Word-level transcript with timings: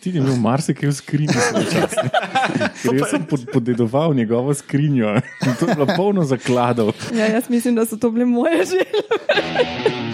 Ti 0.00 0.10
je 0.10 0.18
imel 0.18 0.36
marsikaj 0.36 0.88
v 0.88 0.92
skrinji. 0.92 1.34
Jaz 2.98 3.10
sem 3.10 3.26
pod, 3.30 3.46
podedoval 3.52 4.14
njegovo 4.14 4.54
skrinjo 4.54 5.14
in 5.46 5.54
to 5.60 5.66
je 5.66 5.74
bilo 5.74 5.86
polno 5.96 6.24
zakladov. 6.24 6.92
Ja, 7.14 7.26
jaz 7.26 7.48
mislim, 7.48 7.74
da 7.74 7.86
so 7.86 7.96
to 7.96 8.10
bile 8.10 8.24
moje 8.24 8.64
želve. 8.64 10.12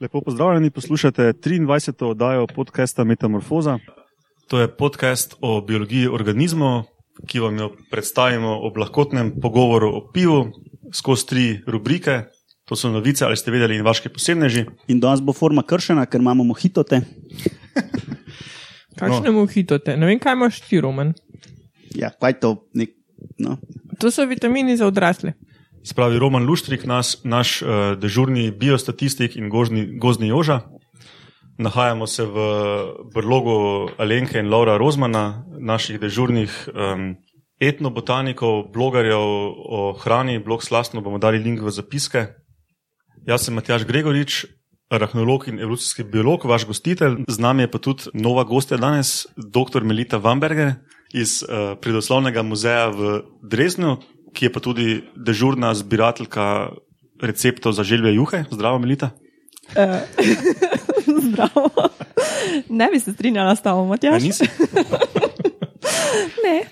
Lepo 0.00 0.20
pozdravljeni, 0.20 0.70
poslušate 0.70 1.22
23. 1.22 2.04
oddajo 2.04 2.46
podcasta 2.46 3.04
Metamorfoza. 3.04 3.78
To 4.48 4.60
je 4.60 4.68
podcast 4.76 5.34
o 5.40 5.60
biologiji 5.60 6.08
organizmov, 6.08 6.86
ki 7.28 7.40
vam 7.44 7.58
jo 7.58 7.66
predstavimo 7.90 8.54
ob 8.64 8.78
lahkotnem 8.80 9.34
pogovoru 9.42 9.90
o 9.92 10.00
pivu 10.12 10.46
skozi 10.94 11.26
tri 11.26 11.44
rubrike. 11.66 12.22
To 12.64 12.76
so 12.76 12.88
novice, 12.92 13.24
ali 13.24 13.36
ste 13.36 13.52
vedeli, 13.52 13.76
in 13.76 13.84
vaše 13.84 14.08
posebneži. 14.08 14.64
In 14.88 15.00
danes 15.00 15.20
bo 15.24 15.32
forma 15.32 15.62
kršena, 15.62 16.06
ker 16.06 16.20
imamo 16.20 16.44
mohitote. 16.44 17.00
Kakšne 19.00 19.28
no. 19.28 19.40
mohitote? 19.40 19.96
Ne 19.96 20.08
vem, 20.08 20.20
kaj 20.20 20.36
imaš 20.36 20.60
ti, 20.64 20.80
Roman. 20.80 21.12
Ja, 21.96 22.10
kaj 22.12 22.40
to? 22.40 22.54
Nek, 22.76 22.96
no. 23.40 23.56
To 24.00 24.12
so 24.12 24.24
vitamini 24.28 24.76
za 24.76 24.88
odrasle. 24.88 25.32
Spravi 25.84 26.18
Roman 26.18 26.44
Luštrik, 26.44 26.84
nas, 26.88 27.18
naš 27.24 27.60
uh, 27.62 27.96
dežurni 28.00 28.50
biostatistik 28.52 29.36
in 29.36 29.48
gožni, 29.52 29.86
gozni 30.00 30.28
joža. 30.28 30.60
Nahajamo 31.58 32.06
se 32.06 32.22
v 32.22 32.36
brlogu 33.14 33.90
Alenke 33.98 34.38
in 34.38 34.46
Laura 34.46 34.76
Rozmana, 34.78 35.42
naših 35.58 35.98
dežurnih 35.98 36.52
um, 36.70 37.16
etnobotanikov, 37.58 38.70
blogerjev 38.70 39.18
o 39.66 39.90
hrani, 39.98 40.38
blog 40.38 40.62
Slastno 40.62 41.02
bomo 41.02 41.18
dali 41.18 41.42
link 41.42 41.58
v 41.58 41.72
zapiske. 41.74 42.28
Jaz 43.26 43.42
sem 43.42 43.58
Matjaš 43.58 43.82
Gregorič, 43.90 44.44
arahnolog 44.86 45.48
in 45.50 45.58
evolucijski 45.58 46.06
biolog, 46.06 46.46
vaš 46.46 46.68
gostitelj. 46.70 47.24
Z 47.26 47.42
nami 47.42 47.66
je 47.66 47.70
pa 47.74 47.82
tudi 47.82 48.14
nova 48.14 48.46
gostja 48.46 48.78
danes, 48.78 49.26
dr. 49.34 49.82
Melita 49.82 50.22
Vamberger 50.22 50.76
iz 51.10 51.42
uh, 51.42 51.74
Pridoslovnega 51.82 52.46
muzeja 52.46 52.86
v 52.94 53.24
Dreznu, 53.42 53.96
ki 54.30 54.46
je 54.46 54.52
pa 54.54 54.62
tudi 54.62 54.86
dežurna 55.16 55.74
zbirateljka 55.74 56.70
receptov 57.18 57.74
za 57.74 57.82
želve 57.82 58.14
juhe. 58.14 58.44
Zdravo, 58.46 58.78
Melita. 58.78 59.10
Uh, 59.74 60.06
zdravo. 61.22 61.70
Ne 62.68 62.88
bi 62.92 63.00
se 63.00 63.12
strinjala 63.12 63.56
s 63.56 63.62
tabo, 63.62 63.84
Matjaš. 63.84 64.22
Nisi? 64.22 64.44
ne. 66.44 66.64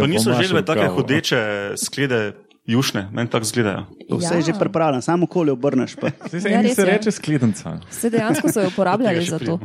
Pa 0.00 0.06
niso 0.06 0.32
želve 0.42 0.64
take 0.64 0.88
hodeče 0.88 1.72
sklede. 1.76 2.32
Jušne, 2.66 3.10
meni 3.12 3.28
tako 3.28 3.44
izgledajo. 3.44 3.86
Vse 4.10 4.34
ja. 4.34 4.36
je 4.36 4.42
že 4.42 4.52
pripravljeno, 4.60 5.02
samo 5.02 5.24
okolje 5.24 5.52
obrneš. 5.52 5.96
Se, 6.30 6.40
se, 6.40 6.50
ja, 6.50 6.74
se 6.74 6.84
reče 6.84 7.10
skledenca. 7.10 7.80
Se 7.90 8.10
dejansko 8.10 8.52
so 8.52 8.60
jo 8.60 8.68
uporabljali 8.68 9.24
za 9.24 9.38
to. 9.38 9.58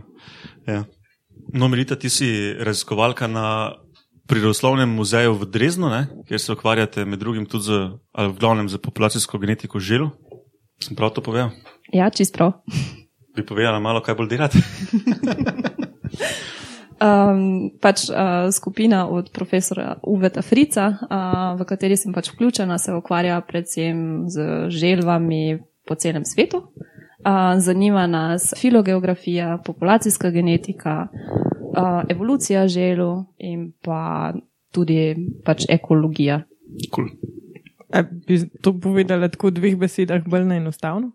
Ja. 0.68 0.84
No, 1.54 1.68
Melita, 1.68 1.96
ti 1.96 2.10
si 2.10 2.54
raziskovalka 2.60 3.28
na 3.28 3.72
Prirodoslovnem 4.30 4.92
muzeju 4.94 5.34
v 5.34 5.50
Dreznu, 5.50 5.90
ne, 5.90 6.06
kjer 6.30 6.38
se 6.38 6.54
ukvarjate 6.54 7.02
med 7.06 7.18
drugim 7.20 7.48
tudi 7.50 7.66
z, 7.66 7.78
ali 8.14 8.30
v 8.30 8.38
glavnem 8.38 8.70
z 8.70 8.78
populacijsko 8.78 9.42
genetiko 9.42 9.80
želu. 9.80 10.12
Sem 10.78 10.94
prav 10.96 11.10
to 11.18 11.26
povedal? 11.26 11.50
Ja, 11.90 12.14
čist 12.14 12.38
prav. 12.38 12.62
Bi 13.36 13.46
povedala 13.46 13.80
malo, 13.80 14.02
kaj 14.02 14.16
bolj 14.16 14.30
delate? 14.30 14.60
um, 17.00 17.70
pač 17.82 18.10
uh, 18.10 18.50
skupina 18.52 19.08
od 19.08 19.32
profesora 19.32 19.96
Uveta 20.04 20.42
Frica, 20.42 20.90
uh, 20.90 21.60
v 21.60 21.68
kateri 21.68 21.98
sem 21.98 22.14
pač 22.14 22.32
vključena, 22.34 22.78
se 22.78 22.94
ukvarja 22.94 23.40
predvsem 23.48 24.30
z 24.30 24.70
želvami 24.74 25.60
po 25.88 25.96
celem 25.96 26.26
svetu. 26.26 26.64
Uh, 27.20 27.60
zanima 27.60 28.08
nas 28.08 28.54
filogeografija, 28.58 29.60
populacijska 29.66 30.32
genetika, 30.32 31.08
uh, 31.12 32.04
evolucija 32.10 32.68
želu 32.68 33.26
in 33.38 33.72
pa 33.84 34.34
tudi 34.72 35.16
pač 35.46 35.66
ekologija. 35.70 36.44
Cool. 36.96 37.10
A 37.90 38.04
bi 38.04 38.38
to 38.62 38.76
povedala 38.78 39.30
tako 39.30 39.50
v 39.50 39.58
dveh 39.58 39.76
besedah, 39.82 40.22
bolj 40.30 40.46
enostavno? 40.56 41.12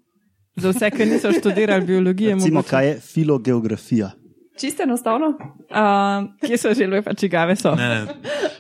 Za 0.57 0.71
vse, 0.71 0.91
ki 0.91 1.07
niso 1.07 1.33
študirali 1.33 1.87
biologije, 1.87 2.35
Recimo, 2.35 2.63
kaj 2.63 2.87
je 2.89 3.01
filogeografija? 3.01 4.11
Čisto 4.61 4.83
enostavno. 4.83 5.27
Uh, 5.27 6.47
kje 6.47 6.59
so 6.59 6.75
želve, 6.75 7.03
pa 7.03 7.15
čigave 7.15 7.57
so? 7.57 7.75
Ne, 7.75 7.89
ne. 7.89 8.07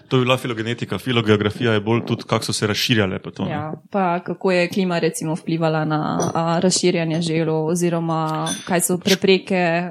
To 0.08 0.16
je 0.16 0.20
bila 0.20 0.36
filogenetika, 0.36 0.98
filogeografija 0.98 1.72
je 1.72 1.80
bolj 1.80 2.00
tudi, 2.06 2.22
kako 2.26 2.44
so 2.44 2.52
se 2.52 2.66
razširjale. 2.66 3.18
Pa, 3.18 3.30
to, 3.30 3.46
ja, 3.50 3.72
pa 3.90 4.20
kako 4.20 4.52
je 4.52 4.68
klima 4.68 4.98
recimo 4.98 5.34
vplivala 5.34 5.84
na 5.84 6.30
a, 6.34 6.58
razširjanje 6.58 7.20
želov, 7.20 7.66
oziroma 7.66 8.48
kaj 8.66 8.80
so 8.80 8.98
prepreke. 8.98 9.90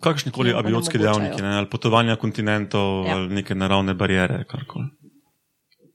Kakšni 0.00 0.32
koli 0.32 0.54
abiotski 0.56 0.98
dejavniki, 0.98 1.42
ne, 1.42 1.56
ali 1.56 1.70
potovanja 1.70 2.16
kontinentov, 2.16 3.06
ja. 3.06 3.16
ali 3.16 3.34
neke 3.34 3.54
naravne 3.54 3.94
barijere, 3.94 4.44
karkoli. 4.44 4.84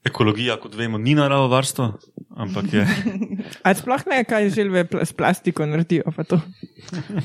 Ekologija, 0.04 0.56
kot 0.56 0.74
vemo, 0.74 0.98
ni 0.98 1.12
naravo 1.14 1.48
varstvo, 1.52 1.90
ampak 2.32 2.72
je. 2.72 2.86
Ali 3.66 3.76
sploh 3.76 4.06
ne, 4.08 4.22
kaj 4.24 4.48
želve 4.56 4.86
s 5.04 5.12
plastiko 5.12 5.66
naredijo? 5.66 6.08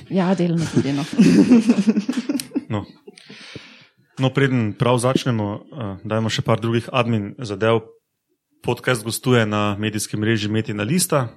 ja, 0.09 0.33
delno 0.35 0.65
tudi. 0.73 0.91
No. 0.93 1.05
no. 2.73 2.85
no, 4.19 4.29
preden 4.29 4.73
prav 4.75 4.99
začnemo, 4.99 5.47
uh, 5.55 5.95
dajmo 6.03 6.29
še 6.29 6.43
par 6.43 6.59
drugih 6.59 6.89
admin 6.91 7.31
zadev. 7.39 7.85
Podcast 8.65 9.05
gostuje 9.05 9.45
na 9.45 9.77
medijskem 9.79 10.19
mreži 10.19 10.49
Metina 10.51 10.83
Lista. 10.83 11.29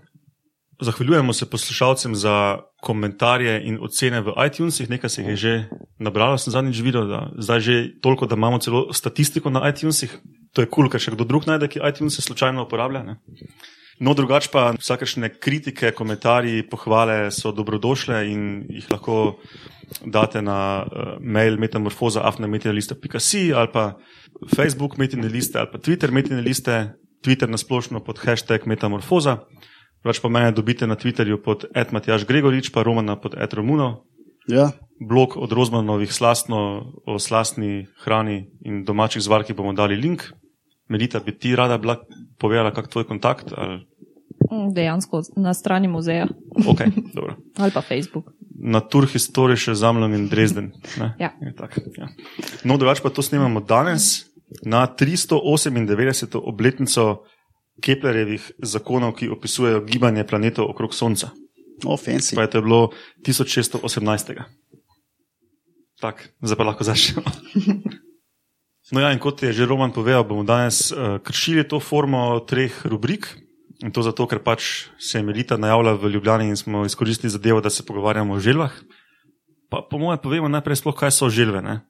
Zahvaljujemo 0.81 1.32
se 1.32 1.47
poslušalcem 1.50 2.15
za 2.15 2.59
komentarje 2.82 3.60
in 3.66 3.78
ocene 3.82 4.20
v 4.20 4.34
iTunesih, 4.47 4.91
nekaj 4.91 5.10
se 5.10 5.22
jih 5.22 5.31
je 5.31 5.37
že 5.37 5.55
nabralo, 5.99 6.38
sem 6.38 6.55
zadnjič 6.55 6.82
videl, 6.82 7.06
da 7.06 7.31
zdaj 7.38 7.60
že 7.60 7.75
toliko, 8.03 8.26
da 8.26 8.34
imamo 8.34 8.59
celo 8.59 8.87
statistiko 8.93 9.50
na 9.50 9.69
iTunesih. 9.69 10.19
To 10.58 10.64
je 10.64 10.66
kul, 10.66 10.88
cool, 10.88 10.91
ker 10.91 10.98
še 10.98 11.12
kdo 11.14 11.22
drug 11.22 11.44
najde, 11.46 11.69
ki 11.70 11.78
iTunes 11.86 12.16
se 12.19 12.22
slučajno 12.26 12.64
uporablja. 12.66 13.04
Ne? 13.06 13.20
No, 14.02 14.10
drugače 14.19 14.50
pa 14.50 14.62
vsakršne 14.74 15.28
kritike, 15.38 15.92
komentarji, 15.94 16.64
pohvale 16.66 17.28
so 17.30 17.52
dobrodošle 17.54 18.24
in 18.26 18.41
jih 18.66 18.88
lahko 18.91 19.38
date 20.02 20.42
na 20.42 20.82
uh, 20.82 21.12
mail 21.22 21.60
metamorfoza 21.62 22.24
afnametina.com 22.26 23.54
ali 23.54 23.70
pa 23.72 23.84
Facebook 24.50 24.98
metina 24.98 25.30
liste 25.30 25.62
ali 25.62 25.70
pa 25.70 25.78
Twitter 25.78 26.10
metina 26.10 26.42
liste, 26.42 26.94
Twitter 27.22 27.46
nasplošno 27.46 28.02
pod 28.02 28.19
hashtag 28.19 28.66
metamorfoza. 28.66 29.38
Več 30.02 30.19
pa 30.19 30.30
mene 30.30 30.50
dobite 30.54 30.90
na 30.90 30.98
Twitterju 30.98 31.38
pod 31.42 31.70
Edmatjaš 31.75 32.26
Gregorič, 32.26 32.75
pa 32.75 32.82
Romana 32.82 33.14
pod 33.14 33.38
Edromuno. 33.38 34.08
Ja. 34.50 34.70
Blog 34.98 35.36
od 35.36 35.52
Rozmanovih 35.52 36.10
slastno 36.10 36.92
o 37.06 37.19
slastni 37.19 37.86
hrani 38.02 38.48
in 38.66 38.84
domačih 38.84 39.22
zvarkih 39.22 39.54
bomo 39.54 39.72
dali 39.72 39.96
link. 39.96 40.30
Melita, 40.88 41.21
bi 41.21 41.37
ti 41.37 41.56
rada 41.56 41.78
bila 41.78 41.99
povedala, 42.41 42.72
kak 42.72 42.88
tvoj 42.88 43.04
kontakt? 43.04 43.53
Ali? 43.53 43.84
Mm, 44.50 44.72
dejansko 44.75 45.22
na 45.37 45.54
strani 45.54 45.88
muzeja. 45.88 46.28
Okay, 46.66 46.93
ali 47.60 47.71
pa 47.75 47.82
Facebook. 47.82 48.32
Na 48.59 48.81
tur 48.81 49.06
historije 49.06 49.69
še 49.69 49.75
zamljen 49.78 50.16
in 50.16 50.28
Dresden. 50.28 50.72
Ja. 51.21 51.31
Tak, 51.56 51.78
ja. 51.99 52.09
No, 52.65 52.78
drugače 52.78 53.04
pa 53.04 53.12
to 53.15 53.22
snemamo 53.22 53.60
danes 53.60 54.26
na 54.65 54.87
398. 54.88 56.41
obletnico 56.43 57.22
Keplerjevih 57.78 58.49
zakonov, 58.59 59.12
ki 59.20 59.28
opisujejo 59.31 59.84
gibanje 59.87 60.25
planetov 60.26 60.66
okrog 60.72 60.94
Sonca. 60.94 61.31
Ofensi. 61.87 62.34
Pa 62.34 62.49
je 62.49 62.50
to 62.56 62.62
bilo 62.65 62.81
1618. 63.22 64.34
Tako, 66.00 66.26
zdaj 66.43 66.59
pa 66.59 66.65
lahko 66.65 66.84
začnemo. 66.84 67.31
No, 68.91 69.00
ja, 69.04 69.12
in 69.12 69.21
kot 69.21 69.43
je 69.43 69.52
že 69.52 69.69
Roman 69.69 69.93
povedal, 69.93 70.25
bomo 70.25 70.46
danes 70.49 70.88
uh, 70.93 71.20
kršili 71.20 71.67
to 71.69 71.81
formo 71.81 72.40
treh 72.40 72.73
rubrik. 72.88 73.29
In 73.85 73.93
to 73.94 74.02
zato, 74.02 74.26
ker 74.26 74.43
pač 74.43 74.88
se 74.99 75.20
je 75.20 75.23
Melita 75.23 75.55
najavila 75.55 75.94
v 75.94 76.11
Ljubljani 76.11 76.49
in 76.50 76.56
smo 76.58 76.82
izkoristili 76.82 77.31
zadevo, 77.31 77.61
da 77.61 77.70
se 77.70 77.87
pogovarjamo 77.87 78.35
o 78.35 78.40
želvah. 78.40 78.73
Pa 79.70 79.85
po 79.90 79.99
mojem, 79.99 80.19
povemo 80.19 80.49
najprej, 80.49 80.81
sploh, 80.81 80.96
kaj 80.96 81.12
so 81.14 81.29
želve. 81.31 81.62
Ne? 81.62 81.85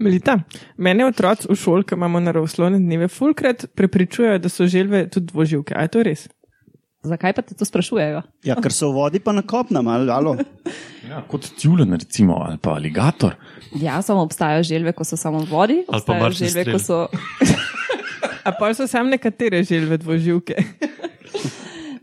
Melita, 0.00 0.38
mene 0.80 1.04
otroci 1.04 1.50
v 1.50 1.56
šoli, 1.58 1.84
ki 1.84 1.98
imamo 1.98 2.22
naravoslovne 2.24 2.78
dneve, 2.78 3.08
fulkrat 3.12 3.66
prepričujejo, 3.76 4.38
da 4.38 4.48
so 4.48 4.64
želve 4.66 5.08
tudi 5.10 5.26
dvoživke. 5.34 5.74
A 5.76 5.84
je 5.84 5.92
to 5.92 6.02
res? 6.06 6.28
Zakaj 7.06 7.32
pa 7.36 7.42
te 7.46 7.54
to 7.54 7.64
sprašujejo? 7.68 8.22
Ja, 8.46 8.56
ker 8.58 8.74
so 8.74 8.90
v 8.90 8.98
vodi, 8.98 9.20
pa 9.22 9.34
na 9.36 9.44
kopnem 9.46 9.86
ali 9.88 10.10
alo. 10.10 10.36
Ja, 11.06 11.22
kot 11.30 11.46
tjulen, 11.54 11.94
recimo, 11.94 12.40
ali 12.42 12.58
pa 12.58 12.74
aligator. 12.80 13.36
Ja, 13.78 14.00
samo 14.02 14.24
obstajajo 14.26 14.64
želve, 14.66 14.92
ko 14.96 15.06
so 15.06 15.18
samo 15.18 15.44
v 15.44 15.50
vodi. 15.50 15.78
Ali 15.86 16.02
pa 16.06 16.18
marš 16.18 16.42
želve, 16.42 16.64
ko 16.72 16.80
so. 16.82 17.06
A 18.46 18.52
pa 18.54 18.70
so 18.74 18.86
samo 18.90 19.10
nekatere 19.10 19.62
želve 19.66 19.98
dvoživke. 20.02 20.54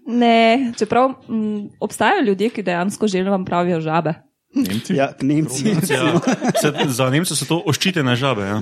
ne, 0.07 0.71
čeprav 0.79 1.13
m, 1.29 1.69
obstajajo 1.79 2.23
ljudje, 2.27 2.49
ki 2.49 2.63
dejansko 2.63 3.07
želvam 3.07 3.45
pravijo 3.45 3.81
žabe. 3.83 4.13
Nemci? 4.55 4.95
Ja, 4.95 5.09
k 5.13 5.23
Nemci. 5.23 5.67
Ja, 5.89 6.19
se, 6.61 6.73
za 6.87 7.09
Nemce 7.09 7.35
so 7.35 7.45
to 7.49 7.59
oščitene 7.65 8.15
žabe. 8.15 8.45
Ja. 8.45 8.61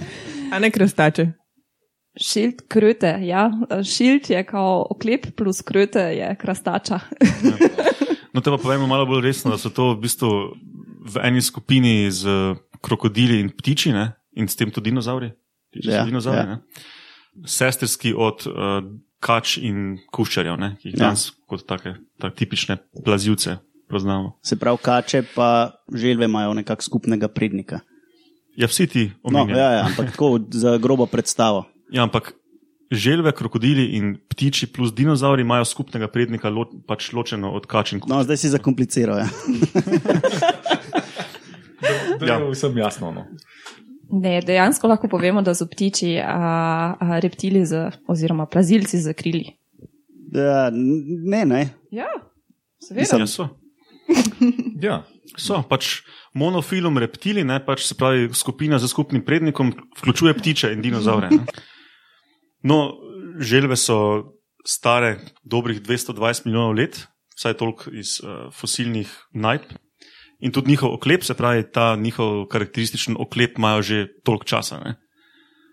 A 0.52 0.60
ne 0.60 0.72
krastače. 0.72 1.32
Šild 2.13 2.62
kröte, 2.68 3.19
ja. 3.22 3.52
Šild 3.86 4.30
je 4.30 4.44
kao 4.44 4.88
oklep 4.90 5.36
plus 5.36 5.62
kröte 5.62 6.00
je 6.12 6.36
krastača. 6.36 7.00
No, 8.34 8.42
te 8.42 8.50
pa 8.50 8.58
povemo 8.58 8.88
malo 8.88 9.06
bolj 9.06 9.22
resno, 9.24 9.52
da 9.52 9.58
so 9.58 9.69
to 9.69 9.94
v 9.94 10.02
bistvu 10.02 10.30
v 11.04 11.16
eni 11.22 11.42
skupini 11.42 12.12
z 12.12 12.28
krokodili 12.80 13.40
in 13.40 13.50
ptiči 13.50 13.92
ne? 13.92 14.12
in 14.31 14.48
s 14.48 14.56
tem 14.56 14.72
tudi 14.72 14.90
dinozauri. 14.90 15.31
Ptiči 15.69 15.90
Ja, 15.90 16.06
dinozauri, 16.06 16.38
ja. 16.38 16.46
ne? 16.46 16.58
Sestrski 17.46 18.14
od 18.14 18.44
uh, 18.46 18.84
kač 19.19 19.57
in 19.57 19.98
kuščarjev, 20.07 20.56
ne? 20.57 20.69
ki 20.78 20.90
jih 20.90 20.96
Ja. 20.96 21.06
danes 21.06 21.31
kot 21.46 21.64
take, 21.66 21.96
take 22.19 22.36
tipične 22.36 22.78
plazivce 23.04 23.57
poznamo. 23.88 24.38
Se 24.42 24.56
pravi, 24.56 24.78
kače 24.81 25.24
pa 25.36 25.48
želve 25.92 26.25
imajo 26.25 26.54
nekak 26.54 26.84
skupnega 26.84 27.28
prednika. 27.28 27.80
Ja, 28.56 28.68
vsi 28.68 28.88
ti 28.88 29.04
No, 29.24 29.30
omenjeni. 29.31 29.60
ja, 29.60 29.72
ja, 29.72 29.84
ampak 29.86 30.12
tako 30.12 30.40
za 30.50 30.78
grobo 30.78 31.06
predstavo. 31.06 31.66
Ja, 31.92 32.04
ampak 32.04 32.34
želve, 32.92 33.32
krokodili 33.32 33.86
in 33.98 34.18
ptiči 34.30 34.68
plus 34.74 34.94
dinozauri 34.96 35.42
imajo 35.42 35.66
skupnega 35.66 36.08
prednika 36.12 36.50
lo, 36.50 36.66
pač 36.88 37.12
ločeno 37.14 37.52
od 37.56 37.66
kač 37.66 37.94
in 37.94 38.00
kuščarjev. 38.04 38.18
No, 38.18 38.24
zdaj 38.28 38.38
si 38.38 38.50
zakompliciral. 38.52 39.24
Ja. 39.24 39.30
Da 42.20 42.26
Ja. 42.26 42.36
je 42.38 42.52
vsem 42.52 42.78
jasno. 42.78 43.12
No. 43.12 43.26
Ne, 44.12 44.42
dejansko 44.46 44.88
lahko 44.88 45.08
povemo, 45.10 45.42
da 45.42 45.56
so 45.58 45.66
ptiči 45.66 46.20
a, 46.20 46.36
a, 47.00 47.20
reptili 47.24 47.64
z, 47.66 47.88
oziroma 48.08 48.46
plazilci 48.46 49.00
z 49.02 49.14
krili. 49.18 49.56
Ja, 50.36 50.70
ne, 50.72 51.46
ne. 51.46 51.62
Ja, 51.92 52.06
seveda. 52.84 53.18
Ja, 53.18 53.28
so. 53.28 53.48
Ja. 54.86 55.04
So 55.40 55.62
pač 55.64 56.02
monofilum 56.36 56.98
reptili, 57.00 57.44
ne, 57.48 57.58
pač 57.64 57.86
se 57.88 57.96
pravi 57.96 58.30
skupina 58.36 58.80
z 58.80 58.90
skupnim 58.92 59.24
prednikom, 59.24 59.72
vključuje 60.02 60.34
ptiče 60.38 60.72
in 60.76 60.82
dinozaure. 60.84 61.30
Ne. 61.32 61.46
No, 62.63 62.94
želve 63.40 63.75
so 63.75 63.98
stare 64.66 65.19
dobrih 65.44 65.81
220 65.81 66.46
milijonov 66.46 66.75
let, 66.78 67.08
vsaj 67.36 67.54
toliko 67.58 67.92
iz 67.92 68.19
uh, 68.24 68.54
fosilnih 68.54 69.10
najb. 69.34 69.62
In 70.42 70.52
tudi 70.52 70.72
njihov 70.72 70.94
oklep, 70.94 71.24
se 71.24 71.34
pravi 71.34 71.63
ta 71.72 71.96
njihov 71.96 72.46
karakterističen 72.50 73.16
oklep, 73.19 73.58
imajo 73.58 73.81
že 73.81 74.08
toliko 74.24 74.44
časa. 74.44 74.80
Ne. 74.80 74.96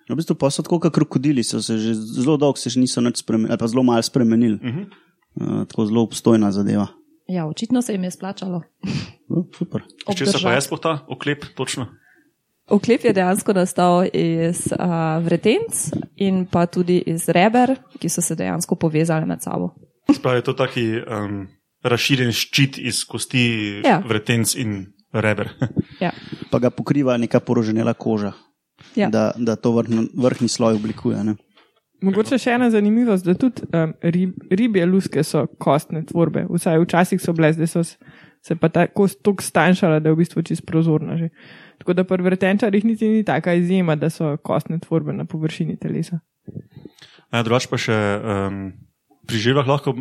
V 0.08 0.16
bistvu 0.16 0.36
pa 0.40 0.50
so 0.50 0.64
tako, 0.64 0.80
kot 0.80 0.94
krokodili, 0.94 1.44
so 1.44 1.60
se 1.62 1.76
že 1.78 1.94
zelo 1.94 2.36
dolgo 2.36 2.56
se 2.56 2.72
še 2.72 2.80
niso 2.80 3.00
nič 3.04 3.20
spremenili, 3.20 3.52
ali 3.52 3.60
pa 3.60 3.68
zelo 3.68 3.82
malo 3.84 4.02
spremenili. 4.02 4.56
Uh 4.56 4.74
-huh. 4.74 4.86
Uh, 5.38 5.66
tako 5.68 5.86
zelo 5.86 6.02
obstojna 6.02 6.52
zadeva. 6.52 6.86
Ja, 7.28 7.46
očitno 7.46 7.82
se 7.82 7.92
jim 7.92 8.04
je 8.04 8.10
splačalo. 8.10 8.62
Uh, 9.28 9.44
super. 9.58 9.82
Če 10.16 10.26
se 10.26 10.38
pa 10.42 10.52
jaz 10.52 10.68
po 10.68 10.76
ta 10.76 11.04
oklep, 11.08 11.44
točno. 11.56 11.86
Oklep 12.68 13.04
je 13.04 13.12
dejansko 13.16 13.52
nastal 13.56 14.04
iz 14.12 14.66
uh, 14.72 15.24
vretenc 15.24 15.78
in 16.16 16.44
pa 16.46 16.66
tudi 16.66 16.98
iz 17.06 17.28
reber, 17.28 17.72
ki 17.98 18.08
so 18.12 18.20
se 18.20 18.36
dejansko 18.36 18.76
povezali 18.76 19.26
med 19.26 19.40
sabo. 19.42 19.70
Spravi 20.14 20.42
to 20.44 20.52
taki 20.52 20.84
um, 21.00 21.46
razširjen 21.84 22.32
ščit 22.32 22.78
iz 22.78 23.04
kosti, 23.08 23.80
Ja. 23.84 23.98
vretenc 24.04 24.54
in 24.56 24.86
reber. 25.12 25.48
Ja. 26.04 26.12
Pa 26.52 26.58
ga 26.62 26.70
pokriva 26.70 27.16
neka 27.18 27.40
poroženela 27.40 27.94
koža, 27.94 28.32
Ja. 28.96 29.08
da, 29.10 29.32
da 29.36 29.56
to 29.56 29.72
vrhni, 29.72 30.06
vrhni 30.14 30.48
sloj 30.48 30.76
oblikuje. 30.78 31.24
Ne? 31.24 31.34
Mogoče 32.02 32.38
še 32.38 32.52
ena 32.54 32.68
zanimivost, 32.70 33.24
da 33.26 33.34
tudi 33.34 33.64
um, 33.74 33.94
rib, 34.02 34.36
ribje 34.50 34.84
luske 34.86 35.24
so 35.26 35.46
kostne 35.58 36.04
tvorbe. 36.06 36.44
Vsaj 36.52 36.78
včasih 36.84 37.18
so 37.20 37.32
bile, 37.34 37.50
zdaj 37.56 37.66
so 37.72 37.82
se 37.82 38.54
pa 38.56 38.68
ta 38.70 38.86
kost 38.86 39.18
tako 39.26 39.42
stanjšala, 39.42 39.98
da 39.98 40.12
je 40.12 40.14
v 40.14 40.20
bistvu 40.22 40.42
čist 40.46 40.62
prozorna 40.66 41.16
že. 41.18 41.32
Tako 41.78 41.94
da 41.94 42.04
pri 42.04 42.22
vretenčarjih 42.22 42.84
niti 42.84 43.08
ni 43.08 43.24
taka 43.24 43.54
izjema, 43.54 43.96
da 43.96 44.10
so 44.10 44.36
kostne 44.42 44.78
tvorbe 44.82 45.12
na 45.12 45.24
površini 45.24 45.78
telesa. 45.78 46.20
Ja, 47.32 47.42
drugač 47.42 47.68
pa 47.70 47.78
še 47.80 47.94
um, 47.94 48.62
pri 49.28 49.42
želvah 49.42 49.68
lahko 49.68 49.94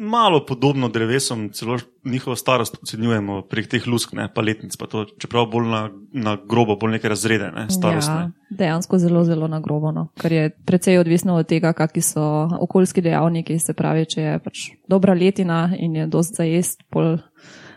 malo 0.00 0.44
podobno 0.46 0.88
drevesom, 0.88 1.50
celo 1.52 1.78
njihovo 2.04 2.36
starost 2.36 2.76
ocenjujemo 2.82 3.42
prek 3.42 3.68
teh 3.68 3.86
lusk, 3.86 4.12
ne, 4.12 4.28
pa 4.34 4.42
letnic, 4.42 4.76
pa 4.76 4.86
to, 4.86 5.04
čeprav 5.18 5.46
bolj 5.46 5.68
na, 5.70 5.82
na 6.12 6.36
grobo, 6.48 6.76
bolj 6.76 6.96
neke 6.96 7.08
razrede, 7.08 7.50
ne, 7.54 7.66
starostne. 7.70 8.14
Ja, 8.14 8.30
dejansko 8.50 8.98
zelo, 8.98 9.24
zelo 9.24 9.48
nagrobno, 9.48 10.08
ker 10.20 10.32
je 10.32 10.50
precej 10.66 10.98
odvisno 10.98 11.36
od 11.38 11.46
tega, 11.48 11.72
kakšni 11.72 12.02
so 12.02 12.24
okoljski 12.60 13.04
dejavniki. 13.04 13.58
Se 13.58 13.74
pravi, 13.74 14.06
če 14.10 14.20
je 14.20 14.38
pač 14.44 14.64
dobra 14.90 15.14
letina 15.14 15.68
in 15.78 15.96
je 15.96 16.06
dost 16.10 16.36
za 16.36 16.44
jesti, 16.44 16.84
pol 16.90 17.16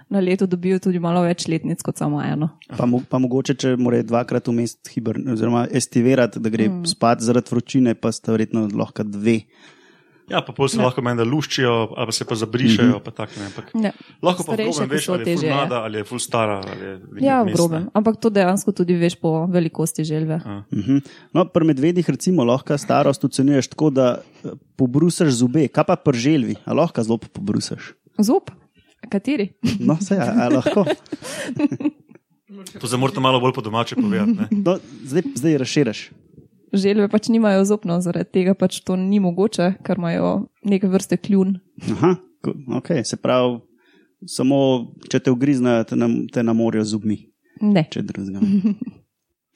na 0.10 0.20
leto 0.20 0.46
dobijo 0.46 0.80
tudi 0.80 1.00
malo 1.00 1.22
več 1.22 1.48
letnic 1.48 1.82
kot 1.82 1.98
samo 1.98 2.22
eno. 2.24 2.50
Pa, 2.70 2.86
mo, 2.86 3.02
pa 3.04 3.18
mogoče, 3.18 3.56
če 3.56 3.76
mora 3.78 4.00
dvakrat 4.02 4.48
vmes 4.48 4.78
hibern, 4.90 5.28
oziroma 5.30 5.68
estivirati, 5.72 6.40
da 6.40 6.50
gre 6.50 6.70
mm. 6.70 6.86
spat 6.88 7.20
zaradi 7.22 7.52
vročine, 7.52 7.96
pa 7.96 8.12
sta 8.12 8.32
verjetno 8.32 8.68
lahko 8.74 9.04
dve. 9.04 9.42
Ja, 10.28 10.42
pa 10.44 10.52
pol 10.52 10.68
se 10.68 10.76
lahko 10.76 11.00
meni, 11.00 11.16
da 11.16 11.24
luščijo, 11.24 11.74
ali 11.96 12.06
pa 12.06 12.12
se 12.12 12.26
pa 12.26 12.36
zabrišajo, 12.36 12.90
Mhm. 12.90 13.04
pa 13.04 13.12
tako 13.14 13.40
ne. 13.40 13.46
Ampak 13.46 13.68
Ne. 13.74 13.92
lahko 14.22 14.44
pa 14.44 14.58
grobem 14.58 14.90
veš, 14.90 15.08
ali 15.08 15.24
je 15.24 15.38
ful 15.38 15.46
je. 15.46 15.54
mlada, 15.54 15.78
ali 15.80 15.98
je 15.98 16.04
ful 16.04 16.20
stara. 16.20 16.58
Ali 16.62 16.84
je 16.84 17.24
Ja, 17.24 17.38
grobem. 17.46 17.86
Ampak 17.94 18.20
to 18.20 18.30
dejansko 18.30 18.72
tudi 18.74 18.94
veš 18.96 19.16
po 19.16 19.46
velikosti 19.46 20.04
želve. 20.04 20.42
Mhm. 20.70 20.98
No, 21.32 21.46
pri 21.46 21.66
medvedih 21.66 22.04
recimo 22.04 22.44
lahko 22.44 22.78
starost 22.78 23.24
ocenjuješ 23.24 23.68
tako, 23.68 23.90
da 23.90 24.08
eh, 24.44 24.50
pobrusaš 24.76 25.32
zobe, 25.34 25.68
kaj 25.70 25.84
pa 25.86 25.96
pri 25.96 26.20
želvi, 26.20 26.56
a 26.66 26.74
lahko 26.74 27.00
zelo 27.02 27.18
pobrusaš. 27.18 27.94
Zob, 28.20 28.52
kateri? 29.12 29.50
No, 29.80 29.98
se 30.02 30.18
a, 30.20 30.28
a 30.46 30.50
lahko. 30.50 30.86
To 32.82 32.88
se 32.88 32.98
morate 32.98 33.20
malo 33.20 33.40
bolj 33.40 33.54
po 33.54 33.62
domače 33.62 33.96
povedati. 33.96 34.32
Ne? 34.32 34.48
No, 34.52 34.78
zdaj, 35.04 35.24
zdaj 35.36 35.58
razširiš. 35.58 36.02
Želve 36.74 37.08
pač 37.10 37.30
nimajo 37.32 37.64
zobno, 37.66 38.00
zaradi 38.04 38.32
tega 38.40 38.54
pač 38.54 38.80
to 38.84 38.96
ni 39.00 39.20
mogoče, 39.24 39.74
ker 39.84 39.98
imajo 40.00 40.32
neke 40.68 40.88
vrste 40.92 41.18
kljun. 41.18 41.56
Aha, 41.96 42.16
okay, 42.80 43.04
se 43.08 43.16
pravi, 43.18 43.60
samo 44.28 44.58
če 45.12 45.20
te 45.24 45.32
ugrizne, 45.32 45.78
te, 45.88 45.96
nam, 45.96 46.26
te 46.28 46.44
namorijo 46.44 46.84
z 46.84 46.92
zubmi, 46.96 47.18
Ne. 47.62 47.88
če 47.92 48.04
drugega. 48.04 48.42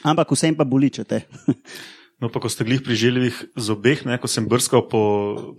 Ampak 0.08 0.32
vsem 0.34 0.56
pa 0.58 0.64
boli, 0.66 0.90
če 0.90 1.04
te. 1.06 1.20
No, 2.22 2.30
pa 2.30 2.38
ko 2.38 2.50
ste 2.54 2.62
glih 2.62 2.84
pri 2.86 2.94
želvih 2.94 3.34
zobeh, 3.58 4.04
ne, 4.06 4.20
ko 4.22 4.30
sem 4.30 4.46
brskal 4.46 4.84
po, 4.86 5.00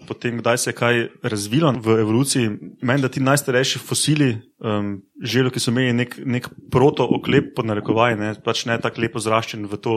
po 0.07 0.15
tem, 0.15 0.37
kdaj 0.39 0.59
se 0.63 0.71
je 0.71 0.77
kaj 0.79 1.01
razvilo 1.27 1.73
v 1.83 1.97
evoluciji, 1.99 2.53
meni, 2.87 3.03
da 3.03 3.11
ti 3.11 3.19
najstarejši 3.19 3.81
fosili 3.83 4.29
um, 4.63 5.03
želv, 5.19 5.51
ki 5.51 5.59
so 5.59 5.75
imeli 5.75 5.93
nek, 5.93 6.15
nek 6.23 6.47
proto-oklep 6.71 7.51
pod 7.57 7.67
narekovaj, 7.67 8.15
ne, 8.15 8.31
pač 8.47 8.63
ne 8.71 8.79
tako 8.79 9.03
lepo 9.03 9.19
zraščen 9.19 9.67
v 9.67 9.81
to 9.83 9.97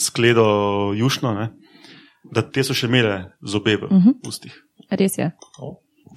skledo 0.00 0.48
jušno, 0.96 1.34
ne, 1.36 1.50
da 2.32 2.40
te 2.40 2.64
so 2.64 2.72
še 2.72 2.88
imele 2.88 3.28
zobe 3.44 3.76
v 3.76 3.92
Mhm. 3.92 4.16
ustih. 4.26 4.56
Res 4.90 5.18
je. 5.20 5.28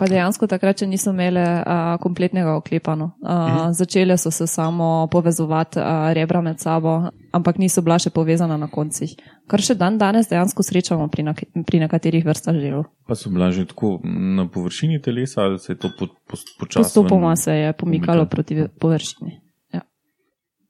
Pa 0.01 0.07
dejansko 0.09 0.47
takrat 0.49 0.81
še 0.81 0.87
niso 0.89 1.11
imele 1.13 1.43
uh, 1.61 1.93
kompletnega 2.01 2.55
oklepano. 2.57 3.11
Uh, 3.21 3.29
Mhm. 3.29 3.73
Začele 3.77 4.17
so 4.17 4.31
se 4.33 4.47
samo 4.47 5.07
povezovati 5.11 5.77
uh, 5.79 6.09
rebra 6.13 6.41
med 6.41 6.57
sabo, 6.59 7.11
ampak 7.31 7.59
niso 7.61 7.83
bila 7.85 7.99
še 8.01 8.09
povezana 8.09 8.57
na 8.57 8.65
koncih. 8.65 9.13
Kar 9.45 9.61
še 9.61 9.75
dan 9.77 9.99
danes 10.01 10.25
dejansko 10.25 10.65
srečamo 10.65 11.05
pri, 11.07 11.23
nak 11.23 11.43
pri 11.67 11.83
nekaterih 11.85 12.25
vrstah 12.25 12.57
želv. 12.57 12.89
Pa 13.05 13.13
so 13.13 13.29
bila 13.29 13.51
že 13.53 13.67
tako 13.69 13.99
na 14.05 14.47
površini 14.49 14.97
telesa, 15.05 15.45
ali 15.45 15.59
se 15.61 15.73
je 15.73 15.77
to 15.77 15.93
po, 15.93 16.07
po, 16.25 16.37
počasno. 16.59 16.81
Postopoma 16.81 17.35
se 17.37 17.53
je 17.53 17.73
pomikalo 17.73 18.25
pomika. 18.25 18.31
proti 18.33 18.53
površini. 18.81 19.37
Ja. 19.73 19.81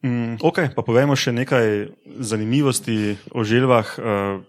Mm, 0.04 0.44
ok, 0.44 0.76
pa 0.76 0.82
povemo 0.84 1.16
še 1.16 1.32
nekaj 1.32 1.88
zanimivosti 2.20 3.16
o 3.32 3.48
želvah. 3.48 3.88
Uh, 3.96 4.44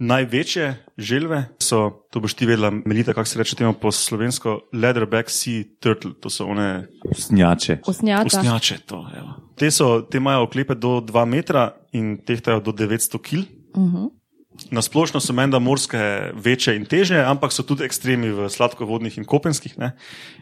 največje 0.00 0.84
želve 0.98 1.44
so, 1.58 1.90
to 2.10 2.20
boš 2.20 2.34
ti 2.34 2.46
vedela, 2.46 2.70
Melita, 2.70 3.12
kako 3.14 3.28
se 3.28 3.38
reče 3.38 3.56
temu 3.56 3.72
po 3.72 3.92
slovensko, 3.92 4.60
leatherback 4.72 5.30
sea 5.30 5.64
turtle, 5.80 6.12
to 6.20 6.30
so 6.30 6.46
one 6.46 6.86
Snjače. 7.18 7.78
Usnjata. 7.86 8.26
Usnjače, 8.26 8.78
to, 8.86 9.04
evo. 9.16 9.34
te, 9.56 9.70
so, 9.70 10.00
te 10.00 10.18
imajo 10.18 10.42
oklepe 10.48 10.74
do 10.74 11.00
2 11.00 11.24
metra 11.24 11.70
in 11.92 12.16
tehtajo 12.26 12.60
do 12.60 12.72
900 12.72 13.18
kg. 13.18 13.44
Uh 13.76 13.92
-huh. 13.92 14.10
Na 14.70 14.82
splošno 14.82 15.20
so 15.20 15.32
menda 15.32 15.58
morske 15.58 16.32
večje 16.34 16.76
in 16.76 16.84
teže, 16.84 17.24
ampak 17.24 17.52
so 17.52 17.62
tudi 17.62 17.84
ekstremi 17.84 18.28
v 18.28 18.48
sladkovodnih 18.48 19.18
in 19.18 19.24
kopenskih. 19.24 19.78
Ne? 19.78 19.92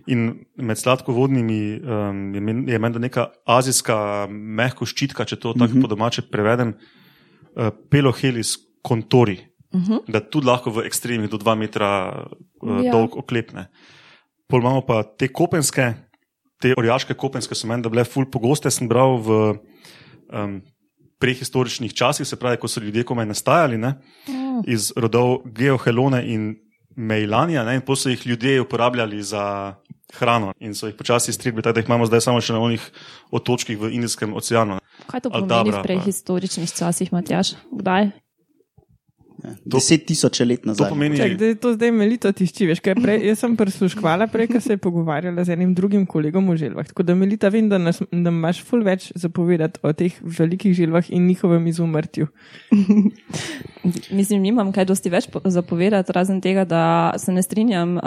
In 0.07 0.45
med 0.57 0.79
sladkovodnimi 0.79 1.81
um, 1.81 2.35
je, 2.35 2.41
men, 2.41 2.69
je 2.69 2.79
menda 2.79 2.99
neka 2.99 3.27
azijska 3.47 4.27
mehko 4.31 4.87
ščitka, 4.87 5.25
če 5.25 5.37
to 5.37 5.53
tako 5.53 5.65
mm 5.65 5.77
-hmm. 5.77 5.83
po 5.83 5.87
domače 5.87 6.23
prevedem, 6.23 6.75
uh, 7.57 7.69
pelohelis 7.91 8.68
kontori, 8.89 9.39
Uh 9.71 9.81
-huh. 9.81 10.01
da 10.09 10.21
tudi 10.23 10.47
lahko 10.47 10.71
v 10.71 10.81
ekstremih 10.81 11.29
do 11.29 11.37
2 11.37 11.55
metra 11.57 11.89
uh, 12.63 12.81
Ja. 12.81 12.91
dolg 12.91 13.13
oklepne. 13.15 13.67
Pol 14.49 14.61
imamo 14.61 14.81
pa 14.81 15.03
te 15.05 15.29
kopenske, 15.29 15.93
te 16.59 16.73
orjaške 16.75 17.15
kopenske 17.15 17.55
so 17.55 17.67
meni, 17.67 17.83
da 17.83 17.89
bile 17.89 18.05
ful 18.05 18.25
pogoste, 18.27 18.71
sem 18.71 18.89
bral 18.89 19.19
v 19.19 19.29
um, 20.31 20.63
prehistoričnih 21.19 21.93
časih, 21.93 22.27
se 22.27 22.37
pravi, 22.37 22.57
ko 22.57 22.69
so 22.69 22.81
ljudje 22.81 23.05
komaj 23.05 23.27
nastajali, 23.27 23.79
ne, 23.79 23.95
Mm. 24.29 24.63
iz 24.67 24.93
rodov 24.97 25.39
Geohelone 25.47 26.25
in 26.25 26.57
Mejlanja, 26.97 27.65
ne, 27.65 27.75
in 27.75 27.81
potem 27.81 27.97
so 27.97 28.09
jih 28.09 28.27
ljudje 28.27 28.61
uporabljali 28.61 29.23
za 29.23 29.75
hrano 30.13 30.53
in 30.59 30.75
so 30.75 30.87
jih 30.87 30.95
počasi 30.95 31.33
strigli, 31.33 31.63
tako 31.63 31.75
da 31.75 31.81
jih 31.81 31.89
imamo 31.89 32.07
zdaj 32.07 32.21
samo 32.21 32.41
še 32.41 32.53
na 32.53 32.61
onih 32.61 32.91
otočkih 33.31 33.79
v 33.79 33.91
Indijskem 33.91 34.35
oceanu. 34.35 34.79
Kaj 35.07 35.21
to 35.21 35.31
pomeni 35.31 35.71
pa- 35.71 35.79
v 35.79 35.83
prehistoričnih 35.83 36.71
časih, 36.71 37.13
Matjaš? 37.13 37.53
Kdaj? 37.73 38.11
Deset 39.65 40.07
tisoč 40.07 40.41
let 40.41 40.63
To 40.63 40.69
nazaj. 40.73 40.89
pomeni, 40.91 41.17
Čak, 41.17 41.37
da 41.39 41.45
je 41.47 41.55
to 41.55 41.73
zdaj 41.75 41.93
melito 41.95 42.33
tišči, 42.33 42.67
veš, 42.67 42.81
kaj 42.83 42.97
prej, 42.99 43.21
jaz 43.29 43.45
sem 43.45 43.55
prisluškvala 43.57 44.27
prej, 44.33 44.49
ko 44.51 44.61
se 44.61 44.75
je 44.75 44.81
pogovarjala 44.83 45.45
z 45.45 45.55
enim 45.55 45.75
drugim 45.75 46.07
kolegom 46.07 46.49
o 46.49 46.57
želvah. 46.57 46.87
Tako 46.87 47.07
da 47.07 47.15
melita 47.15 47.49
vem, 47.49 47.69
da, 47.71 47.79
nas, 47.79 48.03
da 48.11 48.33
imaš 48.35 48.65
ful 48.67 48.83
več 48.83 49.13
zapovedati 49.15 49.79
o 49.83 49.93
teh 49.93 50.17
velikih 50.23 50.75
želvah 50.75 51.11
in 51.15 51.27
njihovem 51.31 51.67
izumrtju. 51.71 52.27
Mislim, 54.11 54.43
nimam 54.43 54.73
kaj 54.73 54.85
dosti 54.85 55.09
več 55.09 55.27
po- 55.27 55.41
zapovedati, 55.45 56.13
razen 56.13 56.41
tega, 56.41 56.65
da 56.65 56.83
se 57.17 57.31
ne 57.31 57.43
strinjam 57.43 57.97
uh, 57.97 58.03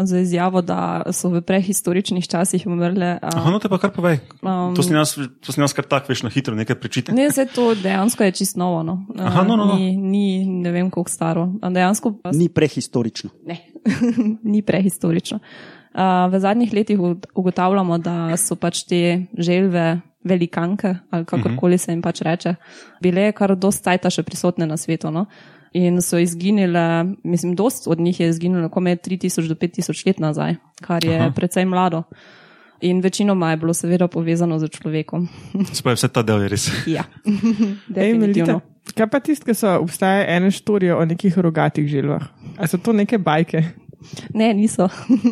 z 0.00 0.20
izjavo, 0.20 0.62
da 0.62 0.78
so 1.10 1.28
v 1.28 1.40
prehistoričnih 1.40 2.24
časih 2.24 2.66
umrle. 2.66 3.18
Aha, 3.18 3.40
Uh, 3.40 3.50
no 3.50 3.58
te 3.58 3.68
pa 3.68 3.76
kar 3.76 3.90
povej. 3.90 4.20
Um, 4.40 4.74
To 4.74 4.82
si 4.82 4.92
nas, 4.92 5.14
to 5.40 5.50
si 5.50 5.58
nas 5.58 5.72
kar 5.72 5.84
tako 5.84 6.06
veš 6.08 6.22
na 6.22 6.30
hitro 6.30 6.54
nekaj 6.54 6.76
prečite. 6.76 7.12
ne, 7.12 7.30
se 7.30 7.46
to 7.46 7.74
dejansko 7.74 8.22
je 8.22 8.32
čist 8.32 8.56
novo. 8.56 8.82
No. 8.82 9.02
Uh, 9.10 9.20
Aha, 9.22 9.42
no, 9.42 9.56
no, 9.56 9.64
no. 9.64 9.74
Ni, 9.74 9.96
ni 9.96 10.24
ne 10.44 10.70
vem 10.70 10.88
koliko 10.88 11.10
staro. 11.10 11.48
Dejansko 11.60 12.14
Ni 12.32 12.48
prehistorično. 12.48 13.30
ne, 13.44 13.58
ni 14.44 14.62
prehistorično. 14.62 15.38
Uh, 15.90 16.00
v 16.28 16.38
zadnjih 16.38 16.72
letih 16.72 16.98
ug- 16.98 17.26
ugotavljamo, 17.34 17.98
da 17.98 18.36
so 18.36 18.54
pač 18.54 18.84
te 18.84 19.00
želve 19.34 20.00
velikanke, 20.24 20.94
ali 21.10 21.24
kakorkoli 21.24 21.78
se 21.78 21.92
jim 21.92 22.02
pač 22.02 22.20
reče, 22.26 22.54
bile 23.02 23.32
kar 23.32 23.56
dosti 23.56 23.84
cajta 23.84 24.10
še 24.10 24.22
prisotne 24.22 24.66
na 24.66 24.76
svetu. 24.76 25.10
No? 25.10 25.26
In 25.72 26.00
so 26.02 26.18
izginile, 26.18 27.04
mislim, 27.24 27.54
dost 27.56 27.86
od 27.88 28.00
njih 28.00 28.20
je 28.20 28.28
izginilo, 28.28 28.68
kome 28.68 28.96
3000 28.96 29.48
do 29.48 29.54
5000 29.54 30.06
let 30.06 30.18
nazaj, 30.18 30.56
kar 30.82 31.04
je 31.04 31.18
Aha. 31.20 31.30
precej 31.36 31.64
mlado. 31.64 32.02
In 32.80 33.00
večinoma 33.00 33.50
je 33.50 33.56
bilo 33.56 33.74
seveda 33.74 34.08
povezano 34.08 34.58
z 34.58 34.68
človekom. 34.68 35.28
Spaj 35.78 35.94
vse 35.94 36.08
ta 36.08 36.22
del 36.22 36.42
je 36.42 36.48
res. 36.48 36.66
ja, 36.88 37.04
Ej, 37.26 38.14
definitivno. 38.16 38.60
kaj 38.96 39.06
pa 39.12 39.20
tiste, 39.20 39.44
ki 39.44 39.54
so 39.54 39.76
obstajajo 39.82 40.24
ene 40.36 40.50
štorije 40.50 40.96
o 40.96 41.04
nekih 41.04 41.38
rogatih 41.38 41.86
želvah? 41.88 42.24
A 42.58 42.66
so 42.66 42.78
to 42.78 42.92
neke 42.92 43.18
bajke? 43.18 43.62
Ne, 44.34 44.54
niso. 44.56 44.88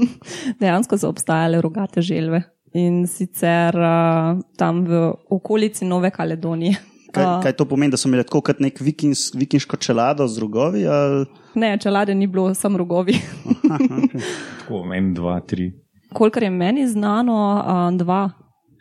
Dejansko 0.60 0.98
so 0.98 1.08
obstajale 1.08 1.60
rogate 1.60 2.02
želve. 2.04 2.42
In 2.76 3.06
sicer 3.06 3.76
uh, 3.76 4.38
tam 4.56 4.84
v 4.84 5.12
okolici 5.30 5.84
Nove 5.84 6.10
Kaledonije. 6.10 6.76
Kaj, 7.08 7.24
Uh, 7.24 7.38
kaj 7.40 7.54
to 7.56 7.64
pomeni, 7.64 7.88
da 7.90 7.96
so 7.96 8.04
imeli 8.04 8.20
tako 8.20 8.42
kot 8.44 8.58
nek 8.60 8.82
vikins, 8.84 9.30
vikinško 9.32 9.78
čelado 9.80 10.26
z 10.28 10.42
rogovi? 10.42 10.82
Ali... 10.86 11.24
ne, 11.56 11.70
čelade 11.80 12.14
ni 12.14 12.26
bilo, 12.28 12.52
sam 12.54 12.76
rogovi. 12.76 13.16
Tako, 13.64 14.82
en, 14.94 15.14
dva, 15.16 15.38
tri. 15.40 15.70
Kolikor 16.12 16.44
je 16.44 16.50
meni 16.50 16.84
znano, 16.88 17.38
uh, 17.64 17.96
dva. 17.96 18.20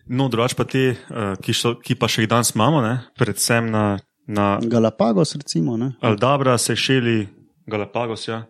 No, 0.07 0.27
drugač 0.31 0.55
pa 0.55 0.63
te, 0.63 0.95
eh, 0.95 1.33
ki, 1.43 1.53
so, 1.55 1.75
ki 1.83 1.97
pa 1.99 2.07
še 2.07 2.23
jih 2.23 2.31
danes 2.31 2.53
imamo, 2.55 2.79
ne? 2.83 2.93
predvsem 3.19 3.67
na, 3.71 3.97
na 4.27 4.55
Galapagos, 4.63 5.35
recimo. 5.35 5.75
Ne? 5.79 5.93
Aldabra, 5.99 6.55
Sešeli, 6.57 7.27
Galapagos, 7.67 8.27
ja, 8.29 8.45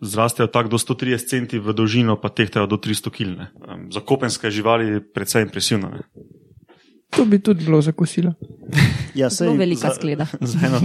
zrastejo 0.00 0.46
tako 0.46 0.68
do 0.68 0.78
130 0.78 1.28
centi 1.28 1.58
v 1.58 1.72
dolžino, 1.72 2.16
pa 2.16 2.28
tehtajo 2.28 2.66
do 2.66 2.76
300 2.76 3.10
kg. 3.10 3.28
ne. 3.28 3.46
Um, 3.64 3.92
Za 3.92 4.00
kopenske 4.00 4.50
živali 4.50 5.00
precej 5.04 5.42
impresivno. 5.42 5.88
Ne? 5.88 6.00
To 7.10 7.24
bi 7.24 7.38
tudi 7.38 7.64
bilo 7.64 7.80
za 7.80 7.92
kosilo. 7.92 8.32
Ja, 9.10 9.26
sej, 9.26 9.56
velika 9.58 9.88
za- 9.88 9.94
skleda. 9.94 10.26
Za 10.40 10.58
eno, 10.62 10.78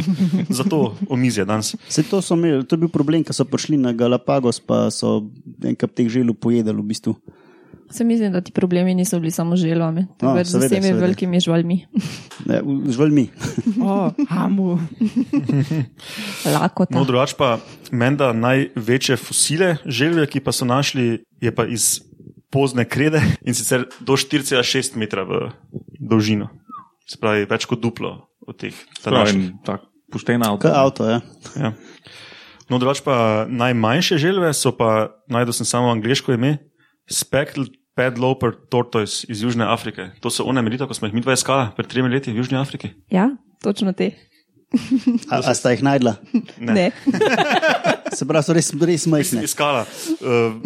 zato 0.49 0.97
omizje 1.07 1.45
danes. 1.45 1.75
sej 1.87 2.03
to, 2.03 2.21
so 2.21 2.33
imeli, 2.33 2.65
to 2.65 2.73
je 2.73 2.79
bil 2.79 2.89
problem, 2.89 3.21
ker 3.23 3.29
so 3.31 3.45
prišli 3.45 3.77
na 3.77 3.93
Galapagos, 3.93 4.57
pa 4.59 4.89
so 4.89 5.29
enkrat 5.61 5.93
teh 5.93 6.09
želv 6.09 6.33
pojedali 6.33 6.81
v 6.81 6.87
bistvu. 6.89 7.13
Se 7.87 8.03
mislim, 8.03 8.31
da 8.31 8.41
ti 8.41 8.51
problemi 8.51 8.93
niso 8.93 9.19
bili 9.19 9.31
samo 9.31 9.55
z 9.55 9.61
želvami, 9.61 10.01
No, 10.01 10.15
temveč 10.17 10.47
z 10.47 10.51
seveda, 10.51 10.67
vsemi 10.67 10.81
seveda. 10.83 11.01
velikimi 11.01 11.39
živalmi. 11.39 11.77
Ne, 12.45 12.61
v- 12.61 12.91
Živalmi. 12.91 13.25
O, 13.79 13.95
hamu. 14.27 14.79
Lakota. 16.47 16.91
No, 16.91 17.05
drugač 17.05 17.33
pa 17.33 17.59
menda 17.91 18.31
največje 18.31 19.17
fosile 19.17 19.77
želve, 19.85 20.25
ki 20.25 20.39
pa 20.39 20.51
so 20.51 20.65
našli, 20.65 21.23
je 21.37 21.51
pa 21.51 21.65
iz 21.65 22.01
pozne 22.49 22.85
krede 22.85 23.21
in 23.41 23.53
sicer 23.53 23.85
do 23.99 24.13
4,6 24.13 24.95
metra 24.95 25.23
v 25.23 25.49
dolžino. 25.99 26.49
Se 27.05 27.17
pravi, 27.17 27.45
več 27.45 27.65
kot 27.65 27.79
duplo 27.79 28.15
od 28.41 28.57
teh. 28.57 28.73
Pravi, 28.99 29.51
tak, 29.61 29.85
pošten 30.09 30.41
avto. 30.41 30.63
Kaj 30.63 30.73
avto, 30.73 31.01
ja. 31.05 31.19
Ja. 31.55 31.73
No, 32.65 32.79
drugač 32.81 33.01
pa 33.01 33.45
najmanjše 33.45 34.17
želve 34.17 34.49
so 34.51 34.71
pa, 34.71 35.13
najdel 35.27 35.53
sem 35.53 35.67
samo 35.67 35.91
angliško 35.91 36.33
ime, 36.33 36.57
Speckled 37.11 37.73
Padloper 37.95 38.51
Tortoise 38.69 39.25
iz 39.29 39.41
Južne 39.41 39.65
Afrike. 39.65 40.11
To 40.19 40.29
so 40.29 40.43
one 40.43 40.61
melita, 40.61 40.87
ko 40.87 40.93
smo 40.93 41.07
jih 41.07 41.15
mi 41.15 41.23
dva 41.23 41.33
iskala 41.37 41.71
pred 41.77 41.87
tremi 41.87 42.11
leti 42.11 42.33
v 42.33 42.43
Južni 42.43 42.59
Afriki. 42.59 42.91
Ja, 43.09 43.29
točno 43.63 43.93
te. 43.95 44.11
A, 45.31 45.39
a 45.39 45.53
sta 45.55 45.71
jih 45.71 45.83
najdla? 45.85 46.17
Ne. 46.59 46.73
Ne. 46.73 46.87
Se 48.17 48.27
pravi, 48.27 48.43
so 48.43 48.55
res, 48.55 48.73
res 48.75 49.05
majhne. 49.07 49.45
Iskala. 49.47 49.85
Uh, 50.19 50.59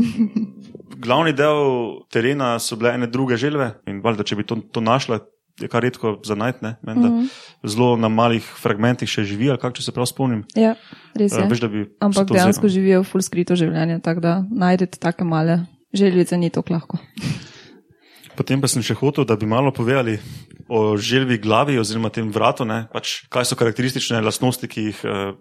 glavni 0.97 1.35
del 1.37 2.01
terena 2.09 2.55
so 2.61 2.77
bile 2.79 2.95
ene 2.97 3.09
druge 3.11 3.37
želve 3.37 3.71
in 3.89 4.01
valjda, 4.01 4.25
če 4.25 4.39
bi 4.39 4.45
to, 4.49 4.57
to 4.73 4.81
našla, 4.81 5.21
je 5.59 5.69
kar 5.69 5.83
redko 5.83 6.17
za 6.25 6.37
najti, 6.39 6.63
ne, 6.65 6.75
mm 6.81 7.01
-hmm. 7.03 7.27
zelo 7.67 7.95
na 7.97 8.09
malih 8.09 8.43
fragmentih 8.43 9.09
še 9.09 9.23
živi, 9.23 9.49
ali 9.49 9.59
kako 9.59 9.75
če 9.75 9.83
se 9.83 9.91
prav 9.91 10.05
spomnim. 10.05 10.45
Ja, 10.55 10.75
res 11.13 11.33
je. 11.33 11.43
Uh, 11.43 11.49
veš, 11.49 11.59
da 11.59 11.67
bi 11.67 11.83
se 11.83 11.95
Ampak 11.99 12.31
dejansko 12.31 12.67
živijo 12.67 13.03
full 13.03 13.21
skrito 13.21 13.55
življenje, 13.55 13.99
tako 13.99 14.19
da 14.19 14.43
najdete 14.49 14.97
take 14.99 15.23
male 15.23 15.65
želvice, 15.93 16.37
ni 16.37 16.49
to 16.49 16.63
lahko. 16.69 16.99
Potem 18.39 18.61
pa 18.61 18.69
sem 18.71 18.83
še 18.85 18.95
hotel, 18.95 19.25
da 19.27 19.35
bi 19.35 19.49
malo 19.49 19.71
povedali 19.75 20.15
o 20.69 20.95
želvi 20.97 21.39
glavi 21.41 21.79
oziroma 21.81 22.11
tem 22.13 22.29
vratu, 22.31 22.63
ne, 22.63 22.85
pač, 22.93 23.25
kaj 23.33 23.49
so 23.49 23.57
karakteristične 23.59 24.21
lastnosti, 24.21 24.69
ki 24.69 24.83
jih 24.85 25.01
eh, 25.03 25.33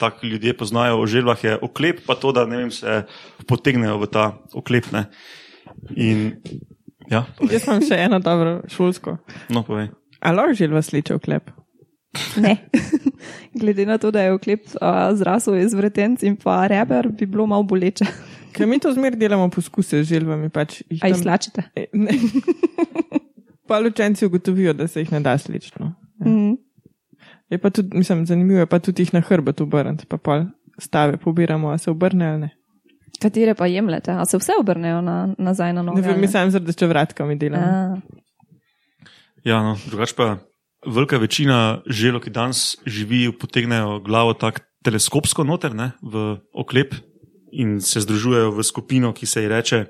tako 0.00 0.26
ljudje 0.32 0.56
poznajo 0.56 0.98
o 1.02 1.06
želvah, 1.06 1.44
je 1.44 1.58
oklep, 1.62 2.00
pa 2.06 2.16
to, 2.18 2.32
da 2.32 2.46
ne 2.48 2.64
vem, 2.64 2.72
se 2.72 3.04
potegnejo 3.46 4.00
v 4.00 4.08
ta 4.10 4.24
oklep. 4.56 4.88
Ne. 4.96 5.06
In, 5.94 6.40
ja, 7.12 7.26
povej. 7.38 7.58
Jaz 7.58 7.68
imam 7.68 7.84
še 7.84 8.00
eno 8.08 8.18
dobro 8.24 8.58
šolsko. 8.72 9.18
no, 9.52 9.62
povej. 9.66 9.92
A 10.24 10.32
lahko 10.32 10.56
želva 10.58 10.82
sleče 10.82 11.20
v 11.20 11.22
klep? 11.22 11.52
Ne. 12.40 12.56
Glede 13.60 13.86
na 13.86 14.00
to, 14.00 14.10
da 14.10 14.24
je 14.24 14.32
oklep 14.32 14.64
uh, 14.80 15.12
zrasel 15.14 15.60
iz 15.60 15.76
vretenc 15.76 16.24
in 16.24 16.40
pa 16.40 16.64
reber, 16.66 17.10
bi 17.12 17.28
bilo 17.28 17.46
malo 17.46 17.62
boleče. 17.68 18.08
Ker 18.56 18.66
mi 18.66 18.78
to 18.80 18.92
zmer 18.94 19.16
delamo 19.16 19.50
poskuse 19.52 20.02
z 20.02 20.08
želvami. 20.08 20.48
Pač 20.50 20.80
jih 20.88 21.02
A 21.04 21.10
jih 21.10 21.16
tam- 21.18 21.22
slačite? 21.22 21.66
E, 21.76 21.86
ne. 21.92 22.16
pa 23.68 23.78
lučenci 23.82 24.26
ugotovijo, 24.26 24.72
da 24.72 24.88
se 24.88 25.02
jih 25.04 25.12
ne 25.12 25.20
da 25.20 25.38
sleči. 25.38 25.72
No. 25.80 25.92
Mhm. 26.24 26.54
Je 27.50 27.58
pa 27.62 27.70
tudi, 27.70 27.96
mislim, 27.98 28.24
zanimivo 28.26 28.58
je 28.64 28.66
pa 28.66 28.78
tudi 28.82 29.04
jih 29.04 29.12
na 29.14 29.20
hrbet 29.20 29.60
obrniti, 29.60 30.06
pa 30.06 30.16
pol 30.18 30.48
stave 30.78 31.16
pobiramo, 31.16 31.70
a 31.70 31.78
se 31.78 31.90
obrne 31.90 32.26
ali 32.26 32.40
ne. 32.40 32.50
Katere 33.22 33.54
pa 33.54 33.66
jemljete? 33.66 34.12
A 34.12 34.24
se 34.24 34.36
vse 34.38 34.52
obrnejo 34.60 35.00
na, 35.00 35.34
nazaj 35.38 35.72
na 35.72 35.82
noge? 35.82 36.00
Ne 36.00 36.08
vem, 36.08 36.16
ali 36.16 36.26
mislim, 36.26 36.50
zaradi 36.50 36.74
če 36.76 36.86
vratkami 36.90 37.36
delamo. 37.38 38.00
Ja, 39.46 39.62
no, 39.62 39.76
drugače 39.86 40.14
pa 40.18 40.36
velika 40.86 41.18
večina 41.18 41.80
želov, 41.86 42.26
ki 42.26 42.30
danes 42.34 42.76
živijo, 42.86 43.32
potegnejo 43.40 44.00
glavo 44.04 44.34
tako 44.34 44.64
teleskopsko 44.84 45.44
noter 45.44 45.74
ne, 45.74 45.92
v 46.02 46.36
oklep 46.54 46.94
in 47.62 47.80
se 47.80 48.02
združujejo 48.04 48.52
v 48.56 48.64
skupino, 48.66 49.12
ki 49.16 49.26
se 49.26 49.42
ji 49.42 49.48
reče 49.48 49.84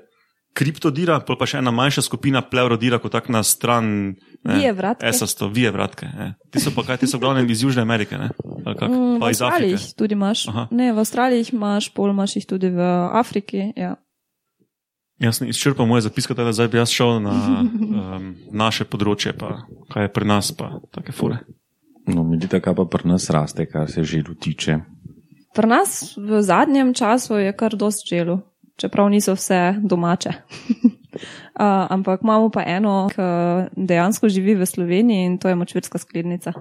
kriptodira, 0.57 1.19
pa 1.21 1.47
še 1.49 1.61
ena 1.61 1.71
manjša 1.73 2.03
skupina 2.05 2.41
pleurodira, 2.45 2.99
kot 3.01 3.13
tak 3.13 3.29
na 3.33 3.43
stran. 3.45 4.15
Vije 4.47 4.71
vratke. 4.73 5.05
Esasto, 5.09 5.49
vije 5.53 5.71
vratke. 5.75 6.09
Ne. 6.09 6.31
Ti 6.53 6.63
so 6.63 6.73
pa 6.73 6.85
kaj, 6.87 7.01
ti 7.03 7.09
so 7.09 7.19
glavne 7.21 7.43
iz 7.51 7.61
Južne 7.65 7.83
Amerike, 7.85 8.17
ne? 8.17 8.31
Ali 8.63 8.73
kak? 8.79 8.89
Mm, 8.89 9.19
pa 9.21 9.29
v 9.29 9.35
iz 9.35 9.41
Avstraliji 9.43 9.75
Afrike. 9.75 9.91
jih 9.91 9.99
tudi 9.99 10.17
imaš. 10.17 10.47
Aha. 10.49 10.65
Ne, 10.71 10.89
v 10.95 11.03
Avstraliji 11.03 11.45
jih 11.45 11.53
imaš, 11.57 11.91
pol 11.93 12.13
imaš 12.13 12.37
jih 12.39 12.49
tudi 12.49 12.71
v 12.73 12.89
Afriki. 13.19 13.69
Ja. 13.77 13.95
Jaz 15.21 15.41
sem 15.41 15.49
izčrpal 15.49 15.89
moje 15.89 16.05
zapiske, 16.05 16.37
da 16.37 16.53
zdaj 16.53 16.69
bi 16.73 16.81
jaz 16.81 16.93
šel 16.93 17.17
na 17.25 17.35
um, 18.17 18.33
naše 18.53 18.85
področje, 18.89 19.33
pa 19.37 19.65
kaj 19.93 20.09
je 20.09 20.13
pri 20.13 20.29
nas, 20.29 20.53
pa 20.53 20.77
take 20.93 21.13
fure. 21.13 21.41
No, 22.07 22.23
vidite, 22.23 22.61
kaj 22.63 22.77
pa 22.77 22.85
pri 22.87 23.09
nas 23.11 23.27
raste, 23.33 23.65
kar 23.67 23.89
se 23.91 24.05
želu 24.07 24.37
tiče. 24.39 24.79
Pri 25.57 25.65
nas 25.65 26.13
v 26.13 26.41
zadnjem 26.45 26.93
času 26.93 27.41
je 27.41 27.51
kar 27.57 27.73
dost 27.73 28.05
želu, 28.05 28.37
čeprav 28.77 29.09
niso 29.09 29.33
vse 29.33 29.81
domače. 29.81 30.29
uh, 31.57 31.89
ampak 31.89 32.21
imamo 32.21 32.51
pa 32.53 32.61
eno, 32.61 33.09
ki 33.09 33.25
dejansko 33.73 34.29
živi 34.29 34.53
v 34.53 34.69
Sloveniji 34.69 35.25
in 35.25 35.37
to 35.41 35.49
je 35.49 35.57
močvirska 35.57 35.97
sklednica. 35.97 36.53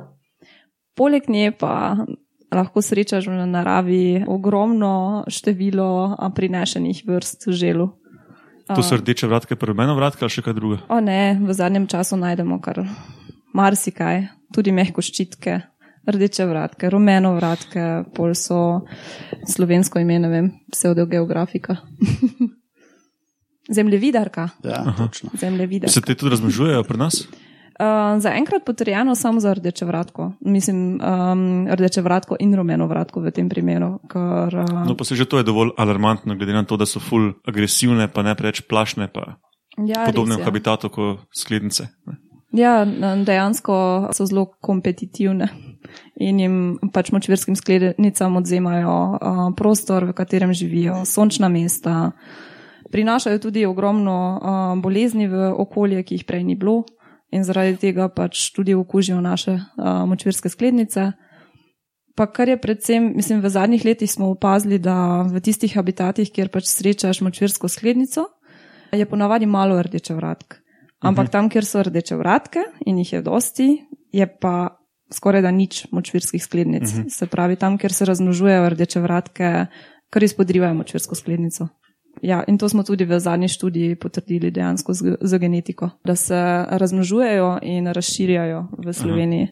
Poleg 0.97 1.29
nje 1.29 1.53
pa 1.53 2.01
lahko 2.49 2.81
srečaš 2.81 3.29
v 3.29 3.45
naravi 3.45 4.25
ogromno 4.25 5.25
število 5.29 6.17
prinešenih 6.33 7.05
vrst 7.05 7.51
želu. 7.53 7.91
To 8.73 8.83
so 8.83 8.97
rdeče 8.97 9.29
vratke, 9.29 9.61
premeno 9.61 9.95
vratke 9.95 10.25
ali 10.25 10.33
še 10.33 10.43
kaj 10.43 10.57
drugega. 10.57 10.89
O 10.89 11.05
ne, 11.05 11.37
v 11.37 11.53
zadnjem 11.53 11.85
času 11.87 12.17
najdemo 12.17 12.59
kar 12.65 12.81
marsikaj, 13.55 14.25
tudi 14.57 14.73
mehko 14.73 15.05
ščitke, 15.05 15.61
rdeče 16.07 16.47
vratke, 16.47 16.91
rumeno 16.91 17.35
vratke, 17.35 18.05
pol 18.15 18.35
so 18.35 18.87
slovensko 19.49 19.99
ime, 20.03 20.19
ne 20.19 20.29
vem, 20.29 20.53
pseudogeografika. 20.73 21.77
Zemljevidarka. 23.77 24.49
Ja, 24.65 24.85
točno. 24.99 25.31
Zemljevidarka. 25.35 25.93
Se 25.93 26.01
te 26.01 26.15
tudi 26.15 26.31
razmnožujejo 26.31 26.85
pri 26.85 26.99
nas? 26.99 27.27
Uh, 27.77 28.21
za 28.23 28.33
enkrat 28.33 28.65
potrjeno 28.65 29.15
samo 29.15 29.41
za 29.41 29.53
rdeče 29.53 29.85
vratko. 29.85 30.33
Mislim, 30.41 31.01
um, 31.01 31.69
rdeče 31.69 32.01
vratko 32.01 32.37
in 32.41 32.55
rumeno 32.55 32.87
vratko 32.87 33.21
v 33.21 33.31
tem 33.31 33.49
primeru. 33.49 33.99
Ker, 34.09 34.57
uh, 34.57 34.87
No, 34.87 34.97
pa 34.97 35.05
se 35.05 35.15
že 35.15 35.25
to 35.25 35.39
je 35.39 35.45
dovolj 35.45 35.71
alarmantno, 35.77 36.37
glede 36.37 36.53
na 36.53 36.65
to, 36.65 36.77
da 36.77 36.87
so 36.87 37.01
ful 37.01 37.33
agresivne, 37.45 38.09
pa 38.09 38.23
ne 38.23 38.35
preveč 38.35 38.63
plašne, 38.69 39.09
pa 39.13 39.37
ja, 39.77 40.07
podobne 40.07 40.37
res 40.37 40.39
v 40.39 40.41
je. 40.41 40.45
habitatu 40.45 40.89
kot 40.89 41.19
sklednice. 41.35 41.89
ne. 42.07 42.17
Ja, 42.53 42.87
dejansko 43.25 44.09
so 44.13 44.25
zelo 44.25 44.47
kompetitivne 44.61 45.49
in 46.17 46.41
jim 46.41 46.57
pač 46.93 47.13
močvirskim 47.13 47.57
sklednicam 47.57 48.37
odzemajo 48.37 48.97
uh, 48.97 49.41
prostor, 49.57 50.09
v 50.11 50.17
katerem 50.17 50.55
živijo, 50.55 51.05
sončna 51.05 51.49
mesta. 51.49 52.13
Prinašajo 52.93 53.39
tudi 53.43 53.67
ogromno 53.67 54.17
uh, 54.17 54.83
bolezni 54.83 55.29
v 55.29 55.51
okolje, 55.53 56.03
ki 56.03 56.21
jih 56.21 56.27
prej 56.27 56.45
ni 56.47 56.55
bilo, 56.55 56.85
in 57.35 57.45
zaradi 57.45 57.77
tega 57.89 58.09
pač 58.09 58.51
tudi 58.55 58.75
okužijo 58.75 59.21
naše 59.21 59.59
uh, 59.59 60.05
močvirske 60.09 60.49
sklednice. 60.49 61.13
Pa 62.17 62.25
kar 62.33 62.49
je 62.49 62.57
predvsem, 62.57 63.11
mislim, 63.17 63.43
v 63.45 63.51
zadnjih 63.53 63.85
letih 63.85 64.09
smo 64.09 64.31
opazili, 64.33 64.79
da 64.81 65.27
v 65.29 65.41
tistih 65.45 65.75
habitatih, 65.77 66.31
kjer 66.33 66.49
pač 66.49 66.71
srečaš 66.71 67.21
močvirsko 67.21 67.69
sklednico, 67.69 68.25
je 68.93 69.05
ponavadi 69.07 69.47
malo 69.47 69.77
rdeče 69.83 70.15
vratk. 70.17 70.63
Ampak 71.05 71.29
tam, 71.29 71.51
kjer 71.53 71.67
so 71.69 71.83
rdeče 71.85 72.17
vratke 72.17 72.63
in 72.89 72.99
jih 73.03 73.13
je 73.13 73.23
dosti, 73.23 73.69
je 74.17 74.27
pa 74.41 74.79
skoraj 75.13 75.43
da 75.43 75.51
nič 75.51 75.87
močvirskih 75.93 76.43
sklednic. 76.43 76.83
Uh 76.83 76.99
-huh. 76.99 77.09
Se 77.09 77.27
pravi, 77.27 77.57
tam, 77.57 77.79
kjer 77.79 77.93
se 77.93 78.05
razmnožujejo 78.05 78.69
rdeče 78.69 79.01
vratke, 79.01 79.67
kar 80.11 80.23
izpodrivajo 80.23 80.75
močvirsko 80.75 81.15
sklednico. 81.15 81.69
Ja, 82.23 82.45
in 82.49 82.59
to 82.59 82.69
smo 82.69 82.83
tudi 82.83 83.05
v 83.05 83.21
zadnji 83.21 83.49
študiji 83.49 83.97
potrdili 83.97 84.51
dejansko 84.51 84.93
z, 84.93 85.17
z 85.21 85.39
genetiko, 85.39 85.91
da 86.05 86.17
se 86.17 86.65
razmnožujejo 86.69 87.59
in 87.63 87.87
razširjajo 87.87 88.67
v 88.87 88.93
Sloveniji. 88.93 89.49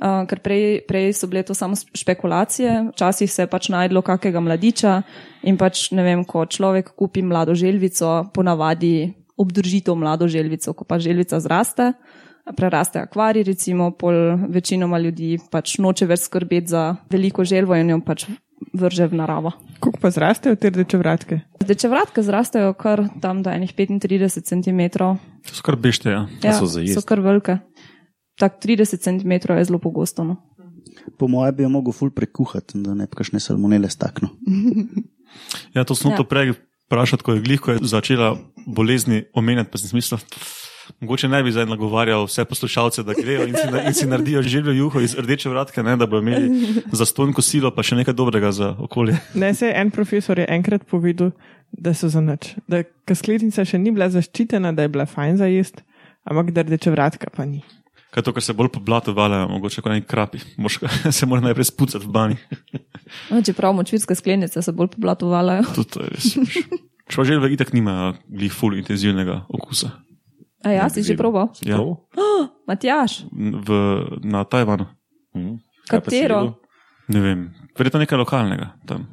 Uh, 0.00 0.24
ker 0.28 0.38
prej, 0.40 0.80
prej 0.88 1.12
so 1.12 1.26
bile 1.26 1.42
to 1.42 1.54
samo 1.54 1.76
špekulacije, 1.76 2.94
včasih 2.94 3.32
se 3.32 3.42
je 3.42 3.46
pač 3.46 3.68
najdlo 3.68 4.02
kakega 4.02 4.40
mladiča 4.40 5.02
in 5.42 5.58
pač 5.60 5.90
ne 5.92 6.02
vem, 6.02 6.24
ko 6.24 6.46
človek 6.46 6.94
kupi 6.96 7.22
mlado 7.22 7.54
želvico, 7.54 8.30
ponavadi 8.34 9.12
obdrži 9.36 9.80
to 9.80 9.94
mlado 9.94 10.28
želvico, 10.28 10.72
ko 10.72 10.84
pa 10.84 10.98
želvica 10.98 11.40
zraste, 11.40 11.92
preraste 12.56 12.98
akvarij, 13.00 13.42
recimo, 13.42 13.90
pol 13.90 14.14
večinoma 14.48 14.98
ljudi 14.98 15.38
pač 15.50 15.78
noče 15.78 16.06
več 16.06 16.26
skrbeti 16.28 16.72
za 16.72 16.96
veliko 17.10 17.44
želvo 17.44 17.76
in 17.76 17.90
jo 17.90 18.00
pač 18.04 18.26
vrže 18.76 19.06
v 19.08 19.16
naravo. 19.16 19.52
Kako 19.80 19.98
pa 20.00 20.10
zrastejo 20.12 20.56
te 20.60 20.70
rdeče 20.70 20.98
vratke? 21.00 21.40
Rdeče 21.64 21.88
vratke 21.88 22.22
zrastejo 22.22 22.74
kar 22.78 23.06
tam 23.20 23.42
do 23.42 23.50
enih 23.50 23.72
35 23.74 24.44
cm. 24.44 24.80
To 24.98 25.54
so 25.54 25.62
kar 25.64 25.76
bešte, 25.80 26.10
ja. 26.12 26.26
Ja, 26.44 26.58
so 26.58 26.68
so 26.68 27.02
kar 27.06 27.20
velike. 27.24 27.58
Tak 28.40 28.60
30 28.60 29.00
cm 29.00 29.32
je 29.56 29.64
zelo 29.64 29.78
pogosto. 29.78 30.24
No. 30.24 30.36
Po 31.18 31.28
mojem 31.28 31.54
bi 31.56 31.62
jo 31.62 31.68
mogel 31.68 31.92
ful 31.92 32.10
prekuhati, 32.10 32.80
da 32.84 32.94
ne 32.94 33.06
bi 33.08 33.16
kakšne 33.16 33.40
salmonele 33.40 33.88
stakno. 33.90 34.28
Ja, 35.74 35.84
to 35.84 35.94
smo 35.94 36.10
Ja. 36.10 36.16
to 36.16 36.24
prej 36.24 36.52
vprašali, 36.88 37.22
ko 37.22 37.32
je 37.32 37.40
glih, 37.40 37.60
ko 37.60 37.70
je 37.70 37.86
začela 37.86 38.34
bolezni 38.66 39.24
omenjati, 39.34 39.70
pa 39.70 39.78
sem 39.78 39.88
smisel. 39.88 40.18
Mogoče 41.00 41.28
ne 41.28 41.42
bi 41.42 41.52
zdaj 41.52 41.66
nagovarjal 41.66 42.24
vse 42.24 42.44
poslušalce, 42.44 43.02
da 43.02 43.14
grejo 43.14 43.44
in 43.44 43.54
si, 43.54 43.70
na- 43.70 43.82
in 43.82 43.94
si 43.94 44.06
naredijo 44.06 44.42
željo 44.42 44.72
juho 44.72 45.00
iz 45.00 45.14
rdeče 45.14 45.48
vratke, 45.48 45.82
ne, 45.82 45.96
da 45.96 46.06
bodo 46.06 46.20
imeli 46.20 46.50
za 46.92 47.04
stojn 47.04 47.32
kosilo, 47.32 47.70
pa 47.70 47.82
še 47.82 47.96
nekaj 47.96 48.14
dobrega 48.14 48.52
za 48.52 48.74
okolje. 48.78 49.18
Ne, 49.34 49.54
se 49.54 49.72
en 49.72 49.90
profesor 49.90 50.38
je 50.38 50.46
enkrat 50.48 50.84
povedal, 50.84 51.30
da 51.72 51.94
so 51.94 52.08
za 52.08 52.20
nič. 52.20 52.54
Da 52.66 52.82
ker 52.82 53.16
sklednica 53.16 53.64
še 53.64 53.78
ni 53.78 53.90
bila 53.90 54.08
zaščitena, 54.08 54.72
da 54.72 54.82
je 54.82 54.88
bila 54.88 55.06
fajn 55.06 55.36
za 55.36 55.46
jesti, 55.46 55.82
ampak 56.24 56.50
da 56.50 56.62
rdeče 56.62 56.90
vratka 56.90 57.30
pa 57.30 57.44
ni. 57.44 57.62
Kaj 58.10 58.22
to, 58.22 58.32
kar 58.32 58.42
se 58.42 58.52
bolj 58.52 58.68
po 58.68 58.80
blatu 58.80 59.12
valjajo, 59.14 59.48
mogoče 59.48 59.82
kot 59.82 59.92
neki 59.92 60.06
krapi. 60.06 60.38
Moš, 60.56 60.80
se 61.12 61.26
mora 61.26 61.40
najprej 61.40 61.64
spucati 61.64 62.02
v 62.02 62.10
bani. 62.10 62.36
No, 63.30 63.38
čeprav 63.38 63.70
močvirske 63.72 64.14
sklenice 64.14 64.62
se 64.62 64.72
bolj 64.72 64.88
poblatovajo. 64.88 65.62
Tudi 65.74 65.88
to 65.88 66.02
je 66.02 66.08
res. 66.10 66.26
Šlo 67.08 67.24
želve 67.24 67.52
itak 67.54 67.72
nimajo 67.72 68.14
glih 68.28 68.52
ful 68.52 68.74
intenzivnega 68.74 69.44
okusa. 69.48 69.90
A 70.64 70.72
ja, 70.76 70.88
si 70.92 71.02
že 71.02 71.16
probal? 71.16 71.48
Ja, 71.64 71.76
Prav? 71.80 71.96
Matjaš, 72.68 73.24
v, 73.34 73.68
na 74.22 74.44
Tajvanu. 74.44 74.86
Mhm. 75.36 75.58
Katero? 75.90 76.60
Ne 77.10 77.20
vem, 77.20 77.40
verjetno 77.74 77.98
nekaj 78.04 78.18
lokalnega 78.20 78.76
tam. 78.86 79.08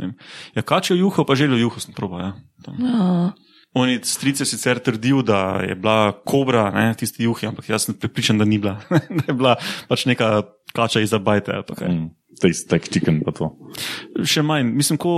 Ne. 0.00 0.14
Ja, 0.56 0.62
kačjo 0.64 0.96
juho, 0.96 1.24
pa 1.28 1.36
željo 1.36 1.58
juho 1.60 1.80
sem 1.80 1.92
probal. 1.92 2.20
Ja, 2.20 2.30
tam. 2.64 2.78
a, 2.80 3.32
Oni 3.74 3.98
strice 4.04 4.44
sicer 4.44 4.78
trdijo, 4.84 5.22
da 5.24 5.60
je 5.64 5.74
bila 5.74 6.12
kobra, 6.24 6.70
ne, 6.70 6.94
tisti 6.94 7.24
juhi, 7.24 7.46
ampak 7.48 7.68
jaz 7.68 7.86
sem 7.88 7.96
prepričan, 7.96 8.38
da 8.38 8.44
ni 8.44 8.58
bila. 8.60 8.78
da 9.18 9.24
je 9.28 9.34
bila 9.34 9.54
pač 9.88 10.04
neka 10.08 10.42
kača 10.76 11.00
iz 11.00 11.12
abajte. 11.16 11.62
Mm. 11.88 12.10
Taste 12.42 12.74
like 12.74 12.90
chicken. 12.90 13.20
Še 14.26 14.42
manj, 14.46 14.66
mislim, 14.74 14.98
ko, 15.02 15.14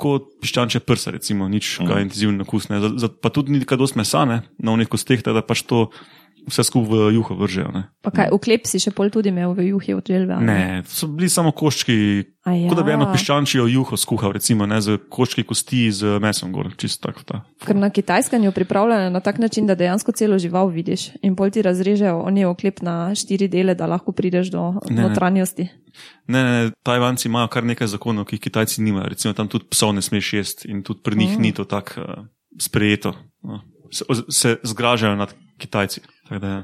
ko 0.00 0.16
piščanče 0.40 0.80
prsa, 0.88 1.12
recimo, 1.14 1.48
nič 1.52 1.76
mm. 1.78 1.90
kaj 1.90 2.06
intenzivno 2.08 2.46
okus, 2.46 2.70
ne, 2.72 2.80
za, 2.80 2.90
za, 3.04 3.10
pa 3.12 3.32
tudi 3.34 3.52
ni 3.52 3.64
kaj 3.68 3.80
dosti 3.82 4.00
mesa, 4.00 4.24
ne, 4.28 4.42
na 4.58 4.74
unih 4.74 4.88
kosteh, 4.90 5.20
da 5.24 5.44
pač 5.44 5.66
to 5.68 5.86
vse 6.48 6.64
skupaj 6.64 6.98
v 7.08 7.12
juho 7.16 7.34
vržejo. 7.38 7.70
Ne. 7.72 7.82
pa 8.04 8.10
kaj, 8.12 8.28
uklep 8.36 8.66
si 8.68 8.78
še 8.78 8.90
pol 8.92 9.08
tudi 9.10 9.28
imel 9.32 9.54
v 9.56 9.68
juhi 9.72 9.94
od 9.96 10.04
želve? 10.06 10.36
ne, 10.44 10.82
so 10.86 11.08
bili 11.08 11.28
samo 11.32 11.52
koščki, 11.56 11.96
A 12.44 12.52
ja. 12.52 12.68
kot 12.68 12.76
da 12.76 12.84
bi 12.84 12.92
eno 12.92 13.06
piščančijo 13.12 13.64
juho 13.72 13.96
skuhal, 13.96 14.32
recimo, 14.36 14.66
ne, 14.68 14.80
z 14.84 14.98
koščki 15.08 15.44
kosti 15.48 15.88
z 15.92 16.18
mesom 16.20 16.52
gor, 16.52 16.68
čisto 16.76 17.08
tako 17.08 17.22
ta. 17.24 17.36
Ker 17.64 17.76
na 17.76 17.88
kitajskem 17.88 18.44
jo 18.44 18.52
pripravljajo 18.52 19.08
na 19.10 19.20
tak 19.24 19.38
način, 19.40 19.66
da 19.66 19.74
dejansko 19.74 20.12
celo 20.12 20.36
žival 20.38 20.68
vidiš 20.68 21.10
in 21.24 21.32
pol 21.36 21.48
ti 21.50 21.62
razrežejo 21.64 22.20
oni 22.20 22.44
oklep 22.44 22.82
na 22.84 23.14
štiri 23.16 23.48
dele, 23.48 23.74
da 23.74 23.86
lahko 23.88 24.12
prideš 24.12 24.52
do 24.52 24.74
ne. 24.90 25.02
notranjosti. 25.08 25.68
Ne, 26.28 26.42
ne, 26.42 26.50
ne, 26.52 26.70
Tajvanci 26.84 27.28
imajo 27.28 27.48
kar 27.48 27.64
nekaj 27.64 27.86
zakonov, 27.86 28.26
ki 28.28 28.36
jih 28.36 28.44
Kitajci 28.48 28.82
nimajo. 28.82 29.08
Recimo 29.14 29.32
tam 29.32 29.48
tudi 29.48 29.64
psov 29.70 29.94
ne 29.94 30.02
smeš 30.02 30.32
jesti 30.32 30.68
in 30.68 30.82
tudi 30.82 31.00
pri 31.00 31.16
njih 31.16 31.38
Mm. 31.38 31.42
ni 31.42 31.52
to 31.52 31.64
tako 31.64 32.00
uh, 32.00 32.24
sprejeto. 32.60 33.14
No. 33.42 33.60
Se, 33.94 34.04
se 34.28 34.56
zgražajo 34.62 35.14
nad 35.16 35.30
Kitajci. 35.58 36.00
Da, 36.30 36.48
ja. 36.48 36.62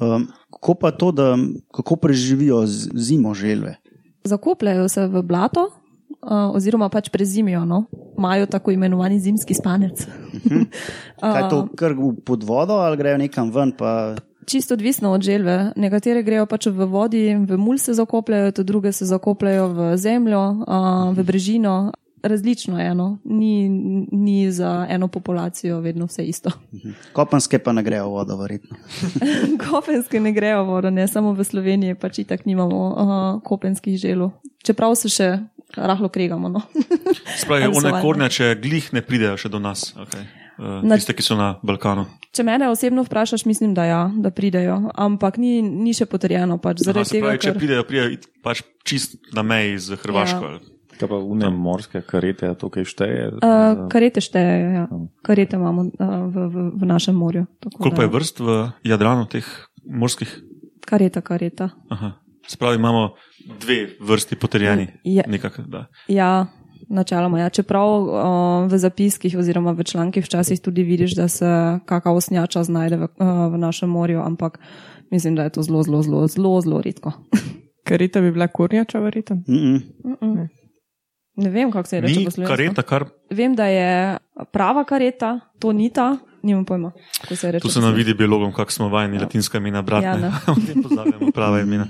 Um, 0.00 0.24
kako 0.48 0.74
pa 0.74 0.90
to, 0.90 1.12
da 1.12 1.36
kako 1.68 1.96
preživijo 1.96 2.62
z- 2.66 2.88
zimo 2.94 3.34
želve? 3.34 3.76
Zakopljajo 4.24 4.88
se 4.88 5.06
v 5.06 5.22
blato, 5.22 5.66
uh, 5.68 6.54
oziroma 6.56 6.88
pač 6.88 7.10
prezimijo, 7.12 7.64
no? 7.64 7.84
imajo 8.18 8.46
tako 8.46 8.70
imenovani 8.70 9.20
zimski 9.20 9.54
spanec. 9.54 10.06
Kaj 11.20 11.48
to, 11.50 11.68
kar 11.76 11.92
v- 11.92 12.16
pod 12.24 12.44
vodo 12.44 12.80
ali 12.80 12.96
grejo 12.96 13.18
nekam 13.18 13.50
ven? 13.50 13.72
Pa... 13.76 14.14
Čisto 14.46 14.74
odvisno 14.74 15.12
od 15.12 15.22
želve. 15.22 15.72
Nekatere 15.76 16.22
grejo 16.22 16.46
pač 16.46 16.66
v 16.66 16.86
vodi, 16.86 17.34
v 17.34 17.58
mulj 17.58 17.78
se 17.78 17.94
zakopljajo, 17.94 18.50
druge 18.64 18.92
se 18.92 19.06
zakopljajo 19.06 19.68
v 19.68 19.96
zemljo, 19.96 20.40
uh, 20.66 21.12
v 21.12 21.24
brežino. 21.24 21.92
Različno 22.22 22.78
je, 22.78 22.94
no? 22.94 23.18
ni, 23.24 23.68
ni 24.12 24.52
za 24.52 24.86
eno 24.90 25.08
populacijo 25.08 25.80
vedno 25.80 26.06
vse 26.06 26.24
isto. 26.24 26.50
Kopenske 27.12 27.58
pa 27.58 27.72
ne 27.72 27.82
grejo 27.82 28.08
vodo, 28.08 28.36
verjetno. 28.36 28.76
Kopenske 29.70 30.20
ne 30.20 30.32
grejo 30.32 30.64
vodo, 30.64 30.90
ne 30.90 31.08
samo 31.08 31.32
v 31.32 31.44
Sloveniji, 31.44 31.94
pač 31.94 32.22
itak 32.22 32.46
nimamo 32.46 32.78
uh, 32.88 33.42
kopenskih 33.42 33.98
želov. 33.98 34.30
Čeprav 34.62 34.94
se 34.94 35.10
še 35.10 35.28
rahlo 35.76 36.08
kregamo. 36.08 36.48
No? 36.48 36.62
Spravi, 37.42 37.66
one 37.78 37.90
varne? 37.90 38.02
kornjače 38.02 38.54
glih 38.62 38.92
ne 38.92 39.02
pridejo 39.02 39.36
še 39.36 39.50
do 39.50 39.58
nas. 39.58 39.90
Okay. 39.96 40.26
Uh, 40.58 40.82
Na- 40.86 40.96
tiste, 41.00 41.16
ki 41.16 41.24
so 41.26 41.34
na 41.34 41.56
Balkanu. 41.62 42.06
Če 42.32 42.44
mene 42.46 42.68
osebno 42.72 43.02
vprašaš, 43.04 43.44
mislim, 43.44 43.74
da 43.76 43.84
ja, 43.84 44.02
da 44.14 44.30
pridejo, 44.32 44.78
ampak 44.94 45.36
ni, 45.42 45.58
ni 45.62 45.92
še 45.96 46.06
potrjeno. 46.08 46.56
Pač, 46.62 46.84
Aha, 46.86 47.02
tega, 47.04 47.26
pravi, 47.26 47.40
če 47.44 47.52
pridejo, 47.56 47.84
pridejo 47.88 48.20
pač 48.44 48.62
čist 48.88 49.18
na 49.36 49.44
meji 49.44 49.76
z 49.82 49.98
Hrvaško. 50.00 50.52
Ja. 50.54 50.71
Kaj 51.02 51.10
pa 51.10 51.18
une 51.18 51.50
morske 51.50 52.02
karete, 52.06 52.46
a 52.46 52.54
to 52.54 52.70
kaj 52.70 52.86
šteje? 52.86 53.26
uh, 53.42 53.88
karete 53.90 54.22
štejejo. 54.22 54.68
Ja. 54.70 54.84
Karete 55.26 55.58
imamo 55.58 55.88
uh, 55.90 56.14
v, 56.30 56.46
v, 56.46 56.70
v 56.78 56.86
našem 56.86 57.18
morju. 57.18 57.46
tako 57.58 57.82
Koliko 57.82 57.96
da- 57.96 58.02
je 58.06 58.14
vrst 58.14 58.40
v 58.40 58.56
Jadranu 58.86 59.26
teh 59.26 59.46
morskih? 59.82 60.30
Kareta, 60.86 61.20
kareta. 61.20 61.70
Aha. 61.90 62.12
Spravi, 62.46 62.78
imamo 62.78 63.14
dve 63.60 63.96
vrsti 64.00 64.36
potrjeni. 64.36 64.88
Ja. 65.04 65.22
Nekak, 65.26 65.60
da. 65.66 65.86
Ja, 66.08 66.46
načeloma. 66.88 67.42
Ja. 67.42 67.50
Čeprav 67.50 67.88
uh, 67.90 68.06
v 68.70 68.78
zapiskih 68.78 69.34
oziroma 69.38 69.74
v 69.74 69.82
člankih 69.82 70.24
včasih 70.24 70.60
tudi 70.60 70.86
vidiš, 70.86 71.18
da 71.18 71.28
se 71.28 71.50
kakšna 71.86 72.12
osnjača 72.14 72.62
znajde 72.62 72.96
v, 72.96 73.06
v 73.50 73.58
našem 73.58 73.90
morju, 73.90 74.22
ampak 74.22 74.58
mislim, 75.10 75.34
da 75.34 75.50
je 75.50 75.58
to 75.58 75.62
zelo, 75.62 75.82
zelo, 75.82 76.02
zelo, 76.02 76.26
zelo, 76.26 76.60
zelo 76.60 76.78
redko. 76.82 77.12
Kareta 77.88 78.20
bi 78.20 78.30
bila 78.32 78.46
kornjača, 78.46 78.98
verjetno. 78.98 79.36
Mm 79.36 79.82
-mm. 80.02 80.34
Ne 80.34 80.61
vem, 81.36 81.70
kako 81.70 81.88
se 81.88 81.96
je 81.96 82.00
reče 82.00 82.20
Ni 82.20 82.46
kareta, 82.46 82.82
kar 82.82 83.04
Vem, 83.30 83.54
da 83.54 83.66
je 83.66 84.18
prava 84.52 84.84
kareta, 84.84 85.40
to 85.58 85.72
ni 85.72 85.90
ta, 85.90 86.16
nimam 86.42 86.64
pojma, 86.64 86.92
se 87.28 87.46
je 87.46 87.52
reče. 87.52 87.62
Tu 87.62 87.68
se 87.68 87.80
nam 87.80 87.94
vidi 87.94 88.14
biologom, 88.14 88.52
kako 88.52 88.72
smo 88.72 88.88
vajeni 88.88 89.18
latinska 89.18 89.58
imena, 89.58 89.82
bratne. 89.82 90.08
Ja, 90.08 90.16
ne. 90.56 90.74
ne 90.74 90.82
pozabljamo 90.82 91.30
prava 91.32 91.60
imena. 91.60 91.86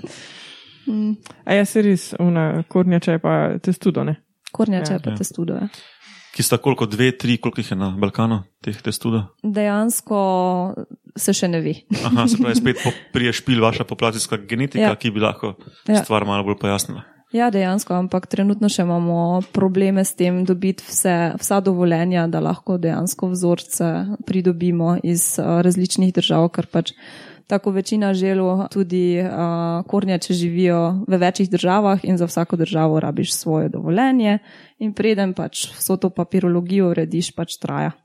A 1.44 1.54
ja, 1.54 1.64
se 1.64 1.82
res, 1.82 2.14
una 2.18 2.62
kornjača 2.62 3.12
je 3.12 3.18
pa 3.18 3.58
testudo, 3.58 4.04
ne? 4.04 4.16
Kornjače 4.52 4.92
Ja, 4.92 4.96
ja, 4.96 5.00
pa 5.04 5.10
ja. 5.10 5.16
te 5.16 5.24
studuje. 5.24 5.68
ki 6.32 6.42
sta 6.42 6.56
koliko, 6.56 6.86
dve, 6.86 7.10
tri, 7.12 7.36
koliko 7.36 7.60
jih 7.60 7.70
je 7.70 7.76
na 7.76 7.90
Balkanu, 7.90 8.42
teh 8.64 8.82
testudov? 8.82 9.22
Dejansko 9.44 10.20
se 11.16 11.32
še 11.32 11.48
ne 11.48 11.60
ve. 11.60 11.74
Aha, 12.04 12.24
se 12.28 12.38
pravi, 12.38 12.56
spet 12.56 12.76
prije 13.14 13.32
špil 13.32 13.60
vaša 13.60 13.84
populacijska 13.84 14.36
genetika, 14.38 14.84
Ja. 14.84 14.96
ki 14.96 15.10
bi 15.10 15.20
lahko 15.20 15.54
Ja. 15.88 16.00
stvar 16.04 16.24
malo 16.24 16.44
bolj 16.44 16.56
pojasnila. 16.58 17.02
Ja, 17.32 17.48
dejansko, 17.48 17.96
ampak 17.96 18.26
trenutno 18.28 18.68
še 18.68 18.84
imamo 18.84 19.40
probleme 19.56 20.04
s 20.04 20.12
tem 20.12 20.42
dobiti 20.44 20.84
vse, 20.84 21.32
vsa 21.40 21.60
dovoljenja, 21.64 22.26
da 22.28 22.42
lahko 22.44 22.76
dejansko 22.76 23.30
vzorce 23.32 23.88
pridobimo 24.28 24.98
iz 25.00 25.38
uh, 25.40 25.62
različnih 25.64 26.12
držav, 26.12 26.50
ker 26.52 26.68
pač 26.68 26.92
tako 27.48 27.72
večina 27.72 28.12
želov 28.14 28.66
tudi 28.72 29.16
uh, 29.20 29.80
kornjače 29.88 30.36
živijo 30.36 30.82
v 31.08 31.20
večjih 31.24 31.50
državah 31.50 32.04
in 32.04 32.20
za 32.20 32.28
vsako 32.28 32.60
državo 32.60 33.00
rabiš 33.00 33.32
svoje 33.32 33.72
dovoljenje 33.72 34.38
in 34.78 34.92
preden 34.92 35.32
pač 35.32 35.70
vso 35.72 35.96
to 35.96 36.12
papirologijo 36.12 36.92
urediš, 36.92 37.32
pač 37.32 37.56
traja. 37.56 37.96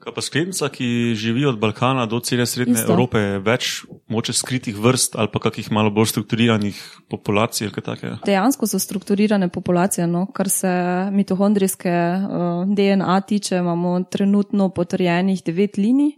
Kaj 0.00 0.14
pa 0.16 0.22
sklednica, 0.24 0.68
ki 0.72 1.12
živi 1.12 1.44
od 1.44 1.58
Balkana 1.60 2.06
do 2.08 2.20
cele 2.24 2.46
srednje 2.48 2.80
Isto. 2.80 2.94
Evrope, 2.96 3.20
več 3.44 3.82
moče 4.10 4.32
skritih 4.32 4.76
vrst 4.76 5.16
ali 5.18 5.28
pa 5.32 5.38
kakih 5.38 5.70
malo 5.72 5.90
bolj 5.90 6.10
strukturiranih 6.12 6.78
populacij 7.08 7.66
ali 7.66 7.74
kaj 7.74 7.84
takega? 7.84 8.16
Dejansko 8.26 8.66
so 8.66 8.78
strukturirane 8.78 9.48
populacije, 9.48 10.06
no, 10.06 10.26
kar 10.26 10.50
se 10.50 10.70
mitohondrijske 11.12 11.90
uh, 11.90 12.74
DNA 12.74 13.20
tiče, 13.20 13.56
imamo 13.56 14.02
trenutno 14.10 14.68
potrjenih 14.68 15.42
devet 15.46 15.76
linij. 15.76 16.16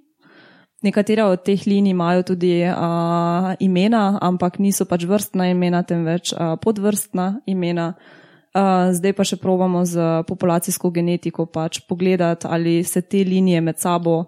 Nekatere 0.82 1.24
od 1.24 1.44
teh 1.44 1.66
linij 1.66 1.90
imajo 1.90 2.22
tudi 2.22 2.64
uh, 2.66 3.54
imena, 3.60 4.18
ampak 4.22 4.58
niso 4.58 4.84
pač 4.84 5.04
vrstna 5.06 5.46
imena, 5.50 5.82
temveč 5.82 6.32
uh, 6.32 6.56
podvrstna 6.62 7.40
imena. 7.46 7.92
Uh, 8.52 8.90
zdaj 8.92 9.14
pa 9.16 9.24
še 9.24 9.36
probamo 9.40 9.84
z 9.88 10.24
populacijsko 10.28 10.90
genetiko 10.90 11.46
pač 11.46 11.80
pogledati, 11.88 12.46
ali 12.50 12.82
se 12.84 13.00
te 13.00 13.22
linije 13.24 13.60
med 13.60 13.78
sabo 13.78 14.24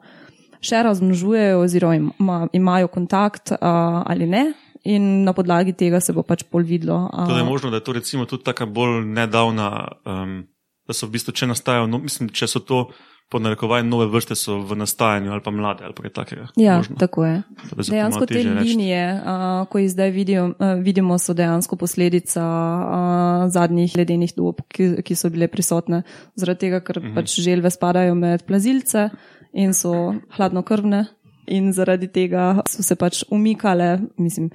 še 0.65 0.83
razmnožujejo 0.83 1.61
oziroma 1.61 1.95
ima, 1.97 2.39
imajo 2.53 2.89
kontakt 2.89 3.53
uh, 3.53 3.59
ali 4.05 4.27
ne. 4.27 4.45
In 4.85 5.23
na 5.23 5.33
podlagi 5.33 5.73
tega 5.75 5.97
se 5.99 6.13
bo 6.13 6.23
pač 6.23 6.43
pol 6.45 6.61
videlo. 6.63 7.09
a- 7.09 7.25
Tudi 7.25 7.39
je 7.39 7.45
možno, 7.47 7.71
da 7.71 7.77
je 7.77 7.83
to 7.83 7.93
recimo 7.95 8.27
tudi 8.27 8.45
taka 8.45 8.67
bolj 8.67 9.05
nedavna, 9.07 9.71
um, 10.05 10.45
da 10.85 10.93
so 10.93 11.07
v 11.07 11.13
bistvu, 11.13 11.33
če 11.33 11.47
nastajajo, 11.47 11.87
no, 11.87 11.99
mislim, 11.99 12.29
če 12.29 12.47
so 12.47 12.61
to 12.61 12.89
po 13.27 13.39
narekovanju 13.39 13.89
nove 13.89 14.07
vrste, 14.07 14.37
so 14.37 14.59
v 14.61 14.77
nastajanju 14.77 15.33
ali 15.33 15.41
pa 15.41 15.51
mlade 15.51 15.81
ali 15.83 15.95
kaj 15.95 16.13
takega. 16.13 16.45
Ja, 16.57 16.77
možno. 16.77 16.97
tako 16.97 17.25
je. 17.25 17.39
Dejansko 17.87 18.27
te 18.27 18.43
linije, 18.45 19.01
uh, 19.17 19.65
ko 19.65 19.79
jih 19.79 19.89
zdaj 19.89 20.11
vidijo, 20.11 20.45
uh, 20.51 20.75
vidimo, 20.79 21.17
so 21.19 21.33
dejansko 21.33 21.77
posledica 21.77 22.45
uh, 22.45 23.49
zadnjih 23.49 23.97
ledenih 23.97 24.33
dob, 24.37 24.61
ki, 24.69 25.01
ki 25.01 25.15
so 25.15 25.31
bile 25.31 25.49
prisotne. 25.49 26.03
Zaradi 26.35 26.61
tega, 26.61 26.81
ker 26.81 27.01
Mhm. 27.01 27.15
pač 27.15 27.41
želve 27.41 27.71
spadajo 27.71 28.15
med 28.15 28.45
plazilce 28.45 29.09
in 29.55 29.75
so 29.75 30.15
hladnokrvne, 30.37 31.05
in 31.47 31.73
zaradi 31.73 32.09
tega 32.13 32.63
so 32.69 32.83
se 32.83 32.97
pač 32.97 33.23
umikale, 33.33 33.99
mislim, 34.19 34.51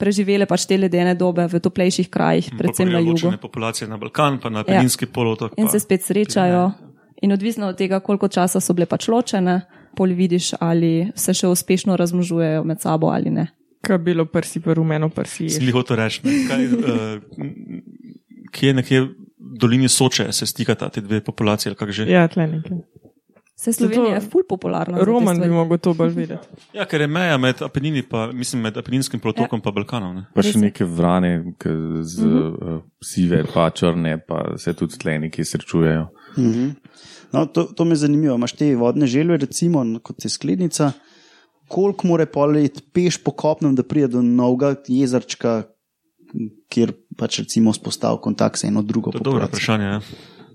preživele 0.00 0.46
pač 0.48 0.64
te 0.68 0.78
ledene 0.80 1.14
dobe 1.18 1.46
v 1.50 1.60
toplejših 1.62 2.08
krajih, 2.12 2.52
predvsem 2.58 2.88
na 2.88 3.02
jugu. 3.02 3.18
Določene 3.18 3.40
populacije 3.42 3.88
na 3.90 4.00
Balkan, 4.00 4.40
pa 4.42 4.52
na 4.52 4.64
Peninski 4.66 5.08
ja. 5.08 5.12
polotok. 5.14 5.56
In 5.60 5.68
se 5.72 5.82
spet 5.82 6.06
srečajo. 6.06 6.70
In 7.20 7.34
odvisno 7.36 7.68
od 7.68 7.76
tega, 7.76 7.98
koliko 8.00 8.30
časa 8.32 8.62
so 8.64 8.72
bile 8.72 8.86
pač 8.88 9.10
ločene, 9.12 9.60
pol 9.96 10.14
vidiš, 10.16 10.54
ali 10.60 11.10
se 11.18 11.34
še 11.36 11.50
uspešno 11.52 11.96
razmnožujejo 12.00 12.62
med 12.64 12.80
sabo 12.80 13.10
ali 13.12 13.32
ne. 13.34 13.50
Kaj 13.84 13.96
je 13.96 14.04
bilo 14.04 14.24
prsi, 14.28 14.60
pa 14.64 14.76
rumeno 14.76 15.08
prsi. 15.12 15.50
Jih 15.52 15.72
hotel 15.76 16.00
reči. 16.00 16.22
Kaj, 16.48 16.64
uh, 16.80 17.44
kje 18.56 18.72
nekje 18.76 19.02
v 19.04 19.60
dolini 19.60 19.88
Soče 19.88 20.30
se 20.36 20.48
stikata 20.48 20.88
te 20.92 21.04
dve 21.04 21.20
populacije? 21.24 21.74
Ja, 22.08 22.26
tle 22.28 22.48
nekaj. 22.48 22.80
Se 23.60 23.72
Slovenija 23.72 24.14
je 24.14 24.20
Zato- 24.20 24.30
ful 24.30 24.42
popularna. 24.48 24.98
Roman 25.04 25.40
bi 25.40 25.48
mogel 25.48 25.78
to 25.78 25.92
bolj 25.94 26.14
vedeti. 26.16 26.48
Ja, 26.78 26.86
ker 26.88 27.00
je 27.00 27.06
meja 27.06 27.36
med 27.36 27.60
Apenini, 27.62 28.02
pa 28.02 28.30
mislim 28.32 28.62
med 28.62 28.76
Apeninskim 28.80 29.20
polotokom 29.20 29.60
in 29.60 29.68
ja. 29.68 29.72
Balkanom. 29.72 30.14
Ne? 30.16 30.22
Pa 30.34 30.42
še 30.42 30.54
je. 30.54 30.62
neke 30.62 30.86
vrane, 30.88 31.52
ki 31.60 31.72
z 32.08 32.24
uh, 32.24 32.78
sive, 33.04 33.42
pa 33.52 33.66
črne, 33.70 34.14
pa 34.24 34.54
se 34.56 34.72
tudi 34.72 34.96
tle 35.02 35.18
neki 35.26 35.44
srečujejo. 35.44 36.06
Mhm. 36.38 36.70
No, 37.36 37.44
to, 37.52 37.66
to 37.76 37.84
me 37.84 38.00
zanima. 38.00 38.32
Imaš 38.34 38.56
te 38.56 38.70
vodne 38.80 39.06
želve, 39.06 39.36
recimo, 39.44 39.84
kot 40.02 40.24
je 40.24 40.32
sklednica. 40.32 40.92
Koliko 41.68 42.08
mora 42.08 42.26
poleti 42.26 42.80
peš 42.96 43.20
po 43.22 43.36
kopnem, 43.36 43.76
da 43.76 43.84
pride 43.84 44.08
do 44.16 44.22
novega 44.24 44.72
jezerčka, 44.88 45.60
kjer 46.72 46.96
pač 47.18 47.42
recimo 47.44 47.76
spostavi 47.76 48.24
kontakt 48.24 48.58
s 48.58 48.64
eno 48.64 48.82
drugo 48.82 49.12
To 49.12 49.20
je 49.20 49.28
dobro 49.28 49.52
vprašanje. 49.52 49.84
Ja. 49.84 50.00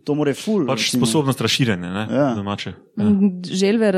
To 0.05 0.13
mora 0.13 0.33
ful. 0.37 0.67
Pač 0.69 0.87
recimo. 0.87 1.01
sposobnost 1.01 1.41
razširjanja, 1.41 1.89
ne? 1.89 2.05
Ja. 2.13 2.27
domače. 2.37 2.75
Ja. 2.97 3.09
Želve, 3.49 3.91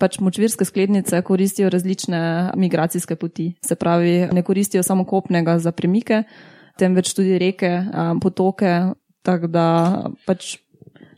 pač 0.00 0.18
močvirske 0.18 0.66
sklednice 0.66 1.22
koristijo 1.22 1.70
različne 1.70 2.52
migracijske 2.58 3.16
poti. 3.16 3.52
Se 3.64 3.78
pravi, 3.78 4.26
ne 4.32 4.42
koristijo 4.42 4.82
samo 4.82 5.06
kopnega 5.06 5.58
za 5.62 5.72
premike, 5.72 6.24
temveč 6.78 7.14
tudi 7.14 7.38
reke, 7.38 7.72
potoke. 8.22 8.78
Tako 9.26 9.46
da 9.50 9.66
pač 10.26 10.56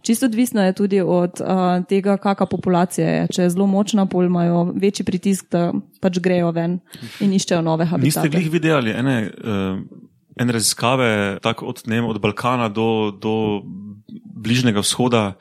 čisto 0.03 0.27
odvisno 0.27 0.65
je 0.65 0.73
tudi 0.73 1.01
od 1.01 1.41
a, 1.45 1.81
tega, 1.89 2.17
kakšna 2.17 2.47
populacija 2.47 3.09
je. 3.09 3.27
Če 3.33 3.43
je 3.43 3.51
zelo 3.53 3.67
močna, 3.69 4.07
pol 4.09 4.29
imajo 4.29 4.73
večji 4.73 5.05
pritisk, 5.05 5.51
da 5.53 5.73
pač 6.01 6.21
grejo 6.25 6.53
ven 6.57 6.79
in 7.21 7.35
iščejo 7.37 7.61
nove 7.63 7.85
Niste 7.85 7.97
habitate. 7.97 8.29
glih 8.33 8.49
videli 8.53 8.95
ene, 8.97 9.17
uh, 9.29 9.81
ene 10.39 10.53
raziskave 10.53 11.39
tako 11.43 11.67
od, 11.67 11.83
vem, 11.87 12.05
od 12.05 12.21
Balkana 12.21 12.69
do, 12.69 13.11
do 13.11 13.63
Bližnjega 14.39 14.81
vzhoda, 14.81 15.35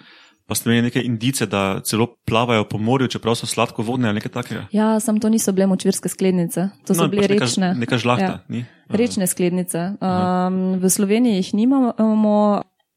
pa 0.48 0.56
ste 0.56 0.70
imeli 0.70 0.88
neke 0.88 1.02
indice, 1.04 1.46
da 1.46 1.80
celo 1.84 2.08
plavajo 2.26 2.64
po 2.64 2.78
morju, 2.78 3.08
čeprav 3.08 3.36
so 3.36 3.46
sladkovodne 3.46 4.08
ali 4.10 4.16
nekaj 4.22 4.32
takega? 4.32 4.62
Ja, 4.72 5.00
sam 5.00 5.20
to 5.20 5.30
niso 5.30 5.52
bile 5.52 5.68
močvirske 5.68 6.10
sklednice, 6.10 6.70
to 6.88 6.96
so 6.96 7.04
No, 7.04 7.12
bile 7.12 7.28
pač 7.28 7.32
neka, 7.36 7.46
rečne. 7.46 7.74
Neka 7.76 7.98
žlahta, 7.98 8.24
Ja. 8.24 8.44
ni? 8.48 8.66
Rečne 8.90 9.28
sklednice. 9.28 10.00
Um, 10.00 10.80
v 10.80 10.90
Sloveniji 10.90 11.36
jih 11.44 11.54
nimamo, 11.54 11.92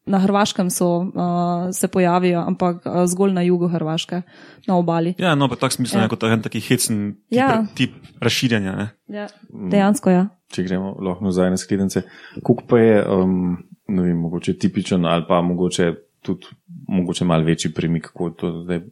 na 0.06 0.18
Hrvaškem 0.18 0.70
so, 0.70 0.86
uh, 0.98 1.68
se 1.72 1.88
pojavijo, 1.88 2.40
ampak 2.40 2.86
uh, 2.86 3.04
zgolj 3.06 3.32
na 3.32 3.42
jugu 3.42 3.68
Hrvaške, 3.68 4.22
na 4.66 4.76
obali. 4.76 5.14
Ja, 5.18 5.34
no, 5.34 5.48
pa 5.48 5.56
tak 5.56 5.72
smisel 5.72 6.00
Ja. 6.00 6.02
je 6.04 6.08
kot 6.08 6.22
en 6.24 6.42
taki 6.42 6.60
hecen 6.60 7.14
tip, 7.28 7.36
Ja. 7.38 7.66
tip 7.74 7.92
razširjanja. 8.20 8.76
Ne? 8.76 8.88
Ja. 9.08 9.26
Dejansko, 9.70 10.10
ja. 10.10 10.28
Če 10.50 10.64
gremo 10.66 10.96
lahko 10.98 11.24
nazaj 11.24 11.50
na 11.50 11.56
skledence. 11.56 12.02
Kuk 12.42 12.64
pa 12.66 12.78
je, 12.78 13.04
um, 13.06 13.58
ne 13.88 14.02
vem, 14.02 14.16
mogoče 14.18 14.56
tipičen 14.58 15.04
ali 15.06 15.24
pa 15.28 15.42
mogoče 15.42 15.92
tudi 16.22 16.46
mogoče 16.88 17.24
malo 17.24 17.44
večji 17.44 17.70
premik, 17.72 18.10
kot 18.14 18.36
to 18.40 18.50
zdaj 18.64 18.82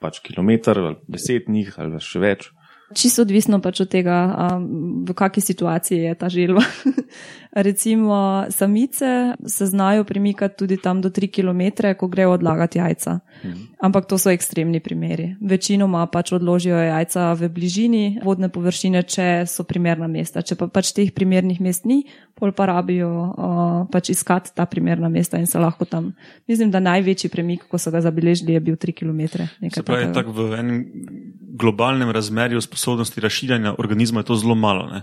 pač 0.00 0.18
kilometr 0.20 0.78
ali 0.78 0.96
deset 1.08 1.48
njih 1.48 1.72
ali 1.78 2.00
še 2.00 2.18
več. 2.20 2.50
Čisto 2.94 3.26
odvisno 3.26 3.58
pač 3.58 3.80
od 3.82 3.90
tega, 3.90 4.16
um, 4.30 5.02
v 5.02 5.10
kakšni 5.10 5.42
situaciji 5.42 5.98
je 6.06 6.12
ta 6.14 6.30
želva. 6.30 6.62
Recimo, 7.66 8.46
samice 8.50 9.34
se 9.46 9.66
znajo 9.66 10.04
premikati 10.04 10.54
tudi 10.58 10.76
tam 10.76 11.00
do 11.00 11.10
3 11.10 11.26
km, 11.26 11.82
ko 11.98 12.06
grejo 12.06 12.30
odlagati 12.36 12.78
jajca. 12.78 13.18
Ampak 13.80 14.06
to 14.06 14.18
so 14.18 14.30
ekstremni 14.30 14.80
primeri. 14.80 15.34
Večinoma 15.40 16.06
pač 16.06 16.32
odložijo 16.36 16.76
jajca 16.76 17.32
v 17.32 17.48
bližini 17.48 18.20
vodne 18.22 18.48
površine, 18.48 19.02
če 19.02 19.48
so 19.50 19.64
primerna 19.64 20.06
mesta. 20.06 20.44
Če 20.46 20.54
pa 20.54 20.68
pač 20.68 20.92
teh 20.94 21.10
primernih 21.10 21.58
mest 21.64 21.88
ni, 21.88 22.04
pol 22.38 22.52
pa 22.52 22.68
rabijo 22.70 23.10
uh, 23.10 23.88
pač 23.90 24.12
iskati 24.14 24.52
ta 24.54 24.68
primerna 24.68 25.08
mesta 25.08 25.40
in 25.40 25.50
se 25.50 25.58
lahko 25.58 25.88
tam. 25.88 26.12
Mislim, 26.46 26.70
da 26.70 26.78
največji 26.84 27.32
premik, 27.32 27.66
ko 27.66 27.82
so 27.82 27.90
ga 27.90 28.04
zabeležili, 28.04 28.52
je 28.52 28.60
bil 28.60 28.78
3 28.78 28.94
km. 28.94 29.48
Se 29.72 29.82
pravi, 29.82 30.12
tak 30.14 30.30
v 30.30 30.52
enem 30.54 30.78
globalnem 31.56 32.10
razmerju 32.10 32.60
sposobnosti 32.60 33.20
razširjanja 33.20 33.74
organizma 33.78 34.20
je 34.20 34.24
to 34.30 34.36
zelo 34.36 34.54
malo. 34.54 34.86
Ne? 34.90 35.02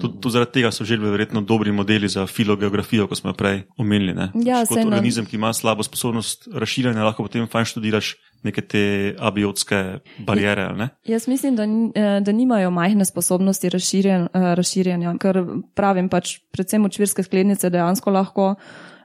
Tudi 0.00 0.20
tudi 0.20 0.32
zaradi 0.32 0.52
tega 0.52 0.70
so 0.72 0.84
želve 0.84 1.10
verjetno 1.10 1.40
dobri 1.40 1.72
modeli 1.72 2.08
za 2.08 2.26
filogeografijo, 2.26 3.06
kot 3.06 3.18
smo 3.18 3.32
prej 3.32 3.62
omenili. 3.76 4.14
ne. 4.14 4.30
Ja, 4.34 4.64
kot 4.66 4.78
organizem, 4.78 5.26
ki 5.26 5.36
ima 5.36 5.52
slabo 5.52 5.82
sposobnost 5.82 6.48
razširjanja, 6.54 7.04
lahko 7.04 7.22
potem 7.22 7.46
fajn 7.46 7.64
študiraš 7.64 8.14
neke 8.42 8.60
te 8.60 9.14
abiotske 9.18 9.98
barijere. 10.18 10.72
ne? 10.76 10.88
Jaz 11.04 11.28
mislim, 11.28 11.56
da, 11.56 11.62
eh, 11.64 12.20
da 12.20 12.32
nimajo 12.32 12.70
majhne 12.70 13.04
sposobnosti 13.04 13.68
razširjen, 13.68 14.22
eh, 14.22 14.54
razširjanja, 14.54 15.14
ker 15.20 15.44
pravim 15.74 16.08
pač, 16.08 16.38
predvsem 16.52 16.84
očvirske 16.84 17.22
sklednice 17.22 17.70
dejansko 17.70 18.10
lahko, 18.10 18.54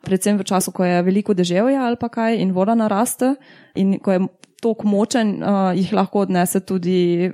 predvsem 0.08 0.38
v 0.38 0.44
času, 0.44 0.72
ko 0.72 0.86
je 0.86 1.02
veliko 1.04 1.34
deževja 1.34 1.84
ali 1.88 2.00
pa 2.00 2.10
kaj 2.10 2.40
in 2.40 2.52
voda 2.56 2.76
naraste 2.76 3.36
in 3.76 4.00
ko 4.00 4.12
je 4.12 4.20
tok 4.62 4.84
močen, 4.84 5.38
uh, 5.44 5.72
jih 5.78 5.94
lahko 5.94 6.26
odnese 6.26 6.62
tudi 6.66 7.30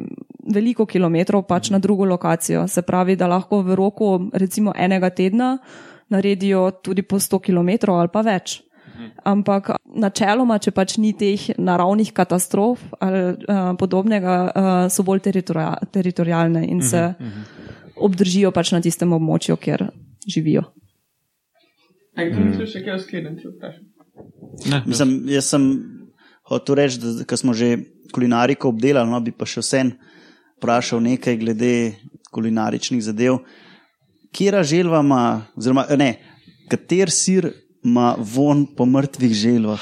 veliko 0.53 0.85
kilometrov 0.85 1.45
pač 1.47 1.69
na 1.71 1.79
drugo 1.79 2.05
lokacijo. 2.05 2.67
Se 2.67 2.81
pravi, 2.81 3.15
da 3.15 3.27
lahko 3.31 3.61
v 3.63 3.75
roku 3.79 4.11
recimo 4.33 4.73
enega 4.75 5.09
tedna 5.09 5.57
naredijo 6.09 6.71
tudi 6.83 7.01
po 7.01 7.19
100 7.19 7.39
km 7.39 7.91
ali 7.95 8.11
pa 8.11 8.21
več. 8.21 8.61
Ampak 9.25 9.71
načeloma, 9.89 10.59
če 10.61 10.71
pač 10.71 10.97
ni 11.01 11.15
teh 11.17 11.47
naravnih 11.57 12.11
katastrof 12.13 12.83
ali 13.01 13.23
uh, 13.33 13.73
podobnega, 13.79 14.35
uh, 14.45 14.69
so 14.93 15.03
bolj 15.03 15.23
teritoria 15.25 15.73
teritorijalne 15.91 16.61
in 16.67 16.81
se 16.81 17.01
obdržijo 17.95 18.51
pač 18.51 18.71
na 18.75 18.81
tistem 18.83 19.13
območju, 19.15 19.57
kjer 19.57 19.87
živijo. 20.27 20.67
Aj, 22.13 22.29
mm. 22.29 22.65
še 22.69 22.83
kaj 22.85 22.99
o? 22.99 23.71
Ne, 24.69 24.83
Mislim, 24.85 25.15
jaz 25.33 25.49
sem 25.49 25.63
hotel 26.49 26.75
reči, 26.75 26.99
da 26.99 27.25
ko 27.27 27.37
smo 27.37 27.53
že 27.53 27.77
kulinariko 28.13 28.69
obdelali, 28.69 29.09
no, 29.09 29.19
bi 29.23 29.31
pa 29.31 29.47
še 29.49 29.63
vsem 29.63 29.93
vprašal 30.59 31.01
nekaj 31.03 31.37
glede 31.41 31.73
kulinaričnih 32.33 33.01
zadev. 33.03 33.41
Kjera 34.33 34.63
želva 34.65 35.01
ima, 35.03 35.23
oziroma 35.57 35.85
ne, 35.99 36.15
kater 36.71 37.11
sir 37.13 37.51
ima 37.83 38.15
von 38.17 38.65
po 38.75 38.85
mrtvih 38.89 39.33
želvah? 39.33 39.81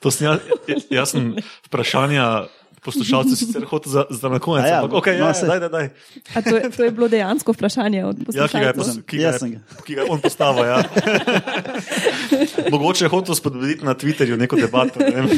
To 0.00 0.10
sem 0.10 0.28
jaz, 0.28 0.86
jaz 0.90 1.14
sem 1.14 1.34
vprašanja 1.68 2.46
poslušalcev 2.86 3.34
sicer 3.42 3.64
hotel 3.64 3.90
za, 3.90 4.02
za 4.08 4.28
na 4.28 4.38
konec. 4.38 4.64
A 4.64 4.68
ja, 4.68 4.78
ampak 4.80 4.94
okay, 4.96 5.18
no, 5.18 5.26
ja, 5.26 5.34
saj- 5.34 5.48
daj, 5.48 5.60
daj, 5.60 5.70
daj. 5.70 5.86
A 6.30 6.38
to, 6.40 6.54
je, 6.54 6.70
to 6.70 6.80
je 6.80 6.90
bilo 6.92 7.08
dejansko 7.08 7.50
vprašanje 7.50 8.04
od 8.04 8.16
Ja, 8.30 8.46
ki 8.46 8.54
ga 8.54 8.64
je, 8.64 8.72
poslušalcev. 8.72 9.02
pos- 9.02 9.04
ki 9.04 9.16
ga 9.16 9.28
je, 9.28 9.58
ki 9.82 9.92
ga 9.92 10.00
je 10.00 10.08
on 10.08 10.20
postavil. 10.20 10.64
Ja. 10.64 10.78
Mogoče 12.72 13.04
je 13.04 13.08
hotel 13.10 13.34
spodbuditi 13.34 13.82
na 13.82 13.94
Twitterju 13.94 14.36
neko 14.36 14.56
debato. 14.56 15.00
Ne 15.00 15.10
vem. 15.16 15.28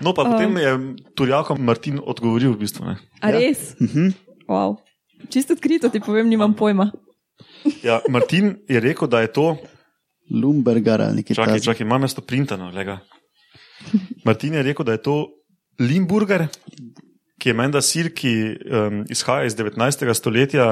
No, 0.00 0.12
pa 0.12 0.24
potem 0.24 0.56
je 0.56 0.70
Turjakom 1.14 1.58
Martin 1.58 1.98
odgovoril 1.98 2.52
v 2.52 2.58
bistvu. 2.58 2.84
Ne. 2.84 2.96
A 3.18 3.30
res? 3.30 3.72
Wow. 4.44 4.76
Čisto 5.28 5.52
odkrito 5.52 5.88
ti 5.88 6.00
povem, 6.00 6.26
nimam 6.26 6.52
pojma. 6.52 6.90
Ja, 7.80 8.00
Martin 8.08 8.58
je 8.66 8.80
rekel, 8.80 9.06
da 9.06 9.20
je 9.20 9.30
to. 9.30 9.56
Lumbergar 10.32 11.02
ali 11.02 11.16
nekaj 11.16 11.34
Čakaj, 11.34 11.52
takega. 11.52 11.64
čakaj, 11.66 11.84
imam 11.84 12.02
jaz 12.02 12.14
to 12.14 12.22
printano. 12.22 12.70
Lega. 12.70 12.98
Martin 14.24 14.54
je 14.54 14.62
rekel, 14.62 14.82
da 14.82 14.92
je 14.92 15.02
to 15.02 15.14
Limburger, 15.80 16.48
ki 17.40 17.50
je 17.50 17.54
menda 17.56 17.80
sir, 17.82 18.10
ki 18.14 18.34
um, 18.66 19.02
izhaja 19.10 19.48
iz 19.48 19.56
19. 19.58 20.04
stoletja, 20.14 20.68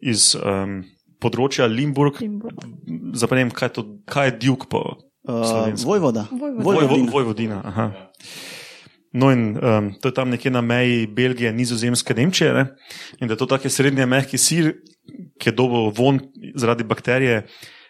iz 0.00 0.32
um, 0.38 0.80
področja 1.20 1.68
Limburg. 1.68 2.22
Limburg. 2.24 2.64
Vem, 3.30 3.52
kaj 3.54 3.74
to, 3.76 3.86
kaj 4.10 4.32
je 4.32 4.36
Duke 4.46 4.70
po 4.70 4.84
Uh, 5.20 5.44
slovensko. 5.44 5.84
Vojvoda. 5.84 6.22
Vojvoda. 6.32 6.64
Vojvodina. 6.64 6.88
Vojvodina. 6.88 7.10
Vojvodina 7.12 7.60
aha. 7.64 7.92
No, 9.12 9.30
in 9.30 9.58
um, 9.58 9.90
to 10.00 10.08
je 10.08 10.14
tam 10.14 10.30
nekje 10.30 10.50
na 10.50 10.60
meji 10.60 11.06
Belgije, 11.06 11.52
Nizozemske, 11.52 12.14
Nemčije. 12.14 12.52
Ne? 12.54 12.66
In 13.20 13.28
da 13.28 13.34
je 13.34 13.38
to 13.38 13.46
tako 13.46 13.68
srednje 13.68 14.06
mehki 14.06 14.38
sir, 14.38 14.72
ki 15.38 15.50
je 15.50 15.52
dobil 15.52 15.90
von 15.96 16.20
zaradi 16.54 16.84
bakterije 16.84 17.42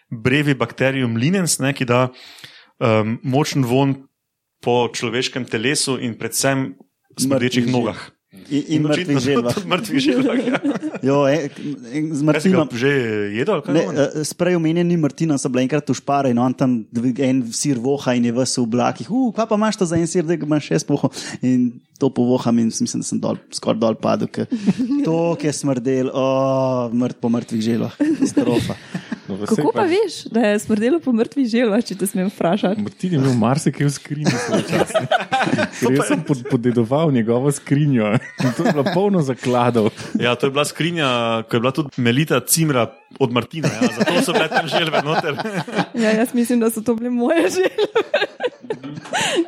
Brevi 0.09 0.55
Bacterium 0.57 1.15
linens, 1.17 1.59
ne, 1.59 1.73
ki 1.73 1.85
da 1.85 2.09
um, 2.79 3.19
močen 3.23 3.63
von 3.63 3.95
po 4.61 4.87
človeškem 4.93 5.45
telesu 5.49 5.97
in 5.97 6.13
predvsem 6.15 6.75
smrdečih 7.17 7.65
nogah. 7.67 7.97
In, 8.47 8.63
in 8.79 8.83
mrtvih 8.87 9.19
želvah. 9.19 9.55
Mrtvih 9.71 9.99
želvah. 9.99 10.37
Ja. 10.39 10.59
Jo, 11.01 11.25
e, 11.25 11.49
z 12.13 12.21
Kaj 12.21 12.45
si 12.45 12.51
ga 12.53 12.61
Martinom. 12.61 12.67
že 12.77 12.91
jedel? 13.33 13.57
Ne, 13.73 13.89
ono? 13.89 13.97
eh, 14.05 14.21
s 14.21 14.37
prej 14.37 14.53
omenjenim 14.55 15.01
Martinom 15.01 15.33
sem 15.41 15.49
bila 15.49 15.65
enkrat 15.65 15.89
v 15.89 15.95
Špare 15.97 16.29
in 16.29 16.37
on 16.37 16.53
tam 16.53 16.85
en 17.17 17.41
sir 17.49 17.81
voha 17.81 18.13
in 18.13 18.29
je 18.29 18.33
vse 18.37 18.61
v 18.61 18.69
oblakih. 18.69 19.09
Uh, 19.09 19.33
kaj 19.33 19.49
pa 19.49 19.57
imaš 19.57 19.81
to 19.81 19.85
za 19.89 19.97
en 19.97 20.05
sir, 20.05 20.21
da 20.21 20.37
ga 20.37 20.45
imaš 20.45 20.69
šest 20.69 20.85
vohov? 20.93 21.09
In 21.41 21.81
to 21.97 22.07
povoham 22.13 22.53
in 22.61 22.69
mislim, 22.69 23.01
da 23.01 23.07
sem 23.09 23.17
dol, 23.19 23.41
skoraj 23.49 23.81
dol 23.81 23.97
padel. 23.97 24.29
To, 25.03 25.33
ki 25.41 25.49
je 25.49 25.53
smrdel, 25.57 26.13
oh, 26.13 26.93
mrt 26.93 27.17
po 27.17 27.33
mrtvih 27.33 27.65
želah. 27.65 27.97
Katastrofa. 27.97 28.77
No, 29.31 29.37
pa 29.39 29.47
Kako 29.47 29.71
pa 29.71 29.85
pač- 29.85 29.89
veš, 29.89 30.15
da 30.27 30.39
je 30.51 30.59
smrdelo 30.59 30.99
po 30.99 31.13
mrtvih 31.15 31.47
želvah, 31.47 31.79
če 31.79 31.95
te 31.95 32.07
smem 32.07 32.27
vprašati? 32.27 32.83
Martin 32.83 33.13
je 33.13 33.19
imel 33.21 33.33
marsikaj 33.39 33.87
v 33.87 33.91
skrinji 33.95 34.33
svoj 34.35 34.63
čas. 34.67 34.91
Jaz 35.81 36.07
sem 36.07 36.23
pod, 36.27 36.43
podedoval 36.51 37.11
njegovo 37.11 37.51
skrinjo 37.51 38.11
in 38.43 38.51
to 38.57 38.65
je 38.67 38.73
bilo 38.73 38.83
polno 38.93 39.21
zakladov. 39.23 39.91
Ja, 40.19 40.35
to 40.35 40.49
je 40.49 40.51
bila 40.51 40.65
skrinja, 40.67 41.07
ko 41.47 41.55
je 41.55 41.59
bila 41.61 41.71
tudi 41.71 41.95
melita 41.97 42.39
cimra 42.43 42.89
od 43.19 43.31
Martina. 43.31 43.69
Ja. 43.81 43.89
Zato 43.97 44.21
so 44.25 44.33
bile 44.33 44.47
tam 44.49 44.67
želve 44.67 45.01
noter. 45.05 45.35
Ja, 45.93 46.11
jaz 46.11 46.33
mislim, 46.33 46.59
da 46.59 46.69
so 46.69 46.81
to 46.81 46.95
bile 46.95 47.09
moje 47.09 47.49
želve. 47.49 48.25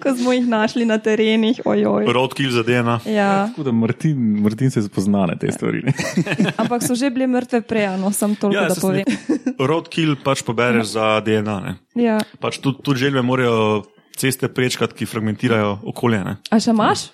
Ko 0.04 0.16
smo 0.16 0.34
jih 0.34 0.48
našli 0.48 0.86
na 0.86 0.98
terenih, 0.98 1.62
ojoj. 1.66 2.06
Roadkill 2.14 2.52
za 2.52 2.64
DNA. 2.64 3.00
Ja, 3.06 3.48
Tako 3.48 3.64
da 3.64 3.72
Martin, 3.72 4.18
Martin 4.42 4.72
se 4.72 4.82
spozna 4.84 5.26
na 5.26 5.36
te 5.40 5.52
stvari. 5.52 5.84
Ampak 6.58 6.84
so 6.84 6.96
že 6.96 7.10
bile 7.10 7.28
mrtve 7.28 7.62
prej, 7.62 7.98
no 7.98 8.12
sem 8.12 8.36
toliko, 8.36 8.62
Ja, 8.62 8.68
da 8.70 8.76
povem. 8.82 9.04
Roadkill 9.60 10.16
pač 10.24 10.44
pobereš 10.44 10.96
za 10.98 11.20
DNA. 11.26 11.60
Ne. 11.60 11.76
Ja. 12.04 12.20
Pač 12.40 12.60
tudi, 12.64 12.84
tudi 12.84 13.00
želve 13.08 13.22
morajo 13.22 13.84
ceste 14.18 14.48
prečkati, 14.48 14.94
ki 14.94 15.06
fragmentirajo 15.10 15.80
okolje. 15.90 16.24
Ne. 16.24 16.38
A 16.52 16.60
še 16.60 16.76
imaš 16.76 17.08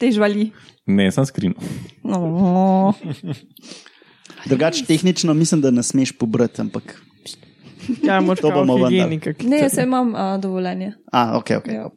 te 0.00 0.12
žvali? 0.12 0.50
Ne, 0.86 1.10
sem 1.12 1.26
skrin. 1.26 1.54
No. 2.04 2.92
Drugače, 4.46 4.84
tehnično 4.86 5.34
mislim, 5.34 5.60
da 5.60 5.70
ne 5.70 5.82
smeš 5.82 6.12
pobrati, 6.18 6.60
ampak. 6.60 6.96
Ja, 8.02 8.20
To 8.40 8.50
bomo 8.50 8.76
ki 8.88 9.46
Ne, 9.46 9.58
jaz 9.58 9.78
imam 9.78 10.14
a, 10.14 10.38
dovoljenje. 10.38 10.92
A, 11.12 11.38
ok, 11.38 11.50
ok. 11.58 11.68
Ja. 11.68 11.88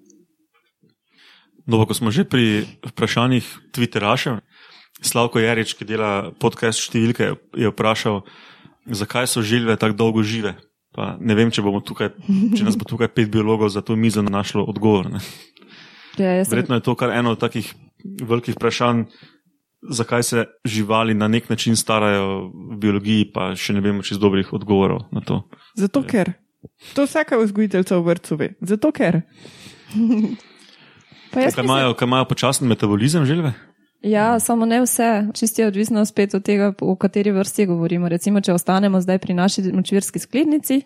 No, 1.67 1.79
pa 1.79 1.85
ko 1.87 1.93
smo 1.93 2.11
že 2.11 2.27
pri 2.27 2.65
vprašanjih 2.83 3.45
Twitterašev, 3.71 4.41
Slavko 5.03 5.39
Jarič, 5.39 5.75
ki 5.75 5.87
dela 5.87 6.31
podcast 6.39 6.79
številke, 6.79 7.35
je 7.55 7.71
vprašal, 7.71 8.23
zakaj 8.87 9.27
so 9.27 9.43
želve 9.43 9.75
tako 9.79 9.95
dolgo 9.99 10.23
žive. 10.23 10.55
Pa 10.93 11.15
ne 11.19 11.33
vem, 11.33 11.49
če, 11.49 11.63
bomo 11.65 11.81
tukaj, 11.81 12.13
če 12.53 12.63
nas 12.67 12.77
bo 12.77 12.85
tukaj 12.85 13.09
pet 13.09 13.31
biologov 13.33 13.71
za 13.73 13.81
to 13.81 13.97
mizo 13.97 14.21
našlo 14.21 14.65
odgovor. 14.69 15.09
Ne. 15.09 15.23
Ja, 16.19 16.37
jaz 16.37 16.47
sem, 16.47 16.53
Verjetno 16.53 16.77
je 16.77 16.85
to 16.85 16.93
kar 16.99 17.09
eno 17.15 17.33
od 17.33 17.41
takih 17.41 17.71
velikih 18.03 18.53
vprašanj, 18.59 19.07
zakaj 19.89 20.23
se 20.23 20.45
živali 20.65 21.13
na 21.13 21.27
nek 21.27 21.49
način 21.49 21.75
starajo 21.75 22.51
v 22.71 22.77
biologiji, 22.77 23.31
pa 23.33 23.51
še 23.55 23.73
ne 23.73 23.81
vemo 23.81 24.03
čez 24.03 24.19
dobrih 24.19 24.53
odgovorov 24.53 25.07
na 25.11 25.21
to. 25.21 25.43
Zato 25.75 26.03
ker. 26.07 26.33
To 26.95 27.03
vsaka 27.03 27.37
vzgojiteljica 27.41 27.97
v 27.97 28.07
vrtu 28.07 28.39
ve. 28.39 28.53
Zato 28.61 28.91
ker. 28.91 29.21
Kaj 31.33 31.49
imajo, 31.63 31.95
kaj 31.97 32.05
imajo 32.05 32.25
počasen 32.29 32.67
metabolizem 32.69 33.25
želve? 33.25 33.53
ja, 34.03 34.39
samo 34.39 34.65
ne 34.65 34.81
vse. 34.81 35.27
Čisto 35.33 35.61
je 35.61 35.67
odvisno 35.67 36.05
spet 36.05 36.33
od 36.33 36.43
tega, 36.43 36.73
o 36.81 36.95
kateri 36.95 37.31
vrsti 37.31 37.65
govorimo. 37.65 38.09
Recimo, 38.09 38.41
če 38.41 38.53
ostanemo 38.53 39.01
zdaj 39.01 39.17
pri 39.17 39.33
naši 39.33 39.61
močvirski 39.73 40.19
sklednici, 40.19 40.81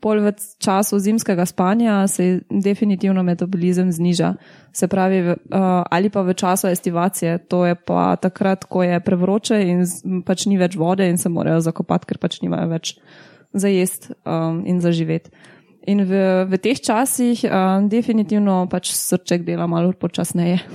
pol 0.00 0.20
v 0.24 0.32
času 0.58 0.98
zimskega 0.98 1.46
spanja 1.46 2.08
se 2.08 2.40
definitivno 2.50 3.22
metabolizem 3.22 3.92
zniža. 3.92 4.34
Se 4.72 4.88
pravi, 4.88 5.22
v- 5.22 5.36
uh, 5.52 5.84
ali 5.90 6.10
pa 6.10 6.22
v 6.22 6.34
času 6.34 6.68
estivacije, 6.68 7.38
to 7.48 7.64
je 7.66 7.74
pa 7.74 8.16
takrat, 8.16 8.64
ko 8.64 8.82
je 8.82 9.00
prevroče 9.00 9.60
in 9.62 9.84
pač 10.26 10.46
ni 10.46 10.58
več 10.58 10.76
vode 10.76 11.08
in 11.08 11.18
se 11.18 11.28
morajo 11.28 11.60
zakopati, 11.60 12.06
ker 12.06 12.18
pač 12.18 12.40
nimajo 12.42 12.68
več 12.68 12.96
za 13.52 13.68
jesti 13.68 14.14
um, 14.24 14.62
in 14.66 14.80
za 14.80 14.92
živeti. 14.92 15.30
In 15.88 16.04
v, 16.04 16.12
v 16.44 16.52
teh 16.60 16.76
časih 16.76 17.40
um, 17.48 17.88
definitivno 17.88 18.68
pač 18.68 18.92
srček 18.92 19.46
dela 19.48 19.64
malo 19.64 19.92
počasneje. 19.96 20.60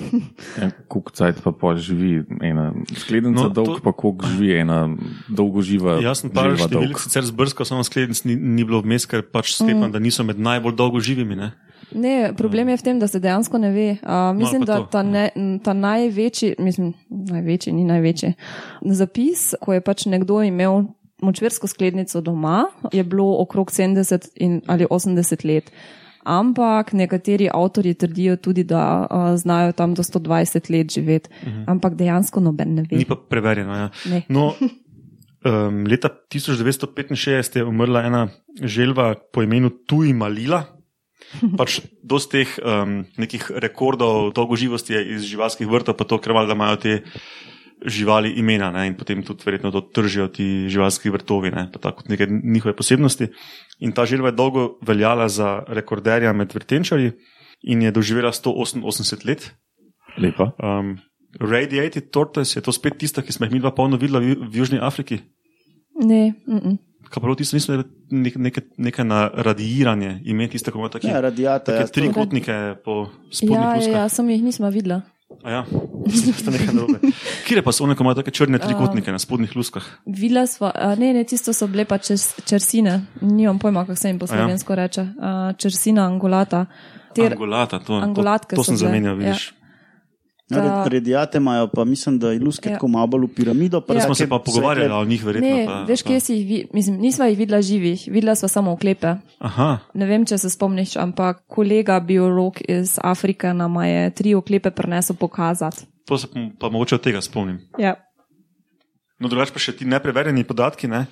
Ja, 0.55 0.71
Kuk 0.89 1.11
cajt 1.13 1.43
pa 1.43 1.51
pol 1.51 1.75
živi 1.77 2.23
ena 2.41 2.71
skledenica 2.95 3.47
No, 3.47 3.53
dolg, 3.53 3.77
to- 3.77 3.83
pa 3.85 3.91
koliko 3.93 4.25
živi 4.25 4.55
ena 4.63 4.89
dolgoživa. 5.29 5.99
Jaz 6.01 6.23
sem 6.23 6.31
par 6.33 6.49
želva 6.55 6.65
številk 6.65 6.95
dolg. 6.95 7.03
sicer 7.03 7.27
zbrskal, 7.27 7.67
samo 7.67 7.83
sklednic 7.85 8.23
ni, 8.25 8.33
ni 8.39 8.63
bilo 8.65 8.81
vmes, 8.81 9.05
ker 9.05 9.21
pač 9.21 9.53
sklepam, 9.59 9.89
mm. 9.89 9.93
da 9.93 9.99
niso 10.01 10.23
med 10.25 10.39
najbolj 10.41 10.73
dolgo 10.79 11.01
živimi. 11.03 11.35
Ne? 11.37 11.51
Ne, 11.93 12.33
problem 12.33 12.71
je 12.73 12.77
v 12.81 12.85
tem, 12.87 12.97
da 12.99 13.05
se 13.07 13.19
dejansko 13.21 13.59
ne 13.61 13.69
ve. 13.69 13.87
Uh, 14.01 14.31
mislim, 14.33 14.63
No, 14.63 14.67
pa 14.67 14.73
da 14.73 14.89
ta, 14.89 15.01
ne, 15.05 15.25
ta 15.61 15.75
največji, 15.77 16.55
mislim, 16.57 16.95
največji, 17.11 17.75
ni 17.77 17.85
največji 17.85 18.33
zapis, 18.95 19.53
ko 19.61 19.75
je 19.75 19.83
pač 19.85 20.07
nekdo 20.09 20.41
imel 20.41 20.87
močvirsko 21.21 21.67
sklednico 21.67 22.21
doma, 22.21 22.65
je 22.93 23.03
bilo 23.03 23.37
okrog 23.41 23.71
70 23.71 24.29
in, 24.35 24.61
ali 24.67 24.85
80 24.89 25.45
let. 25.45 25.71
Ampak 26.25 26.93
nekateri 26.93 27.49
avtori 27.53 27.93
trdijo 27.93 28.35
tudi, 28.35 28.63
da 28.63 29.05
uh, 29.05 29.35
znajo 29.37 29.71
tam 29.71 29.93
do 29.93 30.03
120 30.03 30.71
let 30.71 30.93
živeti. 30.93 31.29
Uh 31.41 31.47
-huh. 31.47 31.63
Ampak 31.67 31.95
dejansko 31.95 32.39
noben 32.39 32.73
ne 32.75 32.81
ve. 32.81 32.97
Ni 32.97 33.05
pa 33.05 33.15
preverjeno. 33.29 33.75
Ja. 33.75 33.89
Ne. 34.05 34.21
No, 34.29 34.53
um, 35.45 35.85
leta 35.87 36.09
1965 36.33 37.57
je 37.57 37.63
umrla 37.63 38.01
ena 38.01 38.27
želva 38.61 39.15
po 39.33 39.43
imenu 39.43 39.69
Tuj 39.69 40.13
Malila. 40.13 40.63
Pač 41.57 41.79
dosti 42.03 42.31
teh 42.37 42.59
um, 42.61 43.05
nekih 43.17 43.51
rekordov 43.55 44.33
dolgoživosti 44.33 44.93
je 44.93 45.15
iz 45.15 45.21
živalskih 45.21 45.67
vrtov, 45.67 45.97
pa 45.97 46.03
to 46.03 46.17
krvali, 46.17 46.47
da 46.47 46.53
imajo 46.53 46.75
te 46.75 47.01
živali 47.85 48.31
imena 48.39 48.71
ne, 48.71 48.87
in 48.87 48.95
potem 48.95 49.23
tudi 49.23 49.43
verjetno 49.45 49.71
to 49.71 49.81
tržijo 49.81 50.27
ti 50.27 50.69
živalski 50.69 51.09
vrtovi, 51.09 51.51
ne, 51.51 51.67
pa 51.73 51.79
tako 51.79 52.01
kot 52.01 52.09
neke 52.09 52.27
njihove 52.29 52.75
posebnosti. 52.75 53.27
In 53.79 53.91
ta 53.91 54.05
želva 54.05 54.31
je 54.31 54.37
dolgo 54.39 54.77
veljala 54.81 55.27
za 55.29 55.63
rekorderja 55.67 56.33
med 56.33 56.53
vrtenčarji 56.53 57.11
in 57.63 57.81
je 57.81 57.91
doživela 57.91 58.31
188 58.31 59.27
let. 59.27 59.51
Lepa. 60.17 60.51
Um, 60.63 60.97
Radiated 61.39 62.09
tortoise 62.11 62.59
je 62.59 62.63
to 62.63 62.71
spet 62.71 62.93
tista, 62.97 63.21
ki 63.21 63.33
smo 63.33 63.45
jih 63.45 63.53
mi 63.53 63.59
dva 63.59 63.71
polno 63.75 63.97
videla 63.99 64.19
v, 64.23 64.37
v 64.47 64.55
Južni 64.55 64.79
Afriki. 64.81 65.19
Ne, 66.03 66.33
mm 66.47 66.57
-mm. 66.59 66.77
Kaj 67.09 67.21
prav 67.21 67.35
tisto 67.35 67.55
nismo 67.55 67.83
nek, 68.11 68.35
neke, 68.35 68.61
neke 68.77 69.03
na 69.03 69.27
radiiranje, 69.33 70.21
ime 70.25 70.47
tiste, 70.47 70.71
ko 70.71 70.79
ima 70.79 70.89
taki, 70.89 71.07
Ja, 71.07 71.21
radiator. 71.21 71.75
take 71.75 71.83
Ja, 71.83 71.87
trikotnike 71.87 72.75
po 72.85 73.09
spodnjih 73.31 73.59
ja, 73.59 73.69
ja, 73.69 73.75
luskah. 73.75 73.93
ja, 73.93 74.09
sem 74.09 74.29
jih 74.29 74.43
nisma 74.43 74.69
videla. 74.69 75.01
A 75.43 75.51
Ja, 75.51 75.65
to 76.45 76.51
nekaj 76.51 76.73
narobe. 76.73 76.99
Kje 77.45 77.61
pa 77.61 77.71
so 77.71 77.83
one, 77.83 77.95
ko 77.95 78.03
imajo 78.03 78.15
take 78.15 78.31
črne 78.31 78.57
trikotnike 78.59 79.11
na 79.11 79.19
spodnjih 79.19 79.55
luskah? 79.55 79.83
Videla 80.07 80.47
sva, 80.47 80.71
a, 80.71 80.95
ne, 80.95 81.13
ne, 81.13 81.23
tisto 81.23 81.53
so 81.53 81.67
bile 81.67 81.85
pa 81.85 81.97
čez, 81.97 82.33
čersine, 82.43 82.95
nimam 83.21 83.59
pojma, 83.59 83.85
kako 83.85 83.95
se 83.95 84.09
jim 84.09 84.19
po 84.19 84.27
slovensko 84.27 84.75
reče. 84.75 85.07
A, 85.21 85.53
čersina 85.53 86.05
angolata. 86.05 86.65
Ter, 87.15 87.31
Angolata, 87.31 87.79
to, 87.79 87.93
Angolatke 87.95 88.55
to, 88.55 88.59
to 88.59 88.63
sem 88.65 88.77
zamenjal, 88.77 89.13
ja. 89.13 89.19
vidiš. 89.21 89.53
Ja, 90.45 90.57
Ta- 90.57 90.63
red- 90.63 90.87
Redijate 90.87 91.37
imajo, 91.37 91.67
pa 91.67 91.83
mislim, 91.85 92.19
da 92.19 92.31
je 92.31 92.39
luske 92.39 92.69
Ja. 92.69 92.75
tako 92.75 92.87
malo 92.87 93.07
bolj 93.07 93.21
v 93.21 93.35
piramido. 93.35 93.81
Pa 93.81 93.93
Ja. 93.93 94.01
Smo 94.01 94.15
se 94.15 94.27
pa 94.29 94.39
pogovarjali 94.39 94.93
o 94.93 95.05
njih, 95.05 95.25
verjetno. 95.25 95.49
ne, 95.49 95.65
pa, 95.65 95.83
veš, 95.83 96.01
kje 96.03 96.19
si 96.19 96.33
jih, 96.33 96.47
vi, 96.47 96.67
mislim, 96.73 96.97
nisva 96.97 97.25
jih 97.25 97.37
videla 97.37 97.61
živih, 97.61 98.03
videla 98.07 98.35
sva 98.35 98.47
samo 98.47 98.71
oklepe. 98.71 99.15
Aha, 99.39 99.77
Ne 99.93 100.05
vem, 100.05 100.25
če 100.25 100.37
se 100.37 100.49
spomniš, 100.49 100.95
ampak 100.97 101.43
kolega 101.47 101.99
biolog 101.99 102.57
iz 102.61 102.99
Afrike 103.03 103.53
nam 103.53 103.75
je 103.75 104.09
tri 104.11 104.35
oklepe 104.35 104.71
prinesel 104.71 105.15
pokazati. 105.15 105.85
To 106.05 106.17
se 106.17 106.27
pa- 106.31 106.49
pa 106.59 106.69
mogoče 106.69 106.95
od 106.95 107.03
tega 107.03 107.21
spomnim. 107.21 107.59
Ja. 107.81 107.95
No, 109.19 109.29
drugače 109.31 109.53
pa 109.53 109.59
še 109.59 109.75
ti 109.77 109.85
nepreverjeni 109.85 110.43
podatki. 110.43 110.87
Ne? 110.91 111.05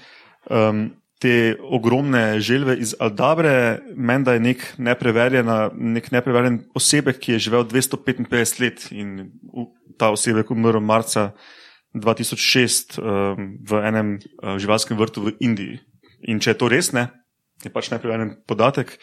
Um, 0.50 0.92
te 1.24 1.56
ogromne 1.72 2.40
želve 2.44 2.76
iz 2.78 2.92
Aldabre, 3.00 3.80
menda 3.96 4.34
je 4.34 4.40
nek 4.44 4.66
nek 4.78 6.12
nepreverjen 6.12 6.60
osebek, 6.76 7.20
ki 7.20 7.38
je 7.38 7.44
živel 7.48 7.64
255 7.64 8.60
let 8.60 8.88
in 8.92 9.32
ta 9.98 10.12
osebek 10.12 10.52
umrl 10.52 10.84
marca 10.84 11.32
2006 11.96 13.00
um, 13.00 13.56
v 13.64 13.82
enem 13.88 14.18
uh, 14.20 14.58
živalskem 14.60 15.00
vrtu 15.00 15.30
v 15.30 15.36
Indiji. 15.40 15.80
In 16.28 16.44
če 16.44 16.52
je 16.56 16.60
to 16.60 16.68
res, 16.72 16.92
ne, 16.92 17.08
je 17.64 17.72
pač 17.72 17.92
nepreverjen 17.94 18.44
podatek, 18.48 18.98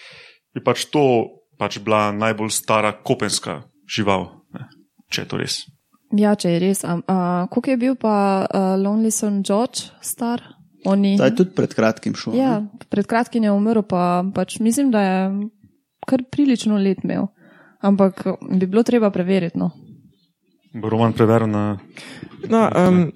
je 0.52 0.60
pač 0.60 0.88
to 0.92 1.04
pač 1.60 1.78
bila 1.80 2.10
najbolj 2.12 2.52
stara 2.52 2.92
kopenska 2.92 3.62
žival, 3.88 4.44
ne, 4.52 4.68
če 5.08 5.24
je 5.24 5.28
to 5.28 5.40
res. 5.40 5.62
Ja, 6.16 6.34
če 6.34 6.56
je 6.56 6.58
res. 6.62 6.82
Um, 6.84 7.04
uh, 7.06 7.46
Kako 7.52 7.70
je 7.70 7.76
bil 7.78 7.94
pa 7.94 8.46
uh, 8.46 8.74
Lonely 8.80 9.12
Son 9.14 9.42
George 9.46 9.92
star? 10.02 10.42
Oni, 10.88 11.18
Ta 11.20 11.28
je 11.28 11.36
tudi 11.42 11.52
pred 11.52 11.74
kratkim 11.76 12.14
šel. 12.16 12.34
ja, 12.34 12.60
ne? 12.64 12.86
pred 12.88 13.06
kratkim 13.06 13.44
je 13.44 13.52
umrl, 13.52 13.82
pa 13.84 14.24
pač 14.34 14.56
mislim, 14.64 14.88
da 14.90 15.02
je 15.04 15.18
kar 16.08 16.24
prilično 16.24 16.78
let 16.80 17.04
imel. 17.04 17.28
Ampak 17.84 18.24
bi 18.48 18.66
bilo 18.66 18.82
treba 18.82 19.10
preveriti. 19.12 19.58
No. 19.60 19.70
Bo 20.72 20.88
Roman 20.88 21.12
preveril 21.12 21.48
na 21.48 21.78
No, 22.48 22.70
um, 22.88 23.12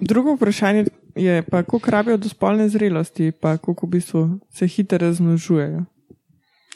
drugo 0.00 0.34
vprašanje 0.34 0.84
je 1.16 1.42
pa, 1.42 1.62
koliko 1.62 1.90
rabijo 1.90 2.16
do 2.16 2.28
spolne 2.28 2.68
zrelosti, 2.68 3.32
pa 3.32 3.56
koliko 3.56 3.86
v 3.86 3.90
bistvu 3.90 4.38
se 4.52 4.66
hitro 4.66 4.98
razmnožujejo. 4.98 5.84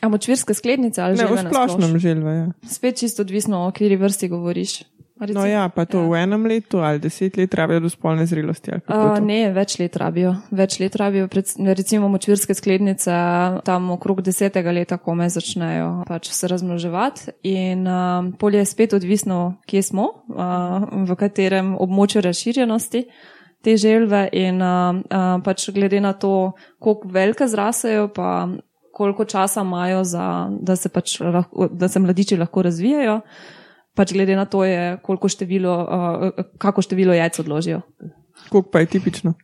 A 0.01 0.09
močvirske 0.09 0.55
sklednice 0.55 1.03
ali 1.03 1.17
Ne, 1.17 1.27
že 1.29 1.35
v 1.35 1.45
splošnem 1.49 1.99
želva, 1.99 2.33
ja. 2.33 2.47
Spet 2.69 2.97
čisto 2.97 3.23
odvisno, 3.23 3.67
o 3.67 3.71
kateri 3.73 3.97
vrsti 3.97 4.29
govoriš. 4.29 4.83
Recimo- 5.27 5.41
No 5.41 5.47
ja, 5.47 5.69
pa 5.69 5.85
to 5.85 6.09
v 6.09 6.15
enem 6.23 6.47
letu 6.47 6.79
ali 6.79 6.99
deset 6.99 7.37
let 7.37 7.55
rabijo 7.55 7.81
do 7.81 7.89
spolne 7.89 8.27
zrelosti. 8.27 8.71
Uh, 8.89 9.19
ne, 9.21 9.53
več 9.53 9.79
let 9.79 9.97
rabijo. 9.97 10.35
Več 10.51 10.79
let 10.81 10.97
rabijo, 10.97 11.29
pred, 11.29 11.45
recimo 11.77 12.09
močvirske 12.09 12.55
sklednice, 12.55 13.13
tam 13.65 13.91
okrog 13.91 14.23
desetega 14.23 14.73
leta, 14.73 14.99
ko 14.99 15.15
me 15.15 15.29
začnejo 15.29 16.05
pač 16.09 16.29
se 16.31 16.49
razmnoževati. 16.49 17.31
In 17.43 17.87
uh, 17.87 18.33
polje 18.39 18.59
je 18.59 18.65
spet 18.65 18.93
odvisno, 18.93 19.57
kje 19.67 19.83
smo, 19.83 20.09
uh, 20.29 20.85
v 21.09 21.17
katerem 21.17 21.75
območju 21.79 22.23
razširjenosti 22.25 23.05
te 23.65 23.77
želve 23.77 24.29
in 24.33 24.61
uh, 24.63 24.95
uh, 24.95 25.43
pač 25.45 25.71
glede 25.73 26.01
na 26.01 26.13
to, 26.13 26.53
koliko 26.79 27.09
velike 27.09 27.47
zrasejo, 27.49 28.09
pa 28.13 28.49
koliko 28.95 29.25
časa 29.25 29.61
imajo, 29.61 30.05
za, 30.05 30.49
da, 30.61 30.77
se 30.77 30.89
pač 30.89 31.17
lahko, 31.21 31.69
da 31.73 31.89
se 31.89 31.99
mladiči 32.01 32.37
lahko 32.37 32.63
razvijajo. 32.63 33.21
Pač 33.95 34.13
glede 34.13 34.37
na 34.37 34.45
to, 34.45 34.65
je, 34.67 34.99
koliko 35.03 35.31
število, 35.31 35.75
uh, 35.83 36.45
kako 36.59 36.83
število 36.83 37.15
jajc 37.15 37.39
odložijo. 37.39 37.81
Koliko 38.51 38.71
pa 38.71 38.83
je 38.83 38.87
tipično? 38.87 39.35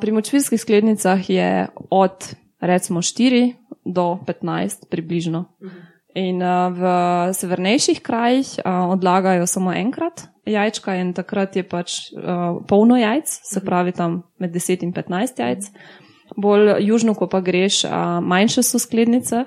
Pri 0.00 0.12
močvirskih 0.12 0.60
sklednicah 0.60 1.20
je 1.30 1.68
od 1.90 2.34
recimo 2.60 3.02
4 3.02 3.54
do 3.84 4.18
15 4.26 4.88
približno. 4.90 5.44
In 6.14 6.42
uh, 6.42 6.72
v 6.72 6.82
severnejših 7.34 8.00
krajih 8.00 8.46
uh, 8.62 8.94
odlagajo 8.94 9.46
samo 9.46 9.74
enkrat 9.74 10.28
jajčka 10.46 10.94
in 11.00 11.12
takrat 11.16 11.56
je 11.56 11.64
pač 11.66 11.98
uh, 12.12 12.60
polno 12.68 12.96
jajc, 12.96 13.28
se 13.28 13.60
pravi 13.64 13.92
tam 13.92 14.22
med 14.38 14.52
10 14.54 14.84
in 14.84 14.92
15 14.92 15.40
jajc. 15.40 15.68
Bolj 16.36 16.80
južno, 16.84 17.14
ko 17.14 17.28
pa 17.28 17.40
greš, 17.44 17.84
uh, 17.84 18.20
manjše 18.24 18.62
so 18.62 18.78
sklednice, 18.78 19.44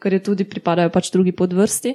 ker 0.00 0.16
je 0.16 0.22
tudi 0.24 0.48
pripadajo 0.48 0.90
pač 0.90 1.12
drugi 1.12 1.32
podvrsti. 1.36 1.94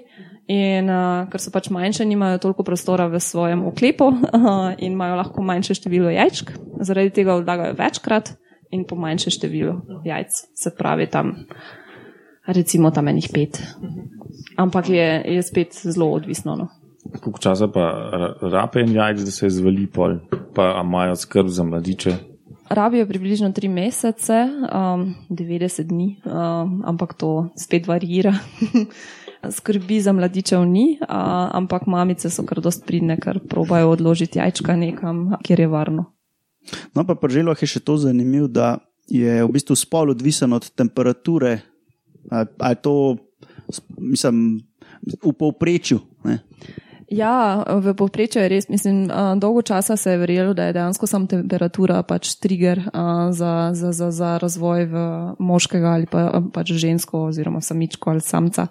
In 0.53 0.89
uh, 0.93 1.25
ker 1.31 1.41
so 1.41 1.49
pač 1.49 1.71
manjše, 1.73 2.05
nimajo 2.05 2.37
toliko 2.43 2.61
prostora 2.61 3.07
v 3.09 3.17
svojem 3.17 3.65
oklepu 3.65 4.11
uh, 4.13 4.73
in 4.83 4.93
imajo 4.93 5.17
lahko 5.17 5.41
manjše 5.41 5.79
število 5.81 6.13
jajčk, 6.13 6.53
zaradi 6.85 7.15
tega 7.17 7.33
odlagajo 7.39 7.73
večkrat 7.79 8.35
in 8.69 8.85
po 8.85 8.95
manjše 8.95 9.33
število 9.33 10.03
jajc, 10.05 10.37
se 10.53 10.73
pravi 10.77 11.09
tam, 11.09 11.33
recimo 12.45 12.91
tam 12.93 13.09
enih 13.09 13.29
pet. 13.33 13.57
Ampak 14.57 14.89
je, 14.89 15.09
je 15.25 15.41
spet 15.43 15.73
zelo 15.81 16.11
odvisno. 16.13 16.55
No. 16.55 16.69
Koliko 17.21 17.41
časa 17.41 17.67
pa 17.67 17.89
ra- 18.13 18.33
rape 18.53 18.85
en 18.85 18.93
jajc, 18.93 19.25
da 19.25 19.31
se 19.33 19.49
zvali 19.49 19.87
pol, 19.87 20.19
pa 20.55 20.75
imajo 20.83 21.15
skrb 21.15 21.49
za 21.49 21.63
mladiče. 21.63 22.34
Rabijo 22.69 23.06
približno 23.06 23.49
3 23.49 23.69
mesece, 23.69 24.34
um, 24.43 25.15
90 25.30 25.84
dni, 25.84 26.21
um, 26.25 26.82
ampak 26.86 27.13
to 27.13 27.49
spet 27.56 27.88
varira. 27.88 28.34
Skrbi 29.58 30.01
za 30.01 30.13
mladičev 30.13 30.65
ni, 30.65 30.97
uh, 31.01 31.08
ampak 31.54 31.86
mamice 31.86 32.30
so 32.30 32.45
kar 32.45 32.62
dost 32.62 32.86
pridne, 32.86 33.19
ker 33.21 33.39
probajo 33.49 33.93
odložiti 33.93 34.39
jajčka 34.39 34.75
nekam, 34.75 35.38
kjer 35.45 35.60
je 35.60 35.67
varno. 35.67 36.06
No, 36.97 37.06
pa 37.06 37.13
pri 37.15 37.38
želvah 37.39 37.62
je 37.62 37.69
še 37.69 37.84
to 37.86 37.97
zanimivo, 38.01 38.49
da 38.49 38.80
je 39.06 39.43
v 39.45 39.51
bistvu 39.54 39.78
spol 39.78 40.15
odvisen 40.15 40.54
od 40.54 40.65
temperature. 40.73 41.60
A, 42.34 42.45
a 42.58 42.73
je 42.73 42.82
to, 42.82 42.93
mislim, 44.01 44.65
v 45.06 45.34
povprečju. 45.38 46.01
Ne? 46.25 46.41
Ja, 47.09 47.61
v 47.69 47.93
povprečju 47.93 48.41
je 48.41 48.49
res, 48.49 48.65
mislim, 48.69 49.05
dolgo 49.37 49.61
časa 49.61 49.97
se 49.97 50.11
je 50.11 50.17
verjelo, 50.17 50.53
da 50.57 50.65
je 50.65 50.73
dejansko 50.73 51.07
sam 51.07 51.27
temperatura 51.29 52.01
pač 52.03 52.33
trigger 52.41 52.81
za, 53.31 53.71
za, 53.73 53.91
za, 53.91 54.11
za 54.11 54.37
razvoj 54.41 54.87
moškega 55.39 55.91
ali 55.91 56.09
pa, 56.09 56.41
pač 56.53 56.73
žensko 56.73 57.27
oziroma 57.29 57.61
samičko 57.61 58.09
ali 58.09 58.21
samca. 58.21 58.67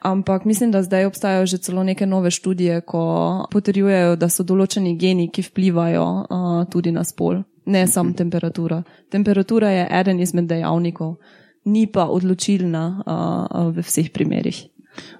Ampak 0.00 0.44
mislim, 0.44 0.70
da 0.70 0.82
zdaj 0.82 1.06
obstajajo 1.06 1.46
že 1.46 1.58
celo 1.58 1.84
neke 1.84 2.06
nove 2.06 2.30
študije, 2.30 2.80
ko 2.80 3.46
potrjujejo, 3.52 4.16
da 4.16 4.28
so 4.28 4.46
določeni 4.46 4.96
geni, 4.96 5.28
ki 5.28 5.42
vplivajo 5.42 6.04
uh, 6.04 6.64
tudi 6.70 6.92
na 6.92 7.04
spol, 7.04 7.42
ne 7.66 7.86
samo 7.86 8.14
temperatura. 8.16 8.82
Temperatura 9.10 9.70
je 9.70 9.88
eden 10.00 10.20
izmed 10.20 10.48
dejavnikov, 10.48 11.16
ni 11.64 11.86
pa 11.86 12.06
odločilna 12.08 12.84
uh, 12.88 13.70
v 13.74 13.84
vseh 13.84 14.12
primerih. 14.14 14.68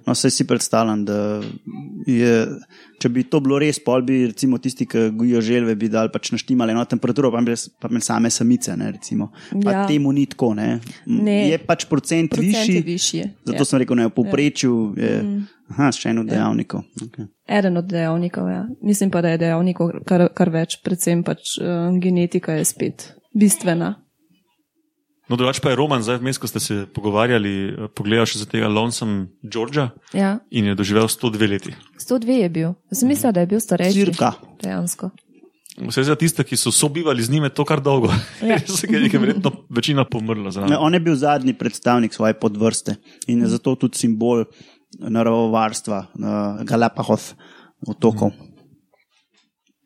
No, 0.06 0.14
vse 0.14 0.30
si 0.30 0.46
predstavljam, 0.48 1.04
da 1.04 1.40
je, 2.06 2.32
če 3.00 3.08
bi 3.12 3.24
to 3.30 3.40
bilo 3.44 3.58
res, 3.60 3.78
pol 3.84 4.02
bi 4.06 4.20
recimo 4.26 4.58
tisti, 4.58 4.86
ki 4.88 5.08
gojijo 5.18 5.42
želve, 5.44 5.74
bi 5.78 5.90
dal 5.92 6.10
pač 6.12 6.32
naštimali 6.32 6.72
eno 6.72 6.84
temperaturo, 6.88 7.30
pa 7.32 7.42
bi 7.42 7.54
imeli 7.54 8.04
same 8.04 8.30
samice. 8.30 8.76
Ne, 8.76 8.90
recimo. 8.92 9.30
pa 9.64 9.72
Ja. 9.72 9.86
temu 9.86 10.12
ni 10.12 10.26
tako. 10.26 10.54
Ne. 10.54 10.80
Ne. 11.06 11.38
Je 11.50 11.58
pač 11.58 11.84
procent, 11.88 12.30
Procent 12.30 12.68
višji. 12.68 12.82
višji, 12.82 13.24
Zato 13.44 13.62
ja. 13.62 13.64
sem 13.64 13.78
rekel, 13.84 13.98
je 13.98 14.06
v 14.08 14.14
povprečju 14.16 14.74
je, 14.96 15.12
aha, 15.70 15.90
še 15.92 16.10
en 16.10 16.18
od 16.24 16.26
dejavnikov. 16.30 16.82
Okay. 17.02 17.28
Eden 17.48 17.76
od 17.76 17.86
dejavnikov, 17.88 18.48
ja. 18.48 18.66
Mislim 18.82 19.10
pa, 19.10 19.22
da 19.22 19.34
je 19.34 19.38
dejavnikov 19.44 19.92
kar, 20.08 20.28
kar 20.34 20.50
več, 20.50 20.80
predvsem 20.84 21.22
pač 21.24 21.58
uh, 21.60 21.88
genetika 22.00 22.56
je 22.58 22.64
spet 22.64 23.12
bistvena. 23.34 23.94
No, 25.28 25.36
drugače 25.36 25.60
pa 25.60 25.70
je 25.70 25.76
Roman, 25.76 26.02
zdaj 26.02 26.22
vmes, 26.22 26.38
ko 26.40 26.48
ste 26.48 26.60
se 26.60 26.86
pogovarjali, 26.94 27.52
eh, 27.68 27.88
pogledal 27.94 28.26
še 28.26 28.40
za 28.40 28.48
tega 28.48 28.68
Lonesome 28.68 29.28
Georgia 29.42 29.90
Ja, 30.16 30.38
in 30.50 30.72
je 30.72 30.74
doživel 30.74 31.08
102 31.08 31.48
leti. 31.50 31.74
102 32.00 32.40
je 32.42 32.48
bil. 32.48 32.74
Sem 32.92 33.08
mislila, 33.12 33.32
da 33.36 33.44
je 33.44 33.50
bil 33.52 33.60
starejši. 33.60 34.04
Cirka. 34.08 34.32
Dejansko. 34.62 35.10
Vse 35.78 36.02
za 36.02 36.16
tiste, 36.18 36.42
ki 36.42 36.56
so 36.58 36.72
sobivali 36.74 37.22
z 37.22 37.30
njim, 37.30 37.44
je 37.46 37.54
to 37.54 37.64
kar 37.64 37.80
dolgo. 37.84 38.10
Ja. 38.42 38.56
Res 38.56 38.82
je, 38.82 39.02
je 39.12 39.18
verjetno 39.18 39.52
večina 39.70 40.04
pomrla 40.04 40.50
Ne, 40.66 40.78
on 40.78 40.94
je 40.94 41.00
bil 41.00 41.14
zadnji 41.14 41.54
predstavnik 41.54 42.14
svoje 42.14 42.34
podvrste 42.34 42.96
in 43.26 43.44
je 43.44 43.52
zato 43.52 43.74
tudi 43.74 43.98
simbol 43.98 44.44
naravovarstva 44.98 45.98
uh, 45.98 46.64
Galapagos 46.64 47.34
otokov. 47.86 48.32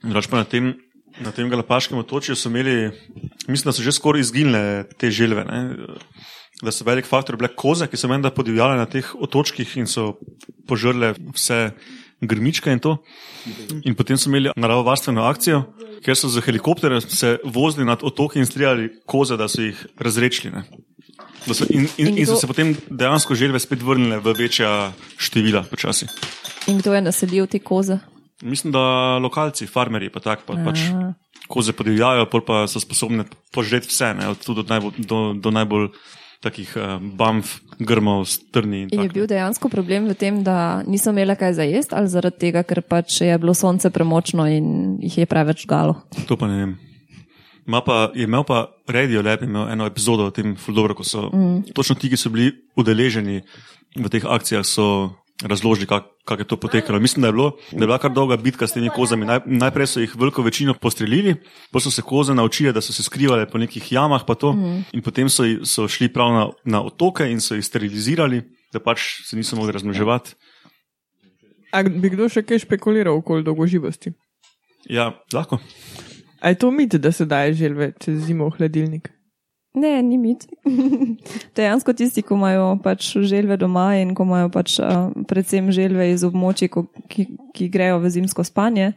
Drugače 0.03 0.31
pa 0.31 0.37
na 0.37 0.45
tem, 0.45 0.73
na 1.23 1.31
tem 1.33 1.49
Galapaškem 1.51 1.99
otočju 1.99 2.37
so 2.37 2.49
imeli, 2.51 2.91
mislim, 3.49 3.71
da 3.71 3.73
so 3.73 3.83
že 3.83 3.93
skoraj 3.93 4.21
izginile 4.21 4.85
te 4.99 5.11
želve. 5.11 5.45
Ne? 5.45 5.77
Da 6.63 6.71
so 6.73 6.85
velik 6.85 7.07
faktor 7.07 7.37
bile 7.37 7.49
koze, 7.57 7.87
ki 7.87 7.97
so 7.97 8.09
menda 8.09 8.31
podivjale 8.31 8.77
na 8.79 8.87
teh 8.87 9.15
otočkih 9.15 9.77
in 9.77 9.87
so 9.87 10.13
požrle 10.69 11.15
vse 11.35 11.71
grmičke 12.23 12.71
in 12.71 12.79
to. 12.79 12.97
In 13.85 13.95
potem 13.99 14.19
so 14.19 14.31
imeli 14.31 14.53
naravovarstveno 14.57 15.25
akcijo, 15.27 15.65
kjer 16.05 16.17
so 16.17 16.29
z 16.31 16.43
helikopterjem 16.47 17.01
se 17.03 17.39
vozili 17.45 17.87
nad 17.87 18.03
otoki 18.03 18.39
in 18.39 18.47
streljali 18.47 18.91
koze, 19.07 19.37
da 19.37 19.49
so 19.49 19.63
jih 19.63 19.87
razrečili. 19.99 20.53
Ne? 20.55 20.63
Da 21.47 21.55
So, 21.55 21.67
in, 21.71 21.89
in, 21.99 22.07
In 22.13 22.19
in 22.19 22.27
so 22.27 22.33
kdo- 22.37 22.41
se 22.41 22.47
potem 22.47 22.77
dejansko 22.91 23.35
želve 23.35 23.59
spet 23.59 23.83
vrnile 23.83 24.21
v 24.23 24.33
večja 24.39 24.93
števila 25.19 25.65
počasi. 25.67 26.07
In 26.71 26.79
kdo 26.79 26.95
je 26.95 27.01
naselil 27.03 27.47
te 27.51 27.59
koze? 27.59 27.99
Mislim, 28.43 28.73
da 28.75 28.83
lokalci, 29.23 29.67
farmerji, 29.71 30.11
pa 30.11 30.21
tako 30.21 30.43
pa, 30.47 30.57
pač 30.67 30.87
koze 31.49 31.73
podivjajo, 31.73 32.27
pa 32.47 32.65
so 32.71 32.81
sposobne 32.83 33.25
požreti 33.55 33.91
vse, 33.91 34.15
ne, 34.19 34.29
od 34.33 34.43
do 34.47 34.65
najbolj, 34.69 34.99
do, 34.99 35.21
do 35.39 35.51
najbolj 35.51 35.89
takih 36.43 36.73
uh, 36.75 36.99
bamf, 36.99 37.61
grmov, 37.79 38.27
strni. 38.27 38.83
in 38.83 38.89
In 38.91 39.07
je 39.07 39.13
bil 39.15 39.27
dejansko 39.31 39.71
problem 39.71 40.11
v 40.11 40.17
tem, 40.19 40.43
da 40.43 40.83
niso 40.83 41.15
imeli 41.15 41.37
kaj 41.39 41.55
za 41.55 41.63
jesti, 41.63 41.95
ali 41.95 42.11
zaradi 42.11 42.39
tega, 42.49 42.65
ker 42.67 42.83
pač 42.83 43.21
je 43.23 43.39
bilo 43.39 43.55
sonce 43.55 43.91
premočno 43.95 44.49
in 44.51 44.99
jih 44.99 45.23
je 45.23 45.27
preveč 45.27 45.67
galo. 45.71 46.03
To 46.27 46.37
pa 46.37 46.51
ne 46.51 46.59
vem. 46.59 46.73
Ma 47.67 47.79
pa, 47.81 48.11
je 48.11 48.27
imel 48.27 48.43
pa 48.43 48.75
Radio 48.91 49.23
Lab, 49.23 49.45
imel 49.47 49.71
eno 49.71 49.87
epizodo 49.87 50.27
o 50.27 50.35
tem, 50.35 50.57
dobro, 50.67 50.99
ko 50.99 51.07
so 51.07 51.31
mm. 51.31 51.71
točno 51.79 51.95
ti, 51.95 52.11
ki 52.11 52.19
so 52.19 52.33
bili 52.35 52.51
udeleženi 52.75 53.45
v 53.95 54.11
teh 54.11 54.27
akcijah, 54.27 54.67
so 54.67 55.15
razložili, 55.43 55.87
kako 55.87 56.09
kak 56.25 56.39
je 56.39 56.45
to 56.45 56.57
potekalo. 56.57 57.01
Mislim, 57.01 57.23
da 57.23 57.29
je, 57.29 57.33
bilo, 57.33 57.57
da 57.73 57.83
je 57.83 57.87
bila 57.87 57.99
kar 57.99 58.13
dolga 58.13 58.37
bitka 58.37 58.67
s 58.67 58.73
temi 58.73 58.91
kozami. 58.95 59.27
Naj, 59.27 59.41
najprej 59.47 59.87
so 59.87 60.01
jih 60.01 60.15
veliko 60.17 60.43
večino 60.43 60.75
postrelili, 60.75 61.35
potem 61.73 61.91
so 61.91 61.91
se 61.91 62.03
koze 62.03 62.35
naučile, 62.35 62.73
da 62.73 62.81
so 62.81 62.93
se 62.93 63.03
skrivale 63.03 63.47
po 63.51 63.59
nekih 63.59 63.93
jamah, 63.93 64.23
pa 64.27 64.35
to, 64.35 64.53
mm. 64.53 64.85
in 64.93 65.03
potem 65.03 65.29
so, 65.29 65.45
so 65.65 65.89
šli 65.89 66.09
prav 66.13 66.33
na, 66.33 66.47
na 66.65 66.83
otoke 66.83 67.27
in 67.31 67.41
so 67.41 67.55
jih 67.55 67.65
sterilizirali, 67.67 68.43
da 68.73 68.81
pač 68.81 69.23
se 69.27 69.37
niso 69.37 69.57
mogli 69.57 69.73
razmnoževati. 69.73 70.35
A 71.73 71.83
bi 71.83 72.13
kdo 72.13 72.29
še 72.29 72.45
kaj 72.45 72.67
špekuliral 72.67 73.17
okoli 73.17 73.45
dolgoživosti? 73.45 74.13
Ja, 74.91 75.13
lahko. 75.33 75.59
A 76.43 76.51
je 76.53 76.59
to 76.59 76.71
mit, 76.71 76.95
da 76.95 77.13
se 77.13 77.25
daje 77.25 77.55
želve 77.55 77.93
čez 78.01 78.27
zimo 78.27 78.51
v 78.51 78.59
hladilnik? 78.59 79.11
Ne, 79.75 80.03
ni 80.05 80.19
mit. 80.21 80.45
Dejansko 81.57 81.95
tisti, 81.97 82.21
ko 82.23 82.37
imajo 82.37 82.77
pač 82.85 83.15
želve 83.25 83.57
doma 83.57 83.95
in 83.97 84.13
ko 84.15 84.27
imajo 84.29 84.51
pač 84.53 84.77
uh, 84.85 85.09
predvsem 85.29 85.73
želve 85.73 86.11
iz 86.13 86.25
območij, 86.29 86.69
ko, 86.75 86.85
ki, 87.09 87.25
ki 87.57 87.69
grejo 87.73 88.03
v 88.03 88.11
zimsko 88.13 88.45
spanje, 88.45 88.93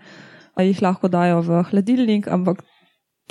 a 0.56 0.66
jih 0.68 0.82
lahko 0.84 1.08
dajo 1.12 1.40
v 1.48 1.62
hladilnik, 1.72 2.28
ampak 2.28 2.60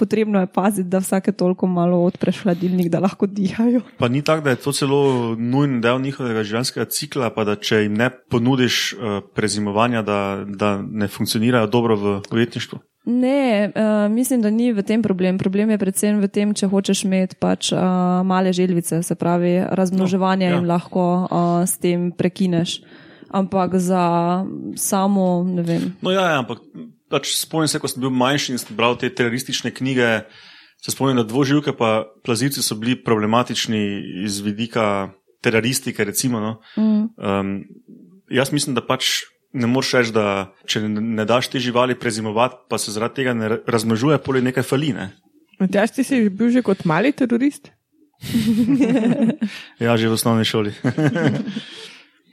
potrebno 0.01 0.41
je 0.41 0.47
paziti, 0.47 0.89
da 0.89 0.99
vsake 1.05 1.33
toliko 1.37 1.67
malo 1.67 2.01
odpreš 2.09 2.41
hladilnik, 2.43 2.89
da 2.89 3.05
lahko 3.05 3.29
dihajo. 3.29 3.85
Pa 4.01 4.09
ni 4.09 4.25
tako, 4.25 4.49
da 4.49 4.57
je 4.57 4.63
to 4.65 4.73
celo 4.73 5.03
nujen 5.37 5.83
del 5.85 6.01
njihovega 6.01 6.43
življenjskega 6.49 6.89
cikla, 6.91 7.31
pa 7.37 7.45
da 7.45 7.61
če 7.61 7.85
jim 7.85 8.01
ne 8.01 8.09
ponudiš 8.33 8.81
uh, 8.97 9.21
prezimovanja, 9.37 10.03
da, 10.03 10.19
da 10.49 10.79
ne 10.81 11.13
funkcionirajo 11.13 11.69
dobro 11.69 12.01
v 12.01 12.19
ujetništvu. 12.33 12.81
Ne, 13.05 13.73
uh, 13.75 14.13
mislim, 14.13 14.43
da 14.43 14.51
ni 14.51 14.73
v 14.73 14.83
tem 14.83 15.03
problem. 15.03 15.39
Problem 15.39 15.71
je 15.71 15.79
predvsem 15.79 16.21
v 16.21 16.29
tem, 16.29 16.55
če 16.57 16.71
hočeš 16.73 17.05
imeti 17.05 17.37
pač 17.37 17.69
uh, 17.77 18.25
male 18.25 18.53
želvice, 18.53 19.03
se 19.05 19.15
pravi 19.15 19.61
razmnoževanje 19.77 20.49
No, 20.49 20.51
ja. 20.51 20.55
no, 20.55 20.57
ja. 20.57 20.63
in 20.63 20.69
lahko 20.69 21.05
uh, 21.29 21.69
s 21.69 21.77
tem 21.77 22.13
prekineš. 22.17 22.81
Ampak 23.29 23.77
za 23.77 24.45
samo, 24.77 25.45
ne 25.45 25.63
vem. 25.63 25.93
No, 26.01 26.15
ja, 26.15 26.33
ja 26.33 26.39
ampak 26.41 26.63
pač 27.13 27.35
spomnim 27.37 27.69
se, 27.69 27.81
ko 27.83 27.91
sem 27.91 28.01
bil 28.01 28.15
manjši 28.15 28.55
in 28.55 28.63
sem 28.63 28.77
bral 28.79 28.97
te 28.97 29.11
teroristične 29.11 29.75
knjige. 29.75 30.25
Se 30.81 30.95
spomnim, 30.95 31.21
da 31.21 31.29
dvoživke 31.29 31.77
pa 31.77 32.07
plazilci 32.25 32.65
so 32.65 32.77
bili 32.79 32.97
problematični 32.97 33.83
iz 34.25 34.41
vidika 34.45 35.13
teroristike. 35.45 36.05
Recimo, 36.05 36.41
no. 36.41 36.57
Mm. 36.81 37.05
um, 37.21 37.53
jaz 38.33 38.53
mislim, 38.53 38.79
da 38.79 38.85
pač 38.85 39.27
ne 39.55 39.71
moreš 39.71 39.93
reči, 39.99 40.13
da 40.15 40.27
če 40.67 40.83
ne, 40.89 41.25
daš 41.29 41.49
te 41.53 41.63
živali 41.63 41.97
prezimovati, 41.99 42.67
pa 42.69 42.79
se 42.79 42.93
zaradi 42.95 43.23
tega 43.23 43.35
ne 43.39 43.51
razmnožuje, 43.67 44.19
poli 44.25 44.43
nekaj 44.43 44.67
faline. 44.67 45.13
Matjaš, 45.61 45.95
ti 45.95 46.05
si 46.05 46.21
bil 46.29 46.51
že 46.51 46.65
kot 46.67 46.85
mali 46.85 47.15
terorist? 47.15 47.71
Ja, 49.85 49.97
že 49.99 50.09
v 50.09 50.17
osnovni 50.17 50.47
šoli. 50.49 50.75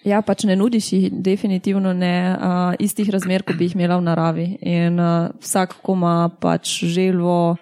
Ja, 0.02 0.18
pač 0.26 0.48
ne 0.50 0.56
nudiš 0.58 0.86
jih 0.94 1.04
definitivno 1.14 1.92
ne 1.94 2.34
uh, 2.34 2.74
istih 2.82 3.06
razmer, 3.14 3.44
kot 3.46 3.54
bi 3.54 3.68
jih 3.68 3.76
imela 3.78 4.00
v 4.00 4.06
naravi. 4.08 4.46
In 4.66 4.98
uh, 4.98 5.30
vsak, 5.38 5.76
ko 5.86 5.94
ima 5.94 6.26
pač 6.42 6.80
želvo, 6.90 7.54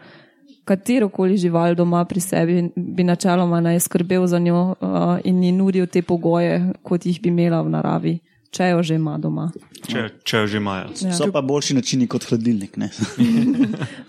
katerokoli 0.63 1.35
žival 1.35 1.75
doma 1.75 2.05
pri 2.07 2.23
sebi, 2.23 2.61
bi 2.75 3.03
načeloma 3.03 3.59
naj 3.59 3.81
skrbel 3.83 4.23
za 4.23 4.39
njo 4.39 4.61
uh, 4.71 5.19
in 5.27 5.43
ji 5.43 5.51
nudil 5.51 5.89
te 5.91 5.99
pogoje, 5.99 6.61
kot 6.79 7.03
jih 7.03 7.19
bi 7.19 7.27
imela 7.27 7.59
v 7.59 7.73
naravi, 7.75 8.15
če 8.51 8.69
jo 8.71 8.83
že 8.83 8.95
ima 8.95 9.17
doma. 9.17 9.51
če, 9.87 10.09
če 10.23 10.37
jo 10.37 10.47
že 10.47 10.57
imajo. 10.57 10.89
Ja. 11.01 11.13
So 11.13 11.31
pa 11.31 11.41
boljši 11.41 11.75
načini 11.77 12.07
kot 12.07 12.25
hladilnik. 12.29 12.77
Ne? 12.77 12.89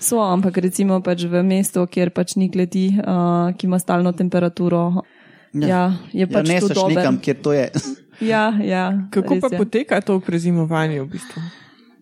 So, 0.00 0.20
ampak 0.24 0.56
recimo 0.58 1.00
pač 1.04 1.24
v 1.28 1.42
mestu, 1.44 1.84
kjer 1.86 2.10
pač 2.10 2.36
ni 2.40 2.48
kleti, 2.50 2.88
uh, 2.96 3.52
ki 3.52 3.66
ima 3.68 3.78
stalno 3.78 4.12
temperaturo. 4.16 5.04
Ja, 5.52 5.66
ja 5.66 5.82
je 6.12 6.24
Ja, 6.24 6.26
pač 6.30 6.48
ne 6.48 6.60
to 6.60 6.68
seš 6.70 6.76
dobro. 6.78 6.94
nekam, 6.96 7.18
kjer 7.20 7.36
to 7.42 7.52
je. 7.52 7.70
Ja, 8.20 8.52
ja, 8.60 9.08
Kako 9.10 9.40
pa 9.40 9.48
je. 9.48 9.56
poteka 9.58 10.00
to 10.04 10.20
prezimovanje 10.20 11.00
v 11.00 11.06
bistvu? 11.08 11.40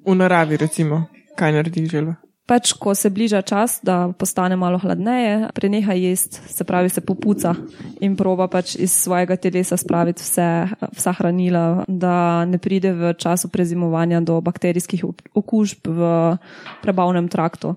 V 0.03 0.15
naravi, 0.19 0.57
recimo, 0.59 1.07
kaj 1.39 1.53
naredi 1.55 1.87
želva? 1.87 2.17
Pač, 2.49 2.73
ko 2.81 2.95
se 2.97 3.11
bliža 3.13 3.43
čas, 3.45 3.77
da 3.85 4.09
postane 4.19 4.57
malo 4.57 4.79
hladneje, 4.81 5.51
preneha 5.55 5.93
jesti, 5.93 6.41
se 6.49 6.65
pravi, 6.65 6.89
se 6.89 7.03
popuca 7.05 7.53
in 8.01 8.15
proba 8.17 8.47
pač 8.49 8.73
iz 8.81 8.95
svojega 8.97 9.37
telesa 9.37 9.77
spraviti 9.77 10.25
vse, 10.25 10.47
vsa 10.97 11.13
hranila, 11.19 11.85
da 11.89 12.45
ne 12.49 12.57
pride 12.57 12.95
v 12.97 13.13
času 13.21 13.51
prezimovanja 13.53 14.23
do 14.25 14.41
bakterijskih 14.41 15.05
ok- 15.05 15.29
okužb 15.37 15.93
v 15.93 16.09
prebavnem 16.81 17.29
traktu. 17.29 17.77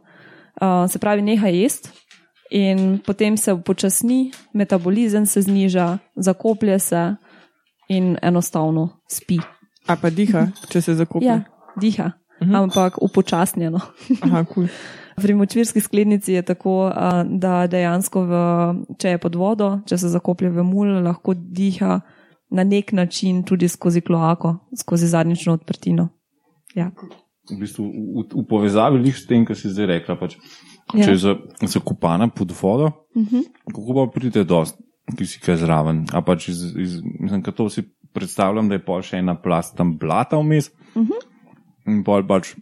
Uh, 0.61 0.87
se 0.87 0.99
pravi, 0.99 1.21
neha 1.21 1.51
jesti 1.51 1.91
in 2.51 2.99
potem 3.03 3.35
se 3.37 3.51
upočasni, 3.53 4.31
metabolizem 4.53 5.25
se 5.25 5.41
zniža, 5.41 5.97
zakoplje 6.15 6.79
se 6.79 7.03
in 7.89 8.15
enostavno 8.21 9.03
spi. 9.07 9.39
A 9.87 9.99
pa 9.99 10.09
diha, 10.09 10.47
če 10.71 10.81
se 10.81 10.95
zakoplje? 10.95 11.27
Ja, 11.27 11.43
diha, 11.75 12.11
ampak 12.41 12.97
upočasnjeno. 13.01 13.79
Aha, 14.21 14.43
kul. 14.43 14.67
Pri 15.21 15.33
močvirski 15.35 15.81
sklednici 15.81 16.33
je 16.33 16.41
tako, 16.41 16.89
da 17.27 17.67
dejansko, 17.67 18.23
v, 18.25 18.35
če 18.97 19.09
je 19.09 19.17
pod 19.17 19.35
vodo, 19.35 19.79
če 19.85 19.97
se 19.97 20.09
zakoplje 20.09 20.49
v 20.49 20.63
mul, 20.63 20.87
lahko 21.03 21.35
diha 21.35 21.99
na 22.51 22.63
nek 22.63 22.91
način 22.91 23.43
tudi 23.43 23.67
skozi 23.67 24.01
kloako, 24.01 24.55
skozi 24.79 25.07
zadnjično 25.07 25.53
odprtino. 25.53 26.09
Ja. 26.75 26.91
v, 27.51 27.59
bistvu, 27.59 27.85
v, 27.85 28.23
v 28.31 28.45
povezavi 28.47 29.11
s 29.11 29.27
tem, 29.27 29.45
kar 29.45 29.55
si 29.55 29.69
zdaj 29.69 29.85
rekla. 29.85 30.15
Pač, 30.15 30.37
Ja. 30.91 31.05
če 31.05 31.11
je 31.11 31.17
za- 31.17 31.39
zakopana 31.61 32.27
pod 32.27 32.51
vodo, 32.51 32.91
uh 33.15 33.23
-huh. 33.23 33.43
kako 33.67 33.93
pa 33.93 34.11
pride 34.19 34.43
do 34.43 34.63
kisika 35.17 35.55
zraven. 35.55 36.05
A 36.13 36.21
pač 36.21 36.49
iz, 36.49 36.63
iz, 36.75 37.01
mislim, 37.19 37.43
to 37.43 37.69
si 37.69 37.83
predstavljam, 38.13 38.69
da 38.69 38.75
je 38.75 38.85
pol 38.85 39.01
še 39.01 39.17
ena 39.17 39.35
plast 39.35 39.77
tam 39.77 39.97
blata 39.97 40.37
vmes. 40.37 40.71
Uh 40.95 41.07
-huh. 41.07 41.30
In 41.91 42.03
pol 42.07 42.23
pač 42.27 42.53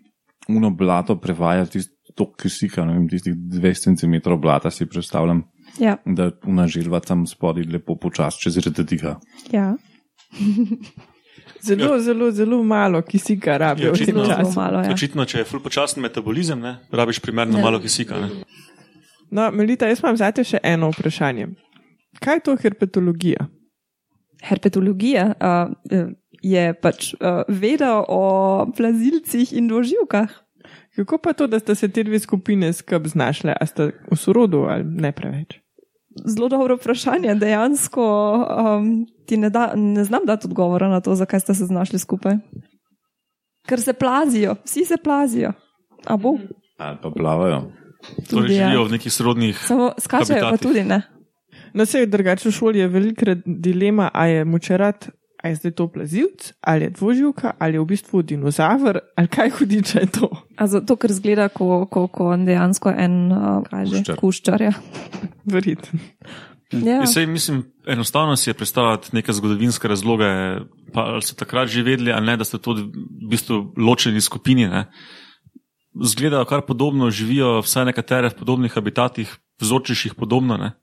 uno 0.49 0.71
blato 0.73 1.15
prevaja 1.21 1.67
tisto 1.69 2.25
kisika, 2.33 2.81
ne 2.85 2.95
vem, 2.95 3.05
tistih 3.07 3.35
20 3.35 3.99
cm 3.99 4.15
blata 4.41 4.71
si 4.73 4.87
predstavljam, 4.89 5.43
Ja. 5.79 5.97
da 6.05 6.31
una 6.47 6.65
žilva 6.67 6.99
tam 6.99 7.27
spodaj 7.29 7.67
lepo 7.69 7.95
počas 7.95 8.39
čez 8.41 8.57
rede 8.57 8.83
diha. 8.83 9.19
Ja. 9.51 9.75
Zelo, 11.61 11.99
zelo, 11.99 12.31
zelo 12.31 12.63
malo 12.63 13.01
kisika 13.01 13.57
rabijo 13.57 13.87
Ja, 13.87 13.91
v 13.93 13.97
tem 13.97 14.15
očitno- 14.15 14.25
času. 14.27 14.53
malo, 14.55 14.79
ja. 14.79 14.93
Očitno, 14.93 15.25
če 15.25 15.37
je 15.37 15.43
ful 15.43 15.59
počasen 15.59 16.01
metabolizem, 16.01 16.59
ne, 16.59 16.77
rabiš 16.91 17.19
primerno 17.19 17.57
Ja. 17.57 17.63
malo 17.63 17.79
kisika. 17.79 18.15
Ne. 18.17 18.29
No, 19.31 19.51
Melita, 19.51 19.85
jaz 19.85 19.99
imam 19.99 20.17
zate 20.17 20.43
še 20.43 20.57
eno 20.63 20.89
vprašanje. 20.89 21.47
Kaj 22.19 22.35
je 22.35 22.39
to 22.39 22.55
herpetologija? 22.55 23.47
Herpetologija 24.43 25.25
uh, 25.35 25.73
je 26.41 26.73
pač 26.73 27.13
uh, 27.13 27.43
veda 27.47 28.03
o 28.07 28.65
plazilcih 28.77 29.53
in 29.53 29.67
dvoživkah. 29.67 30.29
Kako 30.95 31.17
pa 31.17 31.33
to, 31.33 31.47
da 31.47 31.59
sta 31.59 31.75
se 31.75 31.87
te 31.87 32.03
dve 32.03 32.19
skupine 32.19 32.73
skup 32.73 33.07
znašle, 33.07 33.53
a 33.55 33.65
sta 33.65 33.91
v 34.11 34.15
sorodu 34.17 34.65
ali 34.69 34.83
ne 34.83 35.11
preveč? 35.11 35.59
Zelo 36.25 36.49
dobro 36.49 36.75
vprašanje. 36.75 37.35
Dejansko 37.35 38.03
um, 38.03 39.05
ti 39.25 39.37
ne, 39.37 39.49
da, 39.49 39.71
ne 39.75 40.03
znam 40.03 40.25
dati 40.25 40.47
odgovora 40.47 40.89
na 40.89 41.01
to, 41.01 41.15
zakaj 41.15 41.39
ste 41.39 41.53
se 41.53 41.65
znašli 41.65 41.99
skupaj. 41.99 42.37
Ker 43.69 43.81
se 43.81 43.93
plazijo, 43.93 44.55
vsi 44.65 44.85
se 44.85 44.97
plazijo. 45.03 45.53
A 46.05 46.17
bo? 46.17 46.35
Ali 46.77 46.97
pa 47.01 47.11
plavajo. 47.11 47.61
Torej 48.29 48.29
Tudi, 48.29 48.55
ja. 48.55 48.67
živijo 48.67 48.83
v 48.83 48.91
nekih 48.91 49.13
sorodnih. 49.13 49.63
Samo 49.67 49.91
skačejo 49.99 50.39
pa 50.39 50.45
habitatih. 50.45 50.67
tudi 50.67 50.83
ne. 50.83 51.01
Na 51.73 51.85
vse 51.85 52.05
drugače 52.05 52.49
v 52.49 52.51
šoli 52.51 52.79
je 52.79 52.87
velikrat 52.87 53.37
dilema, 53.45 54.09
a 54.13 54.25
je 54.25 54.45
močerat, 54.45 55.09
a 55.43 55.47
je 55.47 55.55
zdaj 55.55 55.71
to 55.71 55.87
plazilc, 55.87 56.51
ali 56.61 56.83
je 56.83 56.89
dvoživka, 56.89 57.51
ali 57.59 57.73
je 57.73 57.79
v 57.79 57.85
bistvu 57.85 58.21
dinozaver, 58.21 58.99
ali 59.15 59.27
kaj 59.27 59.49
hudiče 59.49 59.99
je 59.99 60.07
to. 60.19 60.29
A 60.57 60.67
zato, 60.67 60.95
ker 60.99 61.13
zgleda, 61.15 61.47
ko, 61.49 61.85
ko, 61.87 62.07
ko 62.11 62.35
dejansko 62.35 62.91
en 62.91 63.31
uh, 63.31 63.63
kaže, 63.63 64.03
Kuščar. 64.03 64.19
kuščar. 64.19 64.61
Ja. 64.61 64.73
Verjetno. 65.45 65.99
Ja. 66.71 67.05
Sej, 67.07 67.25
mislim, 67.25 67.63
enostavno 67.87 68.35
si 68.35 68.49
je 68.49 68.53
predstavljati 68.53 69.09
neke 69.13 69.33
zgodovinske 69.33 69.87
razloge, 69.87 70.27
pa 70.93 71.01
ali 71.15 71.21
so 71.25 71.35
takrat 71.35 71.67
že 71.67 71.81
vedeli, 71.83 72.11
ali 72.11 72.25
ne, 72.25 72.37
da 72.37 72.45
so 72.45 72.59
to 72.61 72.75
v 72.75 73.29
bistvu 73.31 73.73
ločeni 73.77 74.21
skupini. 74.21 74.67
Ne. 74.67 74.85
Zgledajo 75.95 76.45
kar 76.45 76.61
podobno, 76.67 77.09
živijo 77.09 77.61
vsaj 77.65 77.89
nekatere 77.89 78.29
v 78.29 78.37
podobnih 78.37 78.75
habitatih, 78.75 79.31
vzorčiš 79.61 80.05
jih 80.05 80.15
podobno. 80.15 80.57
Ne. 80.57 80.75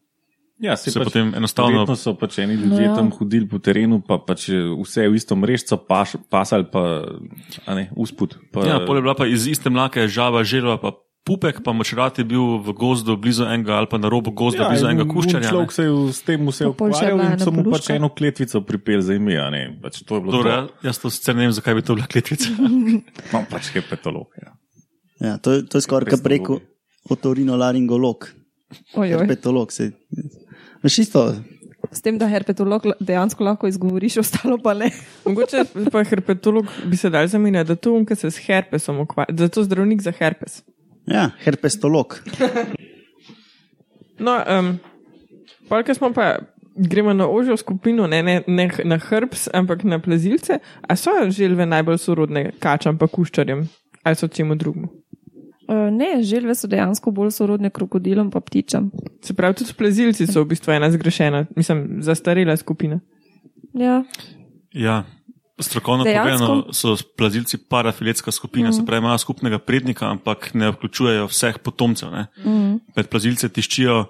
Ja, 0.59 0.73
se 0.73 0.89
Se 0.91 0.99
pač, 0.99 1.13
potem 1.13 1.35
enostavno- 1.35 1.85
verjetno 1.85 1.97
so 1.97 2.15
pač 2.15 2.39
eni 2.39 2.55
ljudje 2.55 2.81
Ja. 2.81 2.91
ja. 2.91 2.95
tam 2.97 3.11
hodili 3.11 3.45
po 3.45 3.59
terenu, 3.59 4.01
pa 4.01 4.17
pač 4.19 4.49
vse 4.49 5.05
v 5.05 5.15
isto 5.15 5.37
mrežco 5.37 5.77
paš, 5.79 6.17
pasali, 6.31 6.65
pa 6.65 7.05
a 7.67 7.75
ne, 7.75 7.91
usput. 7.93 8.39
Pa, 8.53 8.65
Ja, 8.65 8.81
pol 8.81 8.97
je 8.97 9.03
bila 9.03 9.13
pa 9.15 9.27
iz 9.27 9.45
iste 9.47 9.69
mlake 9.69 10.09
žaba, 10.09 10.41
želva 10.43 10.81
pa 10.81 10.97
pupek, 11.27 11.61
pa 11.61 11.73
močrat 11.73 12.17
je 12.17 12.25
bil 12.25 12.63
v 12.63 12.73
gozdu 12.73 13.19
blizu 13.19 13.45
enega 13.45 13.77
ali 13.77 13.87
pa 13.87 13.99
na 13.99 14.09
robu 14.09 14.31
gozda 14.31 14.63
ja, 14.63 14.69
blizu 14.71 14.87
in 14.87 14.91
enega 14.95 15.05
kuščarja. 15.05 15.45
ne. 15.45 15.51
Človek 15.51 15.73
se 15.73 15.83
je 15.83 15.93
s 16.15 16.21
tem 16.23 16.41
vse 16.41 16.65
ukvarjal 16.67 17.21
in 17.21 17.39
so 17.39 17.51
mu 17.51 17.61
pač 17.67 17.91
eno 17.91 18.09
kletvico 18.09 18.63
pripel 18.63 19.03
za 19.03 19.13
ime. 19.13 19.37
a 19.37 19.51
ne, 19.51 19.77
Pač 19.77 20.07
to 20.07 20.17
je 20.17 20.23
to. 20.25 20.41
ja, 20.49 20.69
jaz 20.85 20.97
to 20.99 21.11
sicer 21.11 21.35
ne 21.35 21.43
vem, 21.43 21.53
zakaj 21.53 21.75
bi 21.75 21.83
to 21.83 21.93
bila 21.93 22.07
kletvica. 22.07 22.49
No, 23.35 23.45
pač 23.45 23.75
herpetolog. 23.75 24.31
Ja. 24.41 24.51
Ja, 25.21 25.33
to, 25.37 25.53
je- 25.53 25.67
to 25.67 25.77
je 25.77 25.83
skoraj 25.83 26.09
kot 26.09 26.23
preko 26.23 26.61
otorinolaringolog, 27.11 28.29
Ojoj. 28.95 29.19
herpetolog. 29.19 29.73
Se, 29.73 29.91
veš 29.91 30.45
isto, 30.99 31.34
S 31.93 32.03
tem, 32.03 32.16
da 32.18 32.26
herpetolog 32.26 32.87
dejansko 33.01 33.45
lahko 33.45 33.68
izgovoriš, 33.70 34.16
ostalo 34.24 34.59
pa 34.59 34.74
ne. 34.74 34.91
Mogoče 35.26 35.64
pa 35.93 36.03
herpetolog 36.05 36.66
bi 36.91 36.97
se 36.97 37.11
dal 37.11 37.28
zamenjati, 37.30 37.68
da 37.68 37.76
to 37.76 37.93
unka 37.95 38.14
se 38.14 38.30
s 38.30 38.43
herpesom 38.47 39.01
ukvarja, 39.01 39.37
zato 39.39 39.62
zdravnik 39.62 40.03
za 40.03 40.12
herpes. 40.12 40.62
ja, 41.07 41.30
herpestolog. 41.45 42.20
No, 44.18 44.43
um, 44.59 44.78
polka 45.68 45.95
smo 45.95 46.12
pa, 46.12 46.39
gremo 46.76 47.12
na 47.12 47.28
ožjo 47.28 47.57
skupino, 47.57 48.07
ne, 48.07 48.22
ne, 48.22 48.43
ne 48.47 48.70
na 48.84 48.99
hrbs, 48.99 49.49
ampak 49.53 49.84
na 49.84 49.99
plazilce. 49.99 50.59
A 50.89 50.97
so 50.97 51.11
želve 51.30 51.66
najbolj 51.66 51.99
sorodne 51.99 52.51
kačam 52.59 52.99
pa 52.99 53.07
kuščarjem 53.07 53.68
ali 54.03 54.16
so 54.16 54.28
čemu 54.28 54.55
drugemu? 54.55 54.89
Uh, 55.67 55.89
ne, 55.91 56.23
želve 56.23 56.55
so 56.55 56.69
dejansko 56.71 57.11
bolj 57.11 57.33
sorodne 57.35 57.71
krokodilom 57.71 58.31
pa 58.31 58.41
ptičam. 58.41 58.91
Se 59.23 59.35
pravi, 59.35 59.55
tudi 59.59 59.75
plazilci 59.79 60.27
so 60.27 60.45
v 60.45 60.53
bistvu 60.55 60.77
ena 60.77 60.91
zgrešena, 60.91 61.47
mislim, 61.57 62.03
zastarela 62.07 62.57
skupina. 62.57 63.01
Ja, 63.75 64.05
Ja, 64.77 65.05
strokovno 65.61 66.05
Dejansko? 66.05 66.47
povedano 66.47 66.73
so 66.73 66.97
plazilci 67.17 67.59
parafiletska 67.59 68.31
skupina, 68.31 68.69
mm. 68.69 68.73
se 68.73 68.85
pravi, 68.87 68.99
imajo 69.05 69.19
skupnega 69.19 69.59
prednika, 69.59 70.11
ampak 70.11 70.55
ne 70.55 70.71
vključujejo 70.71 71.27
vseh 71.27 71.59
potomcev. 71.59 72.09
Mm. 72.45 72.81
Med 72.97 73.09
plazilce 73.09 73.49
tiščijo 73.49 74.05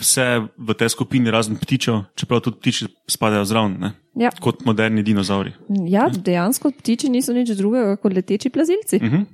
vse 0.00 0.26
v 0.56 0.74
tej 0.78 0.88
skupini, 0.88 1.30
razen 1.30 1.58
ptičev, 1.60 2.04
čeprav 2.16 2.40
tudi 2.40 2.56
ptiči 2.60 2.86
spadajo 3.10 3.44
zraven, 3.44 3.76
ne? 3.80 3.92
ja. 4.14 4.30
kot 4.40 4.64
moderni 4.64 5.02
dinozauri. 5.02 5.52
ja, 5.88 6.08
dejansko 6.08 6.70
ptiči 6.70 7.10
niso 7.10 7.32
nič 7.32 7.52
drugega 7.58 7.96
kot 7.96 8.14
leteči 8.14 8.50
plazilci. 8.50 9.02
Mhm. 9.02 9.26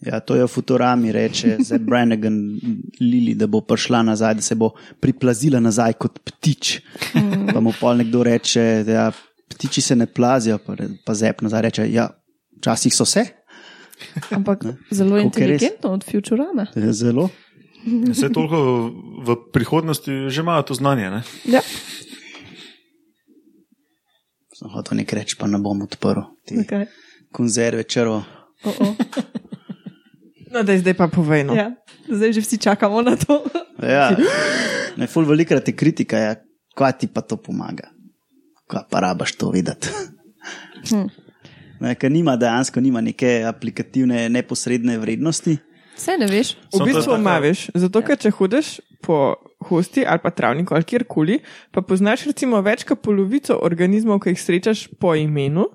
Ja, 0.00 0.20
to 0.24 0.32
je 0.32 0.44
v 0.44 0.48
Futurami, 0.48 1.12
reče 1.12 1.58
zdaj 1.60 1.78
Brannigan 1.84 2.36
Lili, 3.00 3.34
da 3.36 3.44
bo 3.46 3.60
prišla 3.60 4.00
nazaj, 4.02 4.34
da 4.34 4.42
se 4.42 4.54
bo 4.56 4.70
priplazila 5.00 5.60
nazaj 5.60 5.92
kot 6.00 6.22
ptič. 6.24 6.78
Pa 7.52 7.60
mu 7.60 7.74
pol 7.80 8.00
nekdo 8.00 8.22
reče, 8.24 8.82
da 8.88 8.92
ja, 8.92 9.04
ptiči 9.52 9.84
se 9.84 9.96
ne 9.96 10.06
plazijo, 10.08 10.56
pa, 10.64 10.72
pa 11.04 11.14
zep 11.14 11.44
nazaj 11.44 11.62
reče, 11.68 11.86
ja, 11.92 12.08
včasih 12.62 12.96
so 12.96 13.04
se, 13.04 13.26
Ampak 14.32 14.64
zelo 14.90 15.16
je 15.16 15.22
res? 15.22 15.28
inteligentno 15.28 15.92
od 15.92 16.04
Futurame. 16.04 16.66
zelo. 16.96 17.28
Vse 17.84 18.32
toliko 18.32 18.88
v 19.24 19.36
prihodnosti 19.52 20.28
že 20.28 20.40
imajo 20.40 20.62
to 20.62 20.74
znanje. 20.74 21.10
Ne? 21.10 21.20
Ja, 21.44 21.60
Sem 24.56 24.68
hotel 24.68 25.00
nekaj 25.00 25.18
reči, 25.18 25.36
pa 25.40 25.48
ne 25.48 25.56
bom 25.60 25.80
odprl 25.82 26.20
te 26.44 26.60
okay. 26.60 26.84
konzerve 27.32 27.84
črvo. 27.88 28.20
Oh 28.64 28.74
-oh. 28.78 28.94
No, 30.50 30.62
da 30.62 30.78
zdaj 30.78 30.94
pa 30.94 31.06
povej. 31.08 31.44
No. 31.44 31.54
ja. 31.54 31.70
Zdaj 32.08 32.32
že 32.32 32.40
vsi 32.40 32.58
čakamo 32.58 33.02
na 33.02 33.16
to. 33.16 33.44
Ja, 33.82 34.12
ne, 34.96 35.06
ful 35.06 35.24
velikrat 35.24 35.68
je 35.68 35.72
kritika, 35.76 36.18
ja, 36.18 36.34
kaj 36.74 36.92
ti 36.98 37.06
pa 37.06 37.22
to 37.22 37.36
pomaga. 37.36 37.88
Kaj 38.66 38.82
pa 38.90 39.00
rabaš 39.00 39.32
to 39.38 39.50
videti? 39.50 39.88
Hm. 40.90 41.06
Ne, 41.80 41.94
ker 41.94 42.12
nima 42.12 42.36
dejansko 42.36 42.80
nima 42.80 43.00
neke 43.00 43.44
aplikativne 43.48 44.28
neposredne 44.28 44.98
vrednosti. 44.98 45.56
Vse 45.96 46.16
ne 46.18 46.26
veš. 46.26 46.54
V 46.72 46.80
je 46.80 46.92
bistvu 46.92 47.16
ima 47.16 47.38
veš, 47.38 47.70
zato 47.74 48.02
ker 48.04 48.18
če 48.20 48.32
hodiš 48.36 48.80
po 49.04 49.36
hosti 49.68 50.04
ali 50.06 50.18
pa 50.22 50.30
travniku 50.30 50.74
ali 50.74 50.84
kjerkoli, 50.84 51.38
pa 51.70 51.82
poznaš 51.82 52.24
recimo 52.30 52.60
več 52.64 52.84
kot 52.88 53.02
polovico 53.04 53.58
organizmov, 53.62 54.22
ki 54.24 54.34
jih 54.34 54.42
srečaš 54.42 54.86
po 55.00 55.14
imenu, 55.14 55.66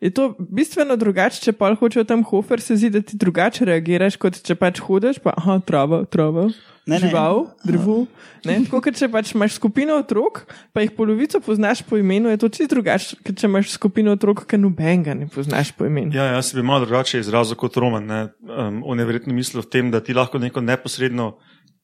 je 0.00 0.12
to 0.14 0.32
bistveno 0.38 0.96
drugače, 0.96 1.40
če 1.42 1.56
pa 1.58 1.72
hočejo 1.74 2.04
tam 2.08 2.22
hofer, 2.26 2.60
se 2.62 2.76
zdi, 2.76 2.92
da 2.94 3.02
ti 3.02 3.18
drugače 3.18 3.66
reagiraš, 3.68 4.18
kot 4.20 4.38
če 4.42 4.58
pač 4.58 4.82
hodiš, 4.84 5.22
pa 5.24 5.34
aha, 5.36 5.60
trava, 5.66 6.04
trava. 6.06 6.50
Ne, 6.82 6.96
ne. 6.96 6.98
Žival, 6.98 7.44
drevo. 7.62 7.96
Ne, 8.42 8.56
tako 8.64 8.80
kot 8.82 8.96
če 8.98 9.06
pač 9.10 9.30
imaš 9.36 9.54
skupino 9.54 9.94
otrok, 10.02 10.40
pa 10.74 10.82
jih 10.82 10.90
polovico 10.96 11.38
poznaš 11.44 11.84
po 11.86 11.94
imenu, 12.00 12.32
je 12.32 12.40
to 12.42 12.50
čisto 12.50 12.74
drugače, 12.74 13.20
kot 13.22 13.38
če 13.38 13.46
imaš 13.46 13.70
skupino 13.70 14.16
otrok, 14.16 14.42
ki 14.50 14.58
nobenega 14.58 15.14
ne 15.14 15.28
poznaš 15.30 15.70
po 15.78 15.86
imenu. 15.86 16.10
Ja, 16.16 16.32
jaz 16.34 16.50
se 16.50 16.58
bi 16.58 16.66
malo 16.66 16.82
drugače 16.88 17.22
izrazil 17.22 17.58
kot 17.60 17.78
Roman. 17.78 18.08
Ne? 18.10 18.20
Um, 18.42 18.82
on 18.82 18.98
je 18.98 19.06
verjetno 19.06 19.36
mislil 19.36 19.62
v 19.62 19.70
tem, 19.70 19.94
da 19.94 20.02
ti 20.02 20.16
lahko 20.18 20.42
neko 20.42 20.64
neposredno 20.64 21.36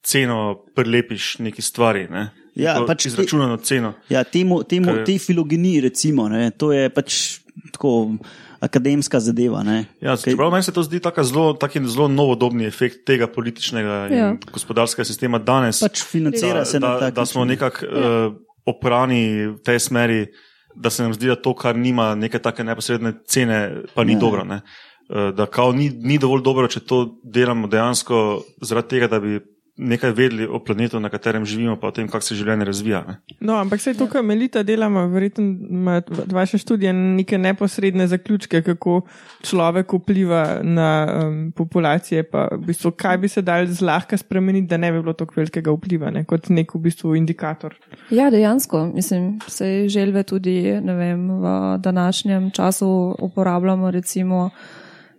ceno 0.03 0.65
prilepiš 0.75 1.39
neki 1.39 1.61
stvari. 1.61 2.07
Ne? 2.07 2.29
Ja, 2.55 2.83
pač 2.87 3.05
izračunano 3.05 3.57
ceno. 3.57 3.93
Ja, 4.09 4.23
temu, 4.23 4.63
temu, 4.63 4.85
Kar- 4.87 5.05
tej 5.05 5.19
filogeniji, 5.19 5.81
recimo, 5.81 6.27
ne, 6.27 6.51
to 6.51 6.71
je 6.71 6.89
pač 6.89 7.39
tako 7.71 8.17
akademska 8.59 9.19
zadeva. 9.19 9.63
Ne, 9.63 9.85
Ja, 10.01 10.13
Kaj- 10.13 10.31
čeprav 10.31 10.51
meni 10.51 10.63
se 10.63 10.71
to 10.71 10.83
zdi 10.83 10.99
taka 10.99 11.23
zelo, 11.23 11.53
taki 11.53 11.79
zelo 11.81 12.07
novodobni 12.07 12.65
efekt 12.65 13.05
tega 13.05 13.27
političnega 13.27 14.07
in 14.07 14.17
Ja. 14.17 14.35
gospodarskega 14.51 15.05
sistema 15.05 15.39
danes. 15.39 15.79
pač 15.79 16.03
financira 16.03 16.53
da, 16.53 16.65
se 16.65 16.79
na 16.79 16.87
da, 16.87 16.99
tak 16.99 17.13
da 17.13 17.25
smo 17.25 17.45
način. 17.45 17.49
nekako 17.49 17.85
uh, 17.85 18.33
oprani 18.65 19.23
v 19.47 19.57
tej 19.59 19.79
smeri, 19.79 20.27
da 20.75 20.89
se 20.89 21.03
nam 21.03 21.13
zdi, 21.13 21.27
da 21.27 21.35
to, 21.35 21.53
kar 21.53 21.75
nima 21.75 22.15
neke 22.15 22.39
take 22.39 22.63
neposredne 22.63 23.13
cene, 23.25 23.59
pa 23.95 24.03
ni 24.03 24.13
Ja. 24.13 24.19
dobro. 24.19 24.43
Ne? 24.43 24.61
Uh, 25.09 25.29
da 25.29 25.45
kao 25.45 25.71
ni, 25.71 25.89
ni 25.89 26.17
dovolj 26.17 26.41
dobro, 26.43 26.67
če 26.67 26.79
to 26.79 27.19
delamo 27.23 27.67
dejansko 27.67 28.19
zaradi 28.61 28.87
tega, 28.89 29.07
da 29.07 29.19
bi 29.19 29.39
nekaj 29.79 30.11
vedeli 30.11 30.45
o 30.47 30.59
planetu, 30.59 30.99
na 30.99 31.09
katerem 31.09 31.45
živimo, 31.45 31.75
pa 31.79 31.87
o 31.87 31.91
tem, 31.95 32.07
kako 32.07 32.25
se 32.25 32.35
življenje 32.35 32.65
razvija. 32.67 32.99
Ne? 33.07 33.15
No, 33.39 33.55
ampak 33.55 33.79
vse 33.79 33.93
to, 33.97 34.09
kar 34.11 34.23
Melita 34.27 34.63
delama, 34.67 35.05
verjetno 35.07 35.45
ima 35.45 36.01
vaša 36.27 36.59
študija 36.59 36.91
neke 36.93 37.37
neposredne 37.39 38.07
zaključke, 38.11 38.61
kako 38.65 39.01
človek 39.47 39.93
vpliva 40.01 40.43
na 40.63 40.89
um, 41.07 41.37
populacije, 41.55 42.25
pa 42.27 42.49
v 42.51 42.59
bistvu, 42.67 42.91
kaj 42.99 43.17
bi 43.23 43.31
se 43.31 43.41
dal 43.45 43.67
zlahka 43.71 44.19
spremeniti, 44.19 44.67
da 44.67 44.77
ne 44.77 44.91
bi 44.91 44.99
bilo 44.99 45.15
tako 45.15 45.39
velikega 45.39 45.71
vpliva, 45.71 46.11
ne, 46.11 46.25
kot 46.27 46.51
nek 46.51 46.75
v 46.75 46.83
bistvu 46.89 47.15
indikator. 47.15 47.77
Ja, 48.11 48.29
dejansko. 48.33 48.85
Mislim, 48.93 49.37
se 49.47 49.87
želve 49.87 50.23
tudi 50.27 50.59
ne 50.81 50.95
vem, 50.95 51.29
v 51.41 51.77
današnjem 51.79 52.51
času 52.51 53.15
uporabljamo, 53.19 53.91
recimo, 53.91 54.49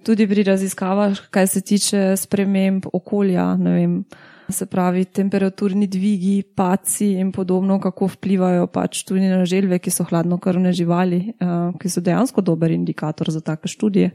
tudi 0.05 0.27
pri 0.29 0.43
raziskavah, 0.43 1.19
kaj 1.31 1.47
se 1.47 1.61
tiče 1.61 2.17
sprememb 2.17 2.87
okolja. 2.93 3.57
ne 3.57 3.71
Vem, 3.71 4.05
se 4.53 4.67
pravi, 4.67 5.05
temperaturni 5.05 5.87
dvigi, 5.87 6.43
paci 6.57 7.13
in 7.21 7.33
podobno, 7.33 7.81
kako 7.81 8.07
vplivajo 8.15 8.67
pač 8.67 9.05
tudi 9.09 9.29
na 9.29 9.45
želve, 9.45 9.79
ki 9.79 9.91
so 9.91 10.05
hladnokrvne 10.05 10.73
živali, 10.73 11.21
uh, 11.41 11.73
ki 11.81 11.91
so 11.91 12.01
dejansko 12.01 12.41
dober 12.41 12.71
indikator 12.71 13.31
za 13.31 13.41
take 13.41 13.69
študije. 13.69 14.11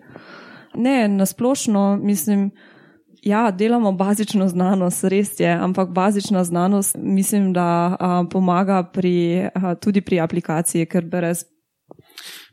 Ne, 0.75 1.07
nasplošno 1.07 1.97
mislim. 2.03 2.51
Ja, 3.25 3.49
delamo 3.51 3.89
bazično 3.91 4.45
znanost, 4.47 5.03
res 5.09 5.39
je, 5.39 5.49
ampak 5.49 5.89
bazična 5.89 6.43
znanost 6.43 6.95
mislim, 6.99 7.53
da 7.53 7.97
a, 7.99 8.25
pomaga 8.31 8.83
pri, 8.83 9.49
a, 9.49 9.73
tudi 9.75 10.01
pri 10.01 10.19
aplikaciji, 10.21 10.85
ker 10.85 11.05
brez. 11.09 11.41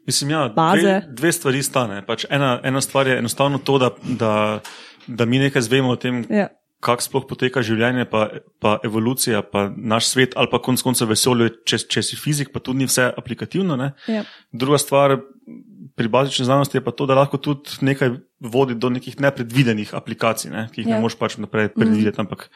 Mislim, 0.06 0.30
ja, 0.30 0.48
Baze. 0.56 0.80
dve, 0.80 1.02
dve 1.08 1.32
stvari 1.32 1.62
stane. 1.62 2.00
Pač 2.06 2.24
ena, 2.30 2.60
ena 2.64 2.80
stvar 2.80 3.06
je 3.06 3.18
enostavno 3.18 3.58
to, 3.58 3.78
da, 3.78 3.90
da, 4.02 4.32
da 5.06 5.24
mi 5.24 5.38
nekaj 5.38 5.62
zvemo 5.62 5.92
o 5.92 5.96
tem, 5.96 6.24
Ja, 6.30 6.48
kako 6.82 7.04
sploh 7.06 7.26
poteka 7.30 7.62
življenje, 7.64 8.06
pa, 8.10 8.24
pa 8.62 8.76
evolucija, 8.86 9.44
pa 9.46 9.68
naš 9.70 10.10
svet, 10.10 10.34
ali 10.36 10.50
pa 10.50 10.58
konec 10.62 10.82
koncev 10.82 11.12
vesolje, 11.12 11.52
če, 11.68 11.78
če 11.94 12.02
si 12.06 12.18
fizik, 12.18 12.50
pa 12.54 12.62
tudi 12.64 12.82
ni 12.82 12.88
vse 12.90 13.06
aplikativno. 13.08 13.78
Ne? 13.78 13.92
ja. 14.10 14.24
Druga 14.50 14.80
stvar 14.82 15.20
pri 15.98 16.10
bazični 16.10 16.46
znanosti 16.48 16.80
je 16.80 16.84
pa 16.84 16.94
to, 16.96 17.06
da 17.06 17.18
lahko 17.18 17.38
tudi 17.42 17.78
nekaj 17.86 18.16
vodi 18.42 18.74
do 18.74 18.90
nekih 18.90 19.20
nepredvidenih 19.22 19.94
aplikacij, 19.94 20.50
ne? 20.50 20.66
ki 20.72 20.82
jih 20.82 20.90
ja. 20.90 20.96
Ja. 20.96 20.98
ne 20.98 21.06
moš 21.06 21.18
pač 21.20 21.38
naprej 21.42 21.70
predvideti, 21.76 22.18
mm. 22.18 22.26
ampak 22.26 22.48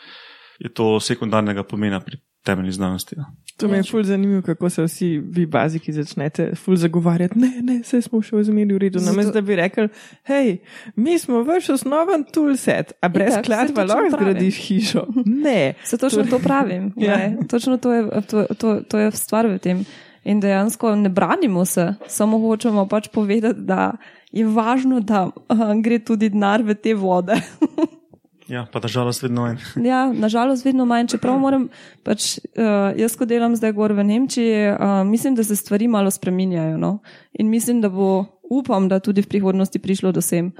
je 0.59 0.73
to 0.73 0.97
sekundarnega 1.05 1.67
pomena 1.69 2.01
pri 2.03 2.19
temeljni 2.47 2.73
znanosti. 2.73 3.15
Ja. 3.19 3.25
To 3.57 3.69
mi 3.69 3.77
je 3.77 3.83
ful 3.83 4.03
zanimivo, 4.03 4.43
kako 4.43 4.71
se 4.71 4.83
vsi 4.83 5.19
vi 5.19 5.47
baziki 5.47 5.93
začnete 5.93 6.51
ful 6.55 6.77
zagovarjati. 6.77 7.39
Ne, 7.39 7.51
ne, 7.63 7.79
vse 7.83 8.03
smo 8.05 8.21
še 8.23 8.37
v 8.37 8.45
zmeri 8.45 8.77
v 8.77 8.81
redu. 8.85 9.01
Namesto 9.05 9.33
da 9.33 9.41
bi 9.41 9.57
rekli, 9.57 9.89
hej, 10.29 10.59
mi 10.97 11.19
smo 11.19 11.43
vaš 11.47 11.71
osnoven 11.79 12.27
toolset, 12.33 12.93
a 13.01 13.09
brez 13.09 13.35
skladba 13.41 13.87
točno 13.87 13.95
lahko 13.95 14.17
zgradiš 14.17 14.61
hišo. 14.69 15.07
Ne. 15.25 15.75
Se 15.85 15.99
točno 15.99 16.27
to 16.31 16.39
pravim. 16.39 16.93
Ja. 17.07 17.19
ja. 17.21 17.47
Točno 17.49 17.77
to 17.77 17.93
je, 17.93 18.03
to, 18.31 18.47
to, 18.59 18.81
to 18.89 18.99
je 18.99 19.11
stvar 19.13 19.47
v 19.47 19.59
tem. 19.59 19.85
In 20.25 20.41
dejansko 20.41 20.95
ne 20.97 21.09
branimo 21.09 21.65
se, 21.65 21.95
samo 22.09 22.39
hočemo 22.43 22.87
pač 22.89 23.09
povedati, 23.15 23.61
da 23.61 23.93
je 24.33 24.47
važno, 24.47 25.01
da 25.01 25.27
uh, 25.29 25.69
gre 25.83 25.99
tudi 25.99 26.31
denar 26.35 26.65
v 26.67 26.75
te 26.75 26.95
vode. 26.95 27.37
Ja, 28.49 28.67
pa 28.73 28.81
nažalost 28.81 29.23
vedno 29.23 29.43
manj. 29.43 29.59
Ja, 29.91 30.13
nažalost, 30.13 30.65
vedno 30.65 30.85
manj. 30.85 31.11
Čeprav 31.11 31.39
moram, 31.39 31.69
pač, 32.07 32.39
uh, 32.55 32.95
jaz, 32.99 33.17
ko 33.19 33.27
delam 33.27 33.57
zdaj 33.59 33.75
gor 33.75 33.93
v 33.93 34.05
Nemčiji, 34.07 34.73
uh, 34.73 35.03
mislim, 35.07 35.35
da 35.35 35.45
se 35.45 35.57
stvari 35.57 35.89
malo 35.89 36.11
spreminjajo. 36.11 36.77
No? 36.79 36.99
In 37.33 37.51
mislim, 37.51 37.81
da 37.81 37.89
bo, 37.89 38.25
upam, 38.51 38.89
da 38.89 39.01
tudi 39.01 39.23
v 39.23 39.31
prihodnosti 39.35 39.79
prišlo 39.79 40.13
do 40.13 40.23
sem. 40.23 40.53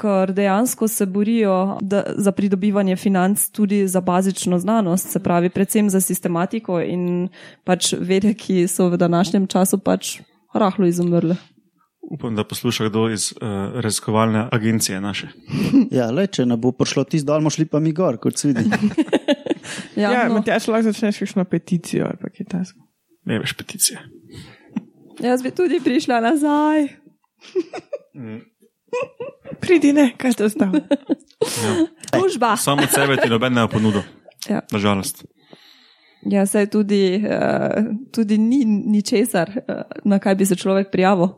Ker 0.00 0.30
dejansko 0.32 0.88
se 0.88 1.06
borijo 1.06 1.78
da, 1.82 2.04
za 2.16 2.32
pridobivanje 2.32 2.96
financ 2.96 3.48
tudi 3.50 3.88
za 3.88 4.00
bazično 4.00 4.58
znanost, 4.58 5.10
se 5.10 5.22
pravi, 5.22 5.50
predvsem 5.50 5.90
za 5.90 6.00
sistematiko 6.00 6.80
in 6.80 7.28
pač 7.64 7.92
vede, 7.98 8.34
ki 8.34 8.68
so 8.70 8.88
v 8.88 8.96
današnjem 8.96 9.46
času 9.46 9.78
pač 9.78 10.20
rahlo 10.54 10.86
izumrle. 10.86 11.36
Upam, 12.00 12.36
da 12.36 12.44
posluša 12.44 12.88
kdo 12.88 13.08
iz 13.10 13.32
uh, 13.32 13.48
raziskovalne 13.80 14.48
agencije 14.52 15.00
naše. 15.00 15.28
Ja, 15.96 16.10
le, 16.10 16.26
če 16.26 16.46
ne 16.46 16.56
bo 16.56 16.72
prišlo 16.72 17.04
ti 17.04 17.20
dol, 17.24 17.42
moš 17.44 17.58
li 17.58 17.66
pa 17.66 17.80
mi 17.80 17.92
gor, 17.92 18.18
kot 18.18 18.38
se 18.38 18.48
vidi. 18.48 18.64
Ja, 19.96 20.12
Ja, 20.12 20.28
no, 20.28 20.38
Matjaš, 20.38 20.68
lahko 20.68 20.90
začneš 20.90 21.18
kakšno 21.18 21.44
peticijo 21.44 22.06
ali 22.08 22.18
pa 22.20 22.30
kaj 22.32 22.46
takega. 22.46 22.86
Ne 23.28 23.38
veš 23.38 23.52
peticije. 23.52 24.00
jaz 25.28 25.42
bi 25.42 25.50
tudi 25.50 25.80
prišla 25.84 26.20
nazaj. 26.20 26.88
Pridi, 29.60 29.92
ne, 29.92 30.10
kaj 30.18 30.32
ste 30.32 30.44
ostali. 30.44 30.80
Služba. 32.14 32.56
Samo 32.56 32.82
od 32.82 32.90
sebe 32.90 33.16
ti 33.16 33.28
noben 33.28 33.54
ne 33.54 33.66
bo 33.66 33.76
ponudil. 33.76 34.02
Ja. 34.48 34.60
Nažalost. 34.72 35.24
Ja, 36.22 36.46
saj 36.46 36.66
tudi, 36.70 37.16
uh, 37.24 37.84
tudi 38.12 38.38
ni 38.38 38.64
ničesar, 38.64 39.50
uh, 39.56 39.82
na 40.04 40.18
kaj 40.18 40.34
bi 40.34 40.46
se 40.46 40.56
človek 40.56 40.90
prijavil. 40.92 41.28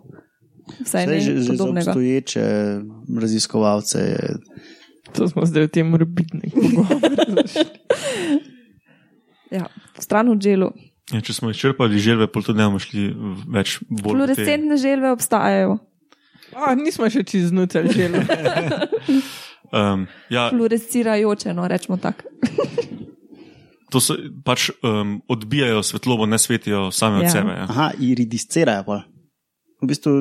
Vsaj 0.79 1.03
Zdaj, 1.03 1.07
ne 1.09 1.21
že, 1.21 1.33
že 1.39 1.53
za 1.53 1.65
obstoječe 1.65 2.45
raziskovalce 3.13 3.99
je 4.01 4.23
To 5.13 5.29
smo 5.29 5.45
zdaj 5.45 5.63
v 5.63 5.71
tem 5.71 5.87
morbitnem 5.87 6.49
pogovoru. 6.49 7.01
Ja, 9.51 9.67
stran 9.99 10.29
od 10.29 10.41
želu. 10.41 10.71
Ja, 11.11 11.21
če 11.21 11.35
smo 11.35 11.51
izčrpali 11.51 11.99
želve, 11.99 12.25
pol 12.27 12.41
tudi 12.41 12.57
ne 12.57 12.65
bomo 12.65 12.79
šli 12.79 13.11
v- 13.11 13.33
več 13.51 13.79
bolj. 13.83 13.93
v 13.93 14.01
te- 14.01 14.09
Fluorescentne 14.09 14.77
želve 14.79 15.11
obstajajo. 15.11 15.75
O, 16.55 16.75
nismo 16.75 17.05
še 17.07 17.23
čez 17.23 17.51
nucelj 17.51 17.89
želeli. 17.91 18.25
Um, 19.71 20.03
ja, 20.29 20.51
Fluorescirajoče, 20.51 21.49
no 21.51 21.65
rečemo 21.65 21.97
tako. 21.97 22.29
to 23.91 23.99
so 23.99 24.13
pač 24.43 24.67
um, 24.79 25.23
odbijajo 25.27 25.81
svetlobo, 25.83 26.27
ne 26.27 26.37
svetijo 26.37 26.91
same 26.91 27.17
od 27.17 27.23
Ja. 27.23 27.31
sebe. 27.31 27.49
Ja. 27.51 27.65
Aha, 27.65 27.87
iridiscirajo 27.99 28.85
pa. 28.85 28.99
V 29.81 29.87
bistvu 29.87 30.13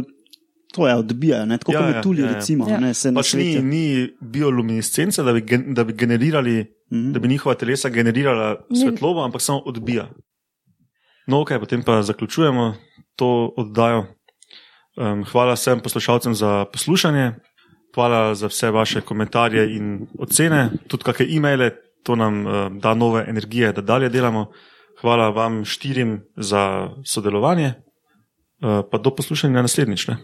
to 0.72 0.88
je 0.88 0.96
odbijajo, 0.96 1.46
ne? 1.46 1.58
tako 1.58 1.72
Ja, 1.72 1.80
kot 1.80 1.88
ja, 1.88 1.96
metulji, 1.96 2.22
ja, 2.22 2.28
ja. 2.28 2.34
recimo, 2.34 2.70
Ja. 2.70 2.80
ne, 2.80 2.94
se 2.94 3.14
Pač 3.14 3.34
ni, 3.34 3.62
ni 3.62 3.84
bioluminescence, 4.22 5.24
da 5.24 5.34
bi, 5.34 5.42
gen, 5.42 5.74
da 5.74 5.84
bi 5.84 5.94
generirali, 5.94 6.66
Mhm. 6.92 7.12
da 7.12 7.20
bi 7.20 7.28
njihova 7.28 7.56
telesa 7.56 7.90
generirala 7.90 8.56
svetlobo, 8.74 9.24
ampak 9.24 9.42
samo 9.42 9.60
odbija. 9.60 10.10
No, 11.28 11.42
ok, 11.42 11.50
potem 11.60 11.84
pa 11.84 12.02
zaključujemo 12.02 12.74
to 13.16 13.30
oddajo. 13.58 14.06
Um, 14.94 15.24
hvala 15.24 15.54
vsem 15.54 15.80
poslušalcem 15.80 16.36
za 16.36 16.66
poslušanje, 16.66 17.32
hvala 17.96 18.36
za 18.36 18.48
vse 18.48 18.72
vaše 18.72 19.02
komentarje 19.02 19.76
in 19.76 19.86
ocene, 20.20 20.70
tudi 20.88 21.04
kakšne 21.04 21.26
e-maile, 21.30 21.70
to 22.04 22.16
nam 22.16 22.42
uh, 22.42 22.52
da 22.74 22.94
nove 22.94 23.26
energije, 23.28 23.72
da 23.74 23.82
dalje 23.82 24.10
delamo. 24.10 24.52
Hvala 25.02 25.30
vam 25.30 25.66
štirim 25.66 26.20
za 26.38 26.64
sodelovanje, 27.06 27.74
uh, 28.60 28.84
pa 28.92 28.98
do 28.98 29.10
poslušanja 29.12 29.62
naslednjič. 29.62 30.08
Ne? 30.08 30.18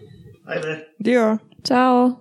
Bye, 0.47 0.59
bye. 0.61 0.87
Ja. 0.99 1.39
Ciao. 1.63 2.17